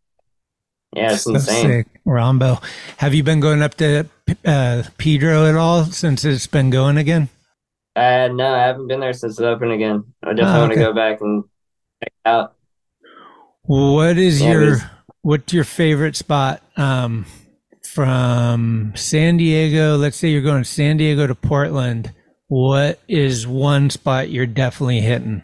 [0.95, 1.79] yeah, it's insane.
[1.85, 1.87] sick.
[2.05, 2.59] Rambo.
[2.99, 4.09] Have you been going up to
[4.45, 7.29] uh, Pedro at all since it's been going again?
[7.95, 10.15] Uh, no, I haven't been there since it opened again.
[10.23, 11.45] I definitely Oh, want to go back and
[12.03, 12.55] check it out.
[13.65, 14.79] What is Yeah, your
[15.23, 17.27] what's your favorite spot um,
[17.83, 19.97] from San Diego?
[19.97, 22.13] Let's say you're going San Diego to Portland.
[22.49, 25.43] What is one spot you're definitely hitting?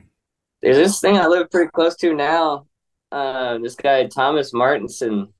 [0.62, 2.66] There's this thing I live pretty close to now.
[3.10, 5.32] Uh, this guy Thomas Martinson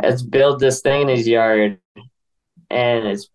[0.00, 1.78] has built this thing in his yard,
[2.70, 3.28] and it's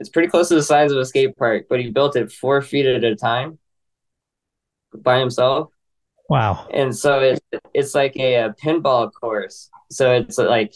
[0.00, 2.62] it's pretty close to the size of a skate park, but he built it four
[2.62, 3.58] feet at a time
[4.94, 5.70] by himself.
[6.28, 6.68] Wow.
[6.72, 7.40] And so it's
[7.74, 9.70] it's like a, a pinball course.
[9.90, 10.72] So it's like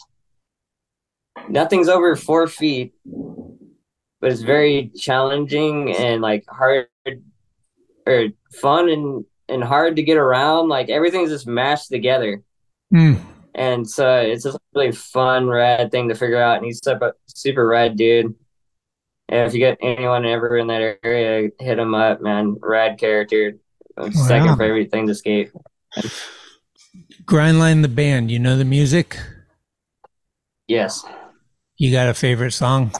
[1.47, 6.87] nothing's over four feet, but it's very challenging and like hard
[8.05, 10.69] or fun and and hard to get around.
[10.69, 12.43] Like everything's just mashed together.
[12.93, 13.21] Mm.
[13.55, 16.57] And so it's a really fun, rad thing to figure out.
[16.57, 18.33] And he's super, super rad dude.
[19.29, 22.57] And if you get anyone ever in that area, hit him up, man.
[22.61, 23.57] Rad character.
[23.95, 24.09] Wow.
[24.09, 25.51] second favorite thing to skate.
[27.25, 28.31] Grindline the band.
[28.31, 29.17] You know the music.
[30.67, 31.05] Yes.
[31.77, 32.91] You got a favorite song?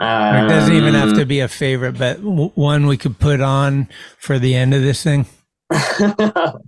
[0.00, 3.18] Or it doesn't even have um, to be a favorite, but w- one we could
[3.18, 3.88] put on
[4.18, 5.26] for the end of this thing.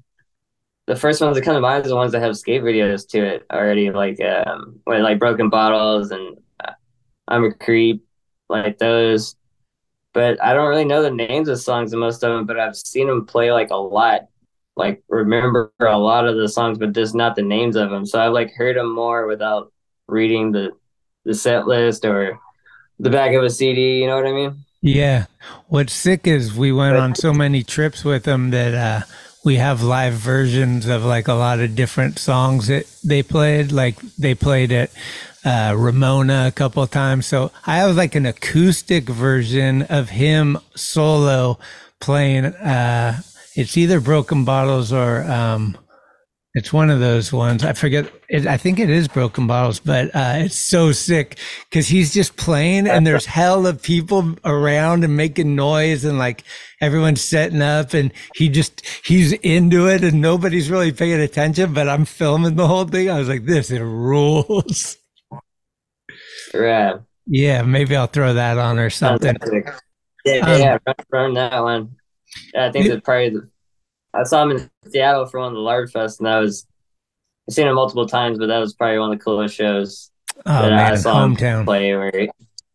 [0.86, 3.24] the first ones that come to mind are the ones that have skate videos to
[3.24, 6.72] it already, like um, with like broken bottles and uh,
[7.28, 8.04] I'm a creep,
[8.48, 9.36] like those.
[10.12, 12.76] But I don't really know the names of songs of most of them, but I've
[12.76, 14.22] seen them play like a lot,
[14.76, 18.06] like remember a lot of the songs, but just not the names of them.
[18.06, 19.72] So I've like heard them more without
[20.08, 20.72] reading the
[21.24, 22.38] the set list or
[22.98, 24.00] the back of a CD.
[24.00, 24.64] You know what I mean?
[24.82, 25.26] Yeah.
[25.68, 29.06] What's sick is we went on so many trips with them that uh,
[29.44, 33.70] we have live versions of like a lot of different songs that they played.
[33.70, 34.90] Like they played at
[35.44, 37.26] uh, Ramona a couple of times.
[37.26, 41.58] So I have like an acoustic version of him solo
[42.00, 42.46] playing.
[42.46, 43.20] Uh,
[43.54, 45.78] it's either Broken Bottles or um,
[46.54, 47.64] it's one of those ones.
[47.64, 48.12] I forget.
[48.28, 51.38] It, I think it is Broken Bottles, but uh, it's so sick
[51.70, 56.44] because he's just playing and there's hell of people around and making noise and like
[56.80, 61.72] everyone's setting up and he just he's into it and nobody's really paying attention.
[61.72, 63.08] But I'm filming the whole thing.
[63.10, 64.98] I was like, this it rules.
[66.52, 66.96] Right.
[67.26, 69.36] Yeah, maybe I'll throw that on or something.
[70.24, 71.96] Yeah, Um, yeah, run, run that one.
[72.56, 73.30] I think that's probably.
[73.30, 73.48] The,
[74.14, 76.66] I saw him in Seattle for one of the Large Fest, and that was.
[77.48, 80.10] I've seen him multiple times, but that was probably one of the coolest shows
[80.46, 81.64] Oh, that I man, saw him hometown.
[81.64, 81.94] play.
[81.94, 82.28] Where,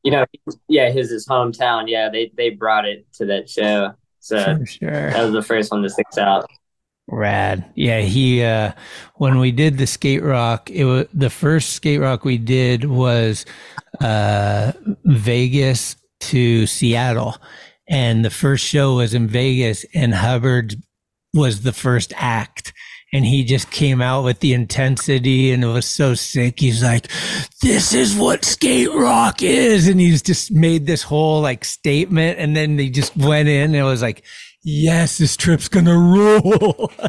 [0.03, 0.25] you know,
[0.67, 1.85] yeah, his his hometown.
[1.87, 5.11] Yeah, they they brought it to that show, so sure.
[5.11, 6.47] that was the first one that sticks out.
[7.09, 7.71] Rad.
[7.75, 8.73] Yeah, he uh
[9.15, 13.45] when we did the skate rock, it was the first skate rock we did was
[14.01, 14.73] uh
[15.05, 17.37] Vegas to Seattle.
[17.89, 20.75] And the first show was in Vegas and Hubbard
[21.33, 22.73] was the first act.
[23.13, 26.59] And he just came out with the intensity and it was so sick.
[26.59, 27.07] He's like,
[27.61, 29.87] this is what skate rock is.
[29.87, 32.37] And he's just made this whole like statement.
[32.37, 34.23] And then they just went in and it was like,
[34.61, 36.91] yes, this trip's gonna rule.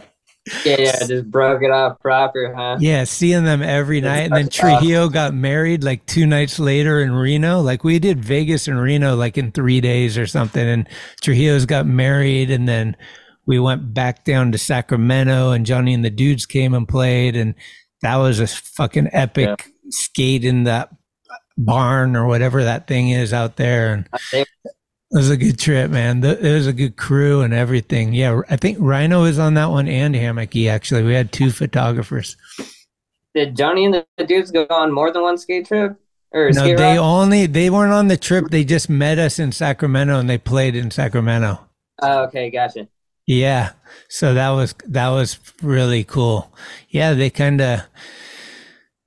[0.65, 2.79] Yeah, yeah, just broke it off proper, huh?
[2.81, 4.21] yeah, seeing them every night.
[4.21, 7.61] And then Trujillo got married like two nights later in Reno.
[7.61, 10.67] Like we did Vegas and Reno like in three days or something.
[10.67, 10.89] And
[11.21, 12.97] Trujillo's got married and then
[13.49, 17.55] we went back down to Sacramento and Johnny and the dudes came and played and
[18.03, 20.91] that was a fucking epic skate in that
[21.57, 23.95] barn or whatever that thing is out there.
[23.95, 24.47] And it
[25.11, 26.23] was a good trip, man.
[26.23, 28.13] It was a good crew and everything.
[28.13, 30.71] Yeah, I think Rhino was on that one and Hammocky.
[30.71, 32.37] Actually, we had two photographers.
[33.35, 35.97] Did Johnny and the dudes go on more than one skate trip
[36.33, 36.99] or No, they rock?
[36.99, 38.49] only they weren't on the trip.
[38.51, 41.61] They just met us in Sacramento and they played in Sacramento.
[42.01, 42.89] Oh, okay, gotcha.
[43.29, 43.73] Yeah,
[44.09, 46.51] so that was that was really cool.
[46.89, 47.83] Yeah, they kind of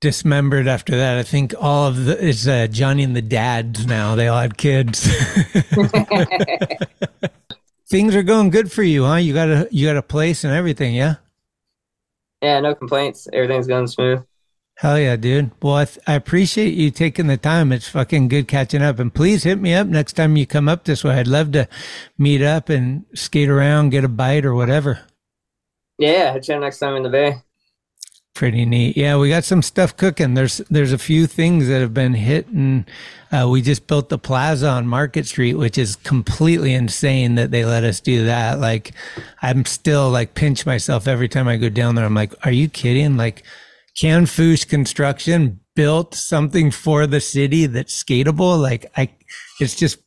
[0.00, 1.18] dismembered after that.
[1.18, 4.14] I think all of the it's uh, Johnny and the dads now.
[4.14, 5.00] They all had kids.
[7.90, 9.16] Things are going good for you, huh?
[9.16, 11.16] You got a you got a place and everything, yeah.
[12.40, 13.26] Yeah, no complaints.
[13.32, 14.22] Everything's going smooth.
[14.82, 15.52] Hell yeah, dude.
[15.62, 17.70] Well, I, th- I appreciate you taking the time.
[17.70, 18.98] It's fucking good catching up.
[18.98, 21.20] And please hit me up next time you come up this way.
[21.20, 21.68] I'd love to
[22.18, 25.02] meet up and skate around, get a bite or whatever.
[25.98, 27.36] Yeah, hit you next time in the bay.
[28.34, 28.96] Pretty neat.
[28.96, 30.34] Yeah, we got some stuff cooking.
[30.34, 32.90] There's there's a few things that have been hit, and
[33.30, 37.64] uh, we just built the plaza on Market Street, which is completely insane that they
[37.64, 38.58] let us do that.
[38.58, 38.94] Like,
[39.42, 42.04] I'm still like pinch myself every time I go down there.
[42.04, 43.16] I'm like, are you kidding?
[43.16, 43.44] Like,
[44.00, 48.60] Canfoosh Construction built something for the city that's skatable.
[48.60, 49.10] Like, I,
[49.60, 49.98] it's just.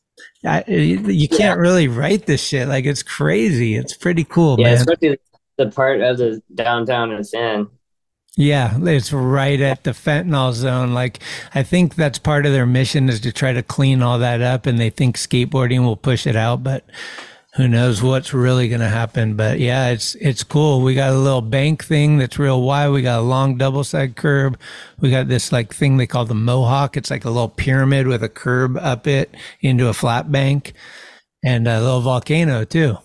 [0.44, 2.68] I, you can't really write this shit.
[2.68, 3.74] Like it's crazy.
[3.74, 4.74] It's pretty cool, Yeah, man.
[4.74, 5.18] especially
[5.56, 7.68] the part of the downtown in.
[8.36, 10.92] Yeah, it's right at the fentanyl zone.
[10.92, 11.20] Like,
[11.54, 14.66] I think that's part of their mission is to try to clean all that up,
[14.66, 16.62] and they think skateboarding will push it out.
[16.62, 16.84] But
[17.56, 19.34] who knows what's really going to happen.
[19.34, 20.82] But yeah, it's it's cool.
[20.82, 22.90] We got a little bank thing that's real wide.
[22.90, 24.58] We got a long double side curb.
[25.00, 26.96] We got this like thing they call the Mohawk.
[26.96, 30.74] It's like a little pyramid with a curb up it into a flat bank,
[31.42, 32.98] and a little volcano too.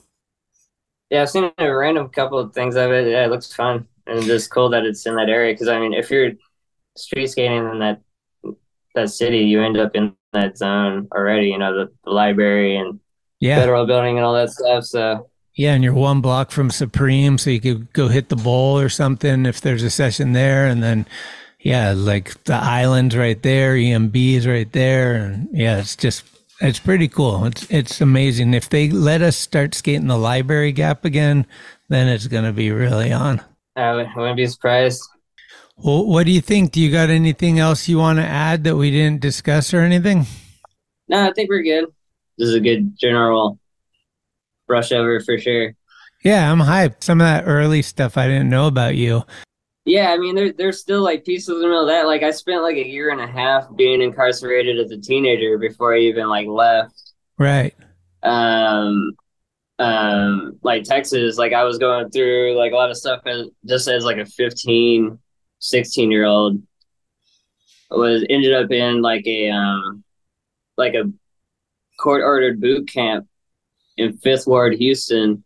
[1.10, 3.10] Yeah, I've seen a random couple of things of it.
[3.10, 5.54] Yeah, it looks fun and just cool that it's in that area.
[5.54, 6.32] Because I mean, if you're
[6.98, 8.02] street skating in that
[8.96, 11.48] that city, you end up in that zone already.
[11.48, 13.00] You know, the, the library and
[13.42, 13.60] Yeah.
[13.60, 14.86] federal building and all that stuff.
[14.86, 15.28] So
[15.58, 18.88] Yeah, and you're one block from Supreme, so you could go hit the bowl or
[18.88, 21.06] something if there's a session there, and then
[21.60, 26.24] yeah, like the islands right there, EMB is right there, and yeah, it's just
[26.62, 27.46] it's pretty cool.
[27.46, 28.54] It's it's amazing.
[28.54, 31.46] If they let us start skating the library gap again,
[31.90, 33.42] then it's gonna be really on.
[33.76, 35.02] I would- I wouldn't be surprised.
[35.78, 36.72] Well, what do you think?
[36.74, 40.28] Do you got anything else you want to add that we didn't discuss or anything?
[41.08, 41.86] No, I think we're good.
[42.38, 43.60] This is a good general
[44.68, 45.74] brush over for sure.
[46.24, 47.04] Yeah, I'm hyped.
[47.04, 49.24] Some of that early stuff I didn't know about you.
[49.86, 52.06] Yeah, I mean, there, there's still like pieces in the middle of that.
[52.06, 55.96] Like, I spent like a year and a half being incarcerated as a teenager before
[55.96, 57.14] I even like left.
[57.40, 57.76] Right.
[58.22, 59.14] Um,
[59.80, 63.88] um, like Texas, like I was going through like a lot of stuff as, just
[63.88, 65.18] as like a 15,
[65.60, 66.62] 16 year old.
[67.90, 70.04] Was ended up in like a um,
[70.78, 71.12] like a
[72.02, 73.28] court ordered boot camp
[73.98, 75.44] in Fifth Ward, Houston,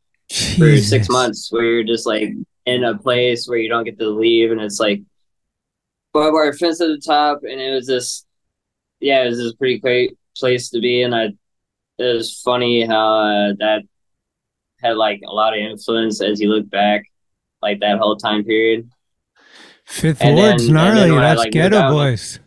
[0.58, 2.30] for six months, where you're just like
[2.66, 5.02] in a place where you don't get to leave, and it's like
[6.14, 8.26] barbed wire fence at the top, and it was just
[9.00, 11.26] yeah, it was just a pretty great place to be, and I
[11.98, 13.84] it was funny how uh, that
[14.82, 17.04] had like a lot of influence as you look back,
[17.62, 18.90] like that whole time period.
[19.86, 21.12] Fifth And Ward's then- gnarly.
[21.12, 22.40] when I, That's like, Geto Boys.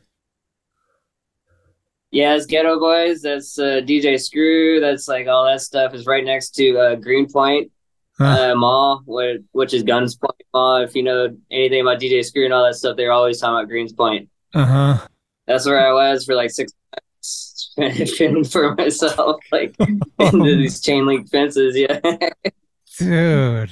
[2.11, 3.21] Yeah, it's Geto Boys.
[3.23, 4.81] That's uh, DJ Screw.
[4.81, 7.71] That's like all that stuff is right next to uh, Greenpoint
[8.19, 8.51] Huh.
[8.51, 10.79] uh, Mall, where, which is Guns Point Mall.
[10.83, 13.71] If you know anything about DJ Screw and all that stuff, they're always talking about
[13.73, 14.27] Greenspoint.
[14.55, 15.07] Uh huh.
[15.47, 17.75] That's where I was for like six months,
[18.51, 19.77] for myself, like
[20.19, 21.77] into these chain link fences.
[21.77, 22.01] Yeah,
[22.99, 23.71] Dude.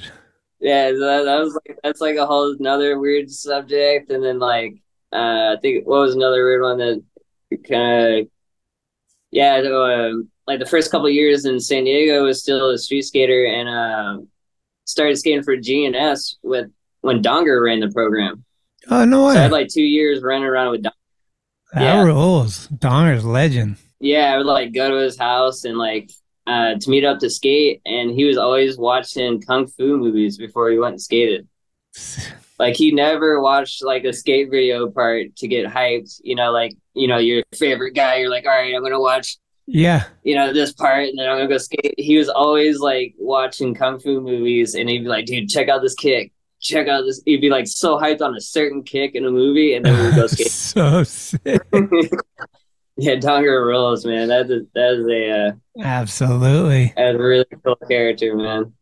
[0.61, 0.89] yeah.
[0.91, 4.11] so That, that was like that's like a whole another weird subject.
[4.11, 4.75] And then like
[5.11, 7.03] uh, I think what was another weird one that
[7.67, 8.27] kind of
[9.31, 13.45] yeah, um, like the first couple years in San Diego was still a street skater
[13.45, 14.27] and um,
[14.85, 16.71] started skating for GNS with
[17.01, 18.43] when Donger ran the program.
[18.89, 20.91] Oh no So I had like two years running around with Donger.
[21.73, 22.03] that yeah.
[22.03, 22.67] rules.
[22.69, 23.77] Donger's legend.
[23.99, 26.11] Yeah, I would like go to his house and like
[26.45, 30.69] uh, to meet up to skate, and he was always watching kung fu movies before
[30.69, 31.47] he went and skated.
[32.59, 36.19] Like he never watched like a skate video part to get hyped.
[36.23, 38.17] You know, like you know your favorite guy.
[38.17, 39.37] You're like, all right, I'm gonna watch
[39.67, 40.03] Yeah.
[40.23, 41.95] you know this part, and then I'm gonna go skate.
[41.97, 45.81] He was always like watching kung fu movies, and he'd be like, dude, check out
[45.81, 46.31] this kick.
[46.59, 47.21] Check out this.
[47.25, 50.05] He'd be like so hyped on a certain kick in a movie, and then we
[50.07, 50.49] would go skate.
[50.51, 51.61] so sick.
[52.97, 54.27] yeah, Donger rules, man.
[54.29, 55.51] that's a that's a uh,
[55.83, 56.93] Absolutely.
[56.97, 58.73] that's a really cool character, man.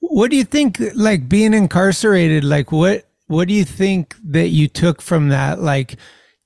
[0.00, 4.68] What do you think like being incarcerated like what what do you think that you
[4.68, 5.96] took from that like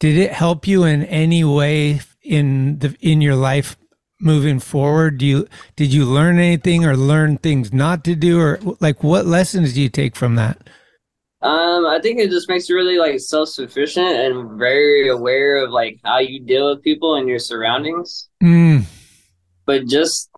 [0.00, 3.76] did it help you in any way in the in your life
[4.20, 5.18] moving forward?
[5.18, 8.40] Do you did you learn anything or learn things not to do?
[8.40, 10.58] Or like what lessons do you take from that?
[11.42, 15.98] Um, I think it just makes you really like self-sufficient and very aware of like
[16.04, 18.28] how you deal with people and your surroundings.
[18.42, 18.84] mm,
[19.66, 20.30] But just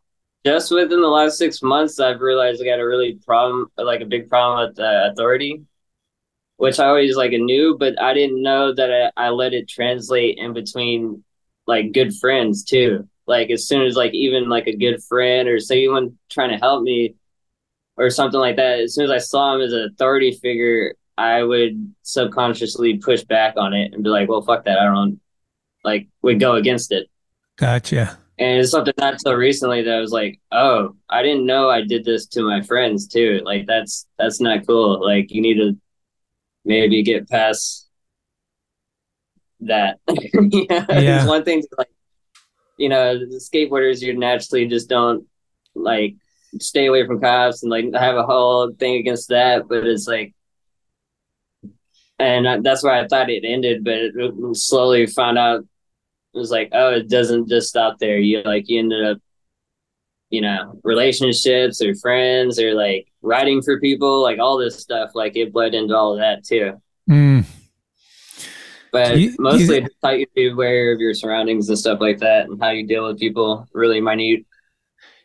[0.44, 4.06] just within the last six months, I've realized I got a really problem, like a
[4.06, 5.62] big problem with uh, authority,
[6.62, 10.39] which I always like knew, but I didn't know that I, I let it translate
[10.39, 11.24] in between
[11.66, 13.09] like good friends too.
[13.26, 16.84] Like as soon as like even like a good friend or someone trying to help
[16.84, 17.16] me
[17.97, 21.43] or something like that, as soon as I saw him as an authority figure, I
[21.43, 24.78] would subconsciously push back on it and be like, well, fuck that.
[24.78, 25.20] I don't
[25.82, 27.10] like would go against it.
[27.56, 31.68] gotcha And it's something not so recently that I was like, oh, I didn't know
[31.68, 33.40] I did this to my friends too.
[33.44, 35.05] Like that's that's not cool.
[35.05, 35.76] Like you need to
[36.64, 37.89] maybe get past
[39.60, 39.98] that.
[40.09, 40.86] yeah.
[40.89, 41.26] Yeah.
[41.26, 41.89] One thing like
[42.78, 45.26] you know, the skateboarders you naturally just don't
[45.74, 46.14] like
[46.60, 50.34] stay away from cops and like have a whole thing against that, but it's like
[52.18, 55.60] and that's why I thought it ended, but it slowly found out
[56.34, 58.18] it was like, oh, it doesn't just stop there.
[58.18, 59.18] You like you ended up,
[60.33, 65.11] you know, relationships or friends or like writing for people, like all this stuff.
[65.15, 66.81] Like it bled into all of that too.
[67.09, 67.45] mm.
[68.91, 72.47] But you- mostly you- how you be aware of your surroundings and stuff like that,
[72.47, 73.69] and how you deal with people.
[73.73, 74.45] Really minute.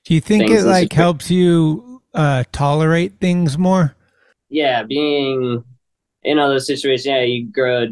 [0.06, 3.96] Do you think it like helps you uh, tolerate things more?
[4.50, 5.64] yeah, being
[6.24, 7.88] in all those situations, yeah, you grow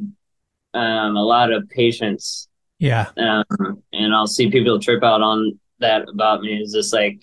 [0.74, 2.48] um, a lot of patience.
[2.80, 3.08] Yeah.
[3.18, 6.61] Um, and I'll see people trip out on that about me.
[6.61, 7.22] Is just like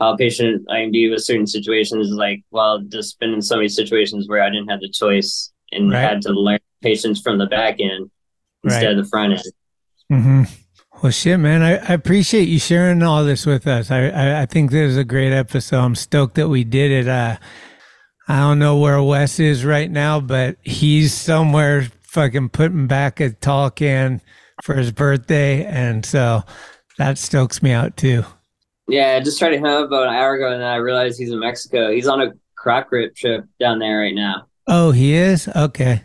[0.00, 2.10] how patient I can be with certain situations.
[2.10, 5.90] Like, well, just been in so many situations where I didn't have the choice and
[5.90, 6.00] Right.
[6.00, 8.10] had to learn patience from the back end
[8.64, 8.98] instead Right.
[8.98, 9.42] of the front end.
[10.10, 10.42] hmm
[11.02, 11.62] Well, shit, man.
[11.62, 13.90] I, I appreciate you sharing all this with us.
[13.90, 15.78] I, I, I think this is a great episode.
[15.78, 17.08] I'm stoked that we did it.
[17.08, 17.36] Uh,
[18.28, 23.30] I don't know where Wes is right now, but he's somewhere fucking putting back a
[23.30, 24.20] tall can
[24.62, 25.64] for his birthday.
[25.64, 26.42] And so
[26.98, 28.24] that stokes me out too.
[28.88, 31.30] Yeah, I just tried to him about an hour ago, and then I realized he's
[31.30, 31.90] in Mexico.
[31.92, 34.46] He's on a croc rip trip down there right now.
[34.66, 35.48] Oh, he is?
[35.48, 36.02] Okay.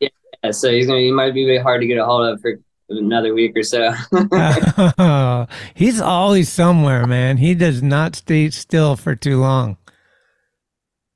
[0.00, 0.08] Yeah,
[0.50, 1.00] so he's gonna.
[1.00, 3.92] He might be hard to get a hold of for another week or so.
[5.74, 7.36] he's always somewhere, man.
[7.38, 9.76] He does not stay still for too long.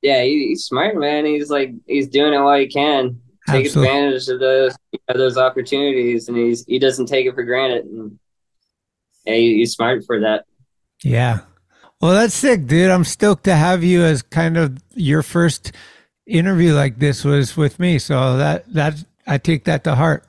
[0.03, 1.25] yeah, he, he's smart, man.
[1.25, 3.21] He's like he's doing it while he can.
[3.49, 4.75] Take Absolute- advantage of those
[5.09, 7.87] of those opportunities, and he's he doesn't take it for granted.
[7.87, 8.19] And
[9.31, 10.45] yeah, he, he's smart for that.
[11.03, 11.41] Yeah.
[12.01, 12.91] Well, that's sick, dude.
[12.91, 15.73] I'm stoked to have you as kind of your first
[16.27, 17.99] interview like this was with me.
[17.99, 20.27] So that that I take that to heart.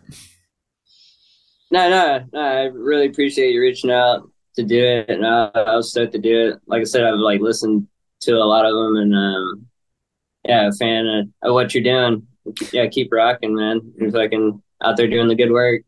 [1.72, 2.40] No, no, no.
[2.40, 6.20] I really appreciate you reaching out to do it, and uh, I was stoked to
[6.20, 6.60] do it.
[6.68, 7.88] Like I said, I've like listened
[8.22, 9.66] to a lot of them, and um,
[10.44, 12.28] yeah, a fan of, of what you're doing.
[12.74, 13.94] Yeah, keep rocking, man.
[13.98, 15.84] You're fucking out there doing the good work.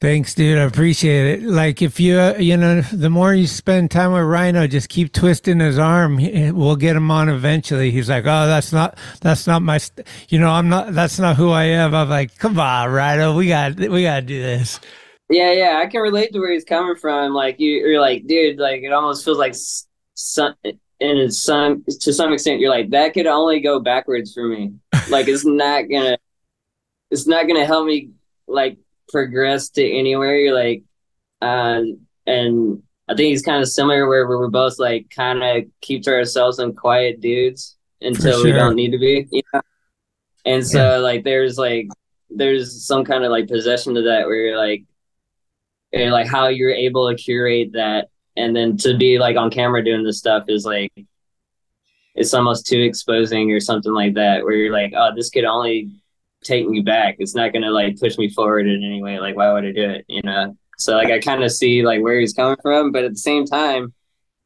[0.00, 0.58] Thanks, dude.
[0.58, 1.42] I appreciate it.
[1.42, 5.58] Like if you, you know, the more you spend time with Rhino, just keep twisting
[5.58, 6.18] his arm.
[6.56, 7.90] We'll get him on eventually.
[7.90, 11.34] He's like, oh, that's not, that's not my, st- you know, I'm not, that's not
[11.34, 11.96] who I am.
[11.96, 14.78] I'm like, come on, Rhino, we got, we got to do this.
[15.30, 17.34] Yeah, yeah, I can relate to where he's coming from.
[17.34, 19.56] Like you, you're like, dude, like it almost feels like
[20.14, 20.54] some,
[21.00, 24.74] in some to some extent, you're like that could only go backwards for me.
[25.10, 26.18] Like it's not gonna,
[27.10, 28.10] it's not gonna help me
[28.46, 28.78] like
[29.08, 30.36] progress to anywhere.
[30.36, 30.82] You're like,
[31.40, 31.82] uh,
[32.26, 36.12] and I think he's kind of similar where we're both like kind of keep to
[36.12, 39.26] ourselves and quiet dudes until we don't need to be.
[39.30, 39.62] You know?
[40.44, 41.88] And so like there's like
[42.30, 44.84] there's some kind of like possession to that where you're like
[45.92, 49.82] and like how you're able to curate that and then to be like on camera
[49.82, 50.92] doing this stuff is like
[52.14, 55.90] it's almost too exposing or something like that where you're like oh this could only
[56.44, 59.52] take me back it's not gonna like push me forward in any way like why
[59.52, 62.32] would i do it you know so like i kind of see like where he's
[62.32, 63.92] coming from but at the same time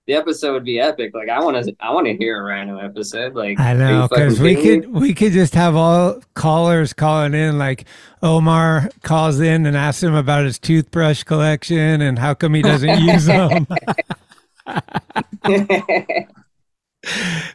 [0.07, 2.79] the episode would be epic like i want to i want to hear a rhino
[2.79, 4.81] episode like I know because we kidding me?
[4.87, 7.57] could we could just have all callers calling in.
[7.59, 7.85] Like
[8.23, 13.01] Omar calls in and asks him about his toothbrush collection and how come he doesn't
[13.03, 13.67] use them.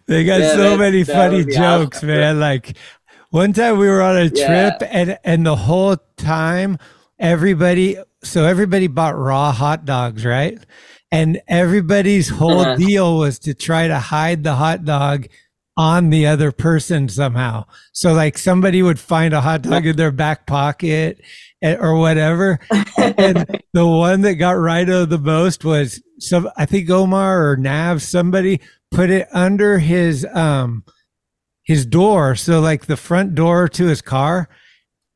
[0.05, 2.07] they got Yeah, so that- many funny jokes, awesome.
[2.09, 2.39] man.
[2.39, 2.75] Like
[3.31, 4.47] one time we were on a Yeah.
[4.47, 6.77] trip and and the whole time
[7.19, 10.57] everybody so everybody bought raw hot dogs, right?
[11.11, 12.75] And everybody's whole Uh-huh.
[12.75, 15.27] deal was to try to hide the hot dog
[15.77, 17.63] on the other person somehow.
[17.93, 21.21] So like somebody would find a hot dog in their back pocket
[21.61, 22.59] eh, or whatever.
[22.97, 27.55] and the one that got right of the most was some I think Omar or
[27.57, 28.59] Nav, somebody
[28.91, 30.83] put it under his um
[31.67, 32.35] his door.
[32.35, 34.47] So like the front door to his car.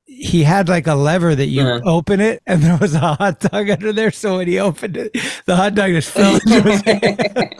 [0.06, 1.82] He had like a lever that you Uh-huh.
[1.90, 4.12] open it and there was a hot dog under there.
[4.12, 5.16] So when he opened it,
[5.46, 7.56] the hot dog just fell into his hand.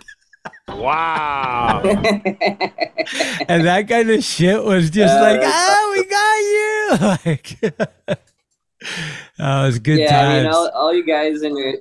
[0.68, 1.82] Wow.
[3.48, 6.68] and that kind of shit was just Uh, like, ah, we got you.
[7.08, 7.48] Like,
[9.40, 11.76] oh, it was good yeah, I mean, all, all you guys in your,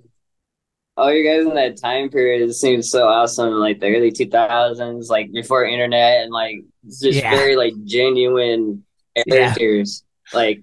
[1.00, 3.52] all you guys in that time period it seems so awesome.
[3.54, 6.56] Like the early two thousands, like before internet, and like
[6.86, 7.30] it's just Yeah.
[7.30, 8.84] very like genuine
[9.16, 9.22] Yeah.
[9.28, 10.04] characters.
[10.32, 10.60] Like,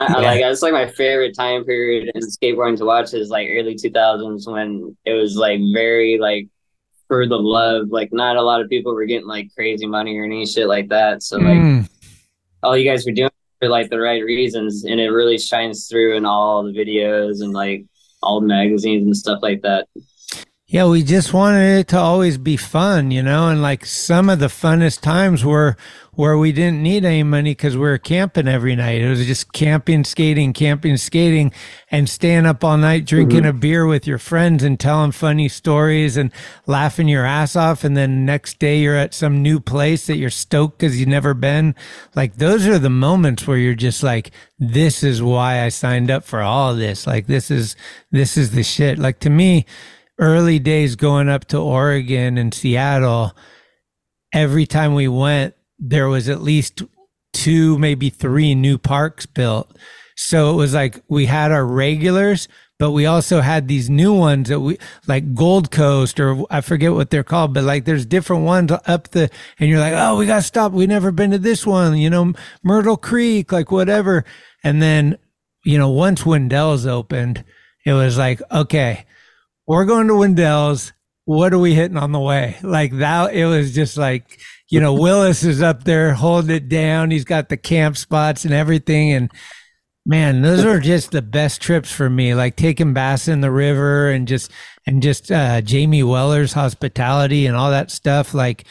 [0.00, 0.26] I, I Yeah.
[0.28, 3.90] like it's like my favorite time period in skateboarding to watch is like early two
[3.90, 6.48] thousands when it was like very like
[7.08, 7.88] for the love.
[7.90, 10.88] Like not a lot of people were getting like crazy money or any shit like
[10.90, 11.22] that.
[11.22, 11.88] So like Mm.
[12.62, 13.30] all you guys were doing
[13.60, 17.52] for like the right reasons and it really shines through in all the videos and
[17.52, 17.84] like
[18.22, 19.86] all magazines and stuff like that
[20.70, 24.38] Yeah, we just wanted it to always be fun, you know, and like some of
[24.38, 25.78] the funnest times were
[26.12, 29.00] where we didn't need any money because we were camping every night.
[29.00, 31.54] It was just camping, skating, camping, skating,
[31.90, 33.56] and staying up all night drinking mm-hmm.
[33.56, 36.30] a beer with your friends and telling funny stories and
[36.66, 37.82] laughing your ass off.
[37.82, 41.32] And then next day you're at some new place that you're stoked because you've never
[41.32, 41.76] been.
[42.14, 46.24] Like those are the moments where you're just like, this is why I signed up
[46.24, 47.06] for all this.
[47.06, 47.74] Like this is
[48.10, 48.98] this is the shit.
[48.98, 49.64] Like to me,
[50.18, 53.36] early days going up to Oregon and Seattle,
[54.32, 56.82] every time we went, there was at least
[57.32, 59.76] two, maybe three new parks built.
[60.16, 64.48] So it was like we had our regulars, but we also had these new ones
[64.48, 68.44] that we like Gold Coast or I forget what they're called, but like there's different
[68.44, 69.30] ones up the,
[69.60, 70.72] and you're like, oh, we got to stop.
[70.72, 72.32] We never been to this one, you know,
[72.64, 74.24] Myrtle Creek, like whatever.
[74.64, 75.18] And then,
[75.64, 77.44] you know, once Wendell's opened,
[77.84, 79.06] it was like, okay,
[79.68, 80.92] we're going to Wendell's.
[81.26, 82.56] What are we hitting on the way?
[82.62, 84.40] Like that, it was just like,
[84.70, 87.10] you know, Willis is up there holding it down.
[87.10, 89.12] He's got the camp spots and everything.
[89.12, 89.30] And
[90.06, 92.34] man, those are just the best trips for me.
[92.34, 94.50] Like taking bass in the river and just,
[94.86, 98.32] and just, uh, Jamie Weller's hospitality and all that stuff.
[98.32, 98.64] Like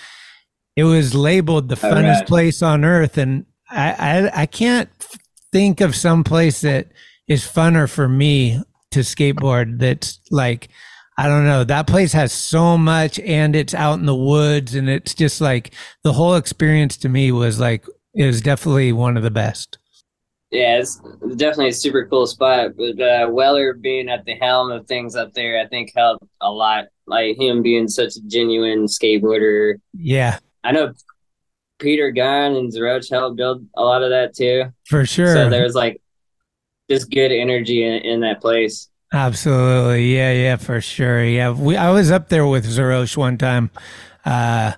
[0.75, 2.27] it was labeled the funnest right.
[2.27, 3.19] place on earth.
[3.19, 4.89] And I, I, I can't
[5.51, 6.87] think of some place that
[7.27, 10.69] is funner for me to skateboard that's like
[11.17, 11.63] I don't know.
[11.63, 15.73] That place has so much and it's out in the woods and it's just like
[16.03, 19.79] the whole experience to me was like it was definitely one of the best.
[20.51, 21.01] Yeah, it's
[21.35, 22.71] definitely a super cool spot.
[22.77, 26.51] But uh, Weller being at the helm of things up there, I think helped a
[26.51, 26.85] lot.
[27.05, 29.75] Like him being such a genuine skateboarder.
[29.93, 30.93] Yeah, I know
[31.79, 34.65] Peter Gunn and Zeroach helped build a lot of that too.
[34.85, 35.33] for sure.
[35.33, 36.01] So there was like
[36.89, 38.89] just good energy in, in that place.
[39.13, 40.15] Absolutely.
[40.15, 41.23] Yeah, yeah, for sure.
[41.23, 41.51] Yeah.
[41.51, 43.71] We I was up there with Zerosh one time.
[44.25, 44.73] Uh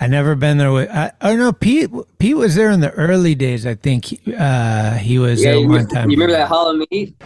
[0.00, 3.34] I never been there with I oh no, Pete Pete was there in the early
[3.34, 4.06] days, I think.
[4.36, 6.10] Uh he was Yeah, there one time.
[6.10, 7.18] You remember that Hall of Meat?
[7.18, 7.24] The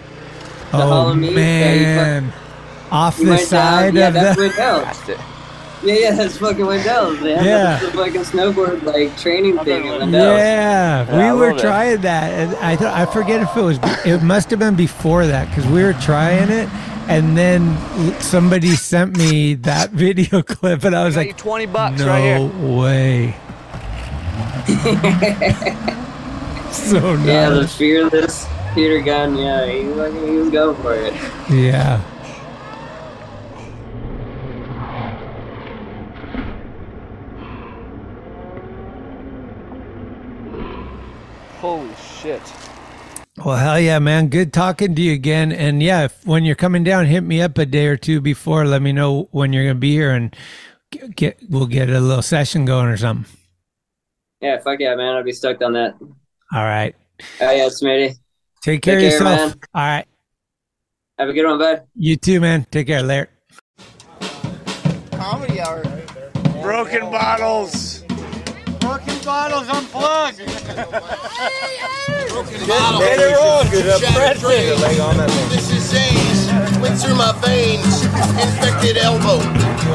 [0.75, 1.35] oh Hall of Meat?
[1.35, 2.33] that you fuck- man.
[2.91, 5.25] Off you the went down- side yeah, of that's the.
[5.85, 7.21] Yeah, yeah, that's fucking Wendell's.
[7.21, 7.79] They have Yeah.
[7.81, 10.13] the, the fucking snowboard like training thing at Wendell's.
[10.39, 11.61] Yeah, Yeah, I we were love it.
[11.61, 15.27] trying that, and I th- I forget if it was it must have been before
[15.27, 16.69] that because we were trying it,
[17.09, 17.77] and then
[18.21, 22.79] somebody sent me that video clip, and I was like, twenty bucks no right here.
[22.79, 23.35] way.
[26.71, 29.37] so Yeah, the fearless Peter Gunn.
[29.37, 31.13] Yeah, he, fucking- he was going for it.
[31.51, 32.01] Yeah.
[41.63, 42.43] Holy shit.
[43.45, 44.27] Well, hell yeah, man.
[44.31, 45.53] Good talking to you again.
[45.53, 48.65] And yeah, if, when you're coming down, hit me up a day or two before.
[48.65, 50.35] Let me know when you're gonna be here, and
[50.91, 53.33] get, get we'll get a little session going or something.
[54.41, 55.15] Yeah, fuck yeah, man.
[55.15, 55.95] I'll be stoked on that.
[56.01, 56.97] All right.
[57.41, 58.17] Oh yeah, Schmitty.
[58.61, 59.51] Take care Take of care, yourself.
[59.51, 59.61] man.
[59.73, 60.07] All right.
[61.21, 61.83] Have a good one, bud.
[61.95, 62.67] You too, man.
[62.73, 63.29] Take care, Laird.
[65.13, 65.85] Comedy hour.
[66.61, 67.92] Broken bottles.
[69.23, 70.39] Broken bottles unplugged.
[72.29, 73.03] Broken bottles.
[73.07, 73.67] Hit it on.
[73.71, 74.83] Shattered dreams.
[75.49, 76.51] This is Zane's.
[76.83, 78.03] Went through my veins.
[78.43, 79.39] Infected elbow.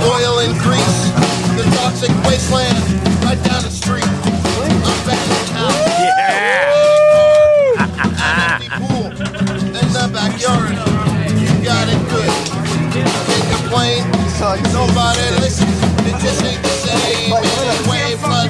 [0.08, 1.12] Oil and grease.
[1.60, 2.80] The toxic wasteland.
[3.26, 4.08] Right down the street.
[4.08, 5.76] I'm back in town.
[6.00, 6.72] Yeah.
[7.84, 9.12] An empty pool.
[9.12, 10.72] In the backyard.
[11.36, 12.32] You got it good.
[12.96, 14.08] Can't complain.
[14.72, 15.78] Nobody listens.
[16.08, 16.77] It just ain't the same.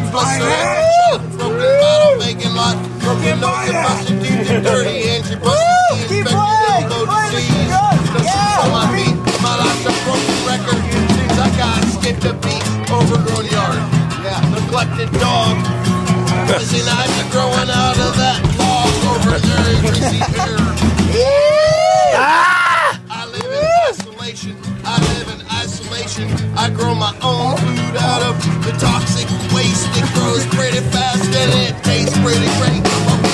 [0.08, 1.20] Anyway, blood.
[1.38, 2.76] Broken bottle, making lot.
[3.04, 5.30] Broken nose and busted teeth and dirty hands.
[5.30, 7.70] You busted the infected elbow disease.
[7.70, 7.84] No
[8.24, 9.16] shoes my feet.
[9.44, 10.82] My life's a broken record.
[11.12, 12.64] Seems like I skipped a beat.
[12.90, 13.80] Overgrown yard.
[14.52, 15.56] Neglected dog.
[16.48, 19.76] Fuzzy knives are growing out of that log over there.
[19.84, 20.20] Greasy
[21.12, 22.16] beer.
[22.16, 24.77] I live in isolation.
[24.90, 26.32] I live in isolation.
[26.56, 29.86] I grow my own food out of the toxic waste.
[30.00, 33.27] It grows pretty fast and it tastes pretty great.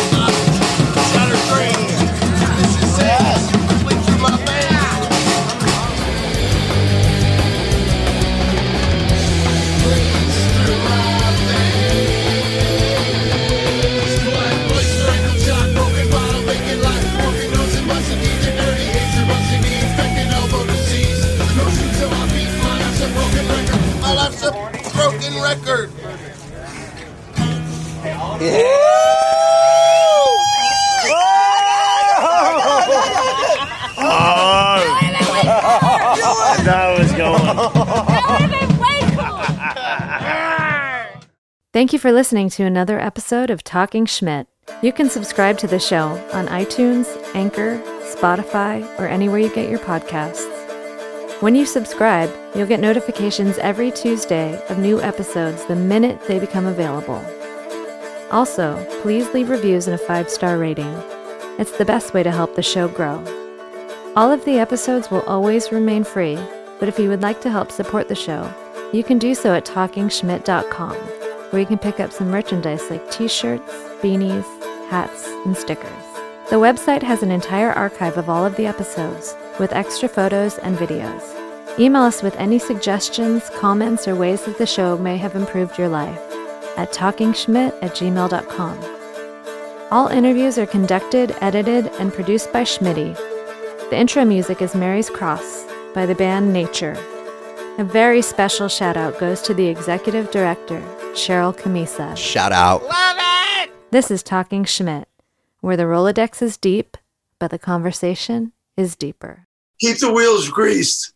[36.63, 37.11] That was
[41.73, 44.47] Thank you for listening to another episode of Talkin' Schmit.
[44.81, 49.79] You can subscribe to the show on iTunes, Anchor, Spotify, or anywhere you get your
[49.79, 50.49] podcasts.
[51.41, 56.65] When you subscribe, you'll get notifications every Tuesday of new episodes the minute they become
[56.65, 57.23] available.
[58.33, 60.91] Also, please leave reviews and a five star rating.
[61.59, 63.23] It's the best way to help the show grow.
[64.15, 66.39] All of the episodes will always remain free,
[66.79, 68.51] But if you would like to help support the show,
[68.91, 73.27] you can do so at talkinschmit.com, where you can pick up some merchandise like t
[73.27, 74.43] shirts, beanies,
[74.89, 76.05] hats, and stickers.
[76.49, 80.75] The website has an entire archive of all of the episodes, with extra photos and
[80.75, 81.23] videos.
[81.79, 85.89] Email us with any suggestions, comments, or ways that the show may have improved your
[85.89, 86.42] life
[86.77, 88.79] at talkinschmit at gmail.com.
[89.91, 93.15] All interviews are conducted, edited, and produced by Schmitty.
[93.89, 96.93] The intro music is Mary's Cross by the band Natur.
[97.77, 100.79] A very special shout out goes to the executive director,
[101.13, 102.15] Sharal Camisa.
[102.15, 102.83] Shout out.
[102.83, 103.71] Love it!
[103.91, 105.05] This is Talkin' Schmit,
[105.61, 106.97] where the Rolodex is deep,
[107.37, 109.47] but the conversation is deeper.
[109.79, 111.11] Keep the wheels greased.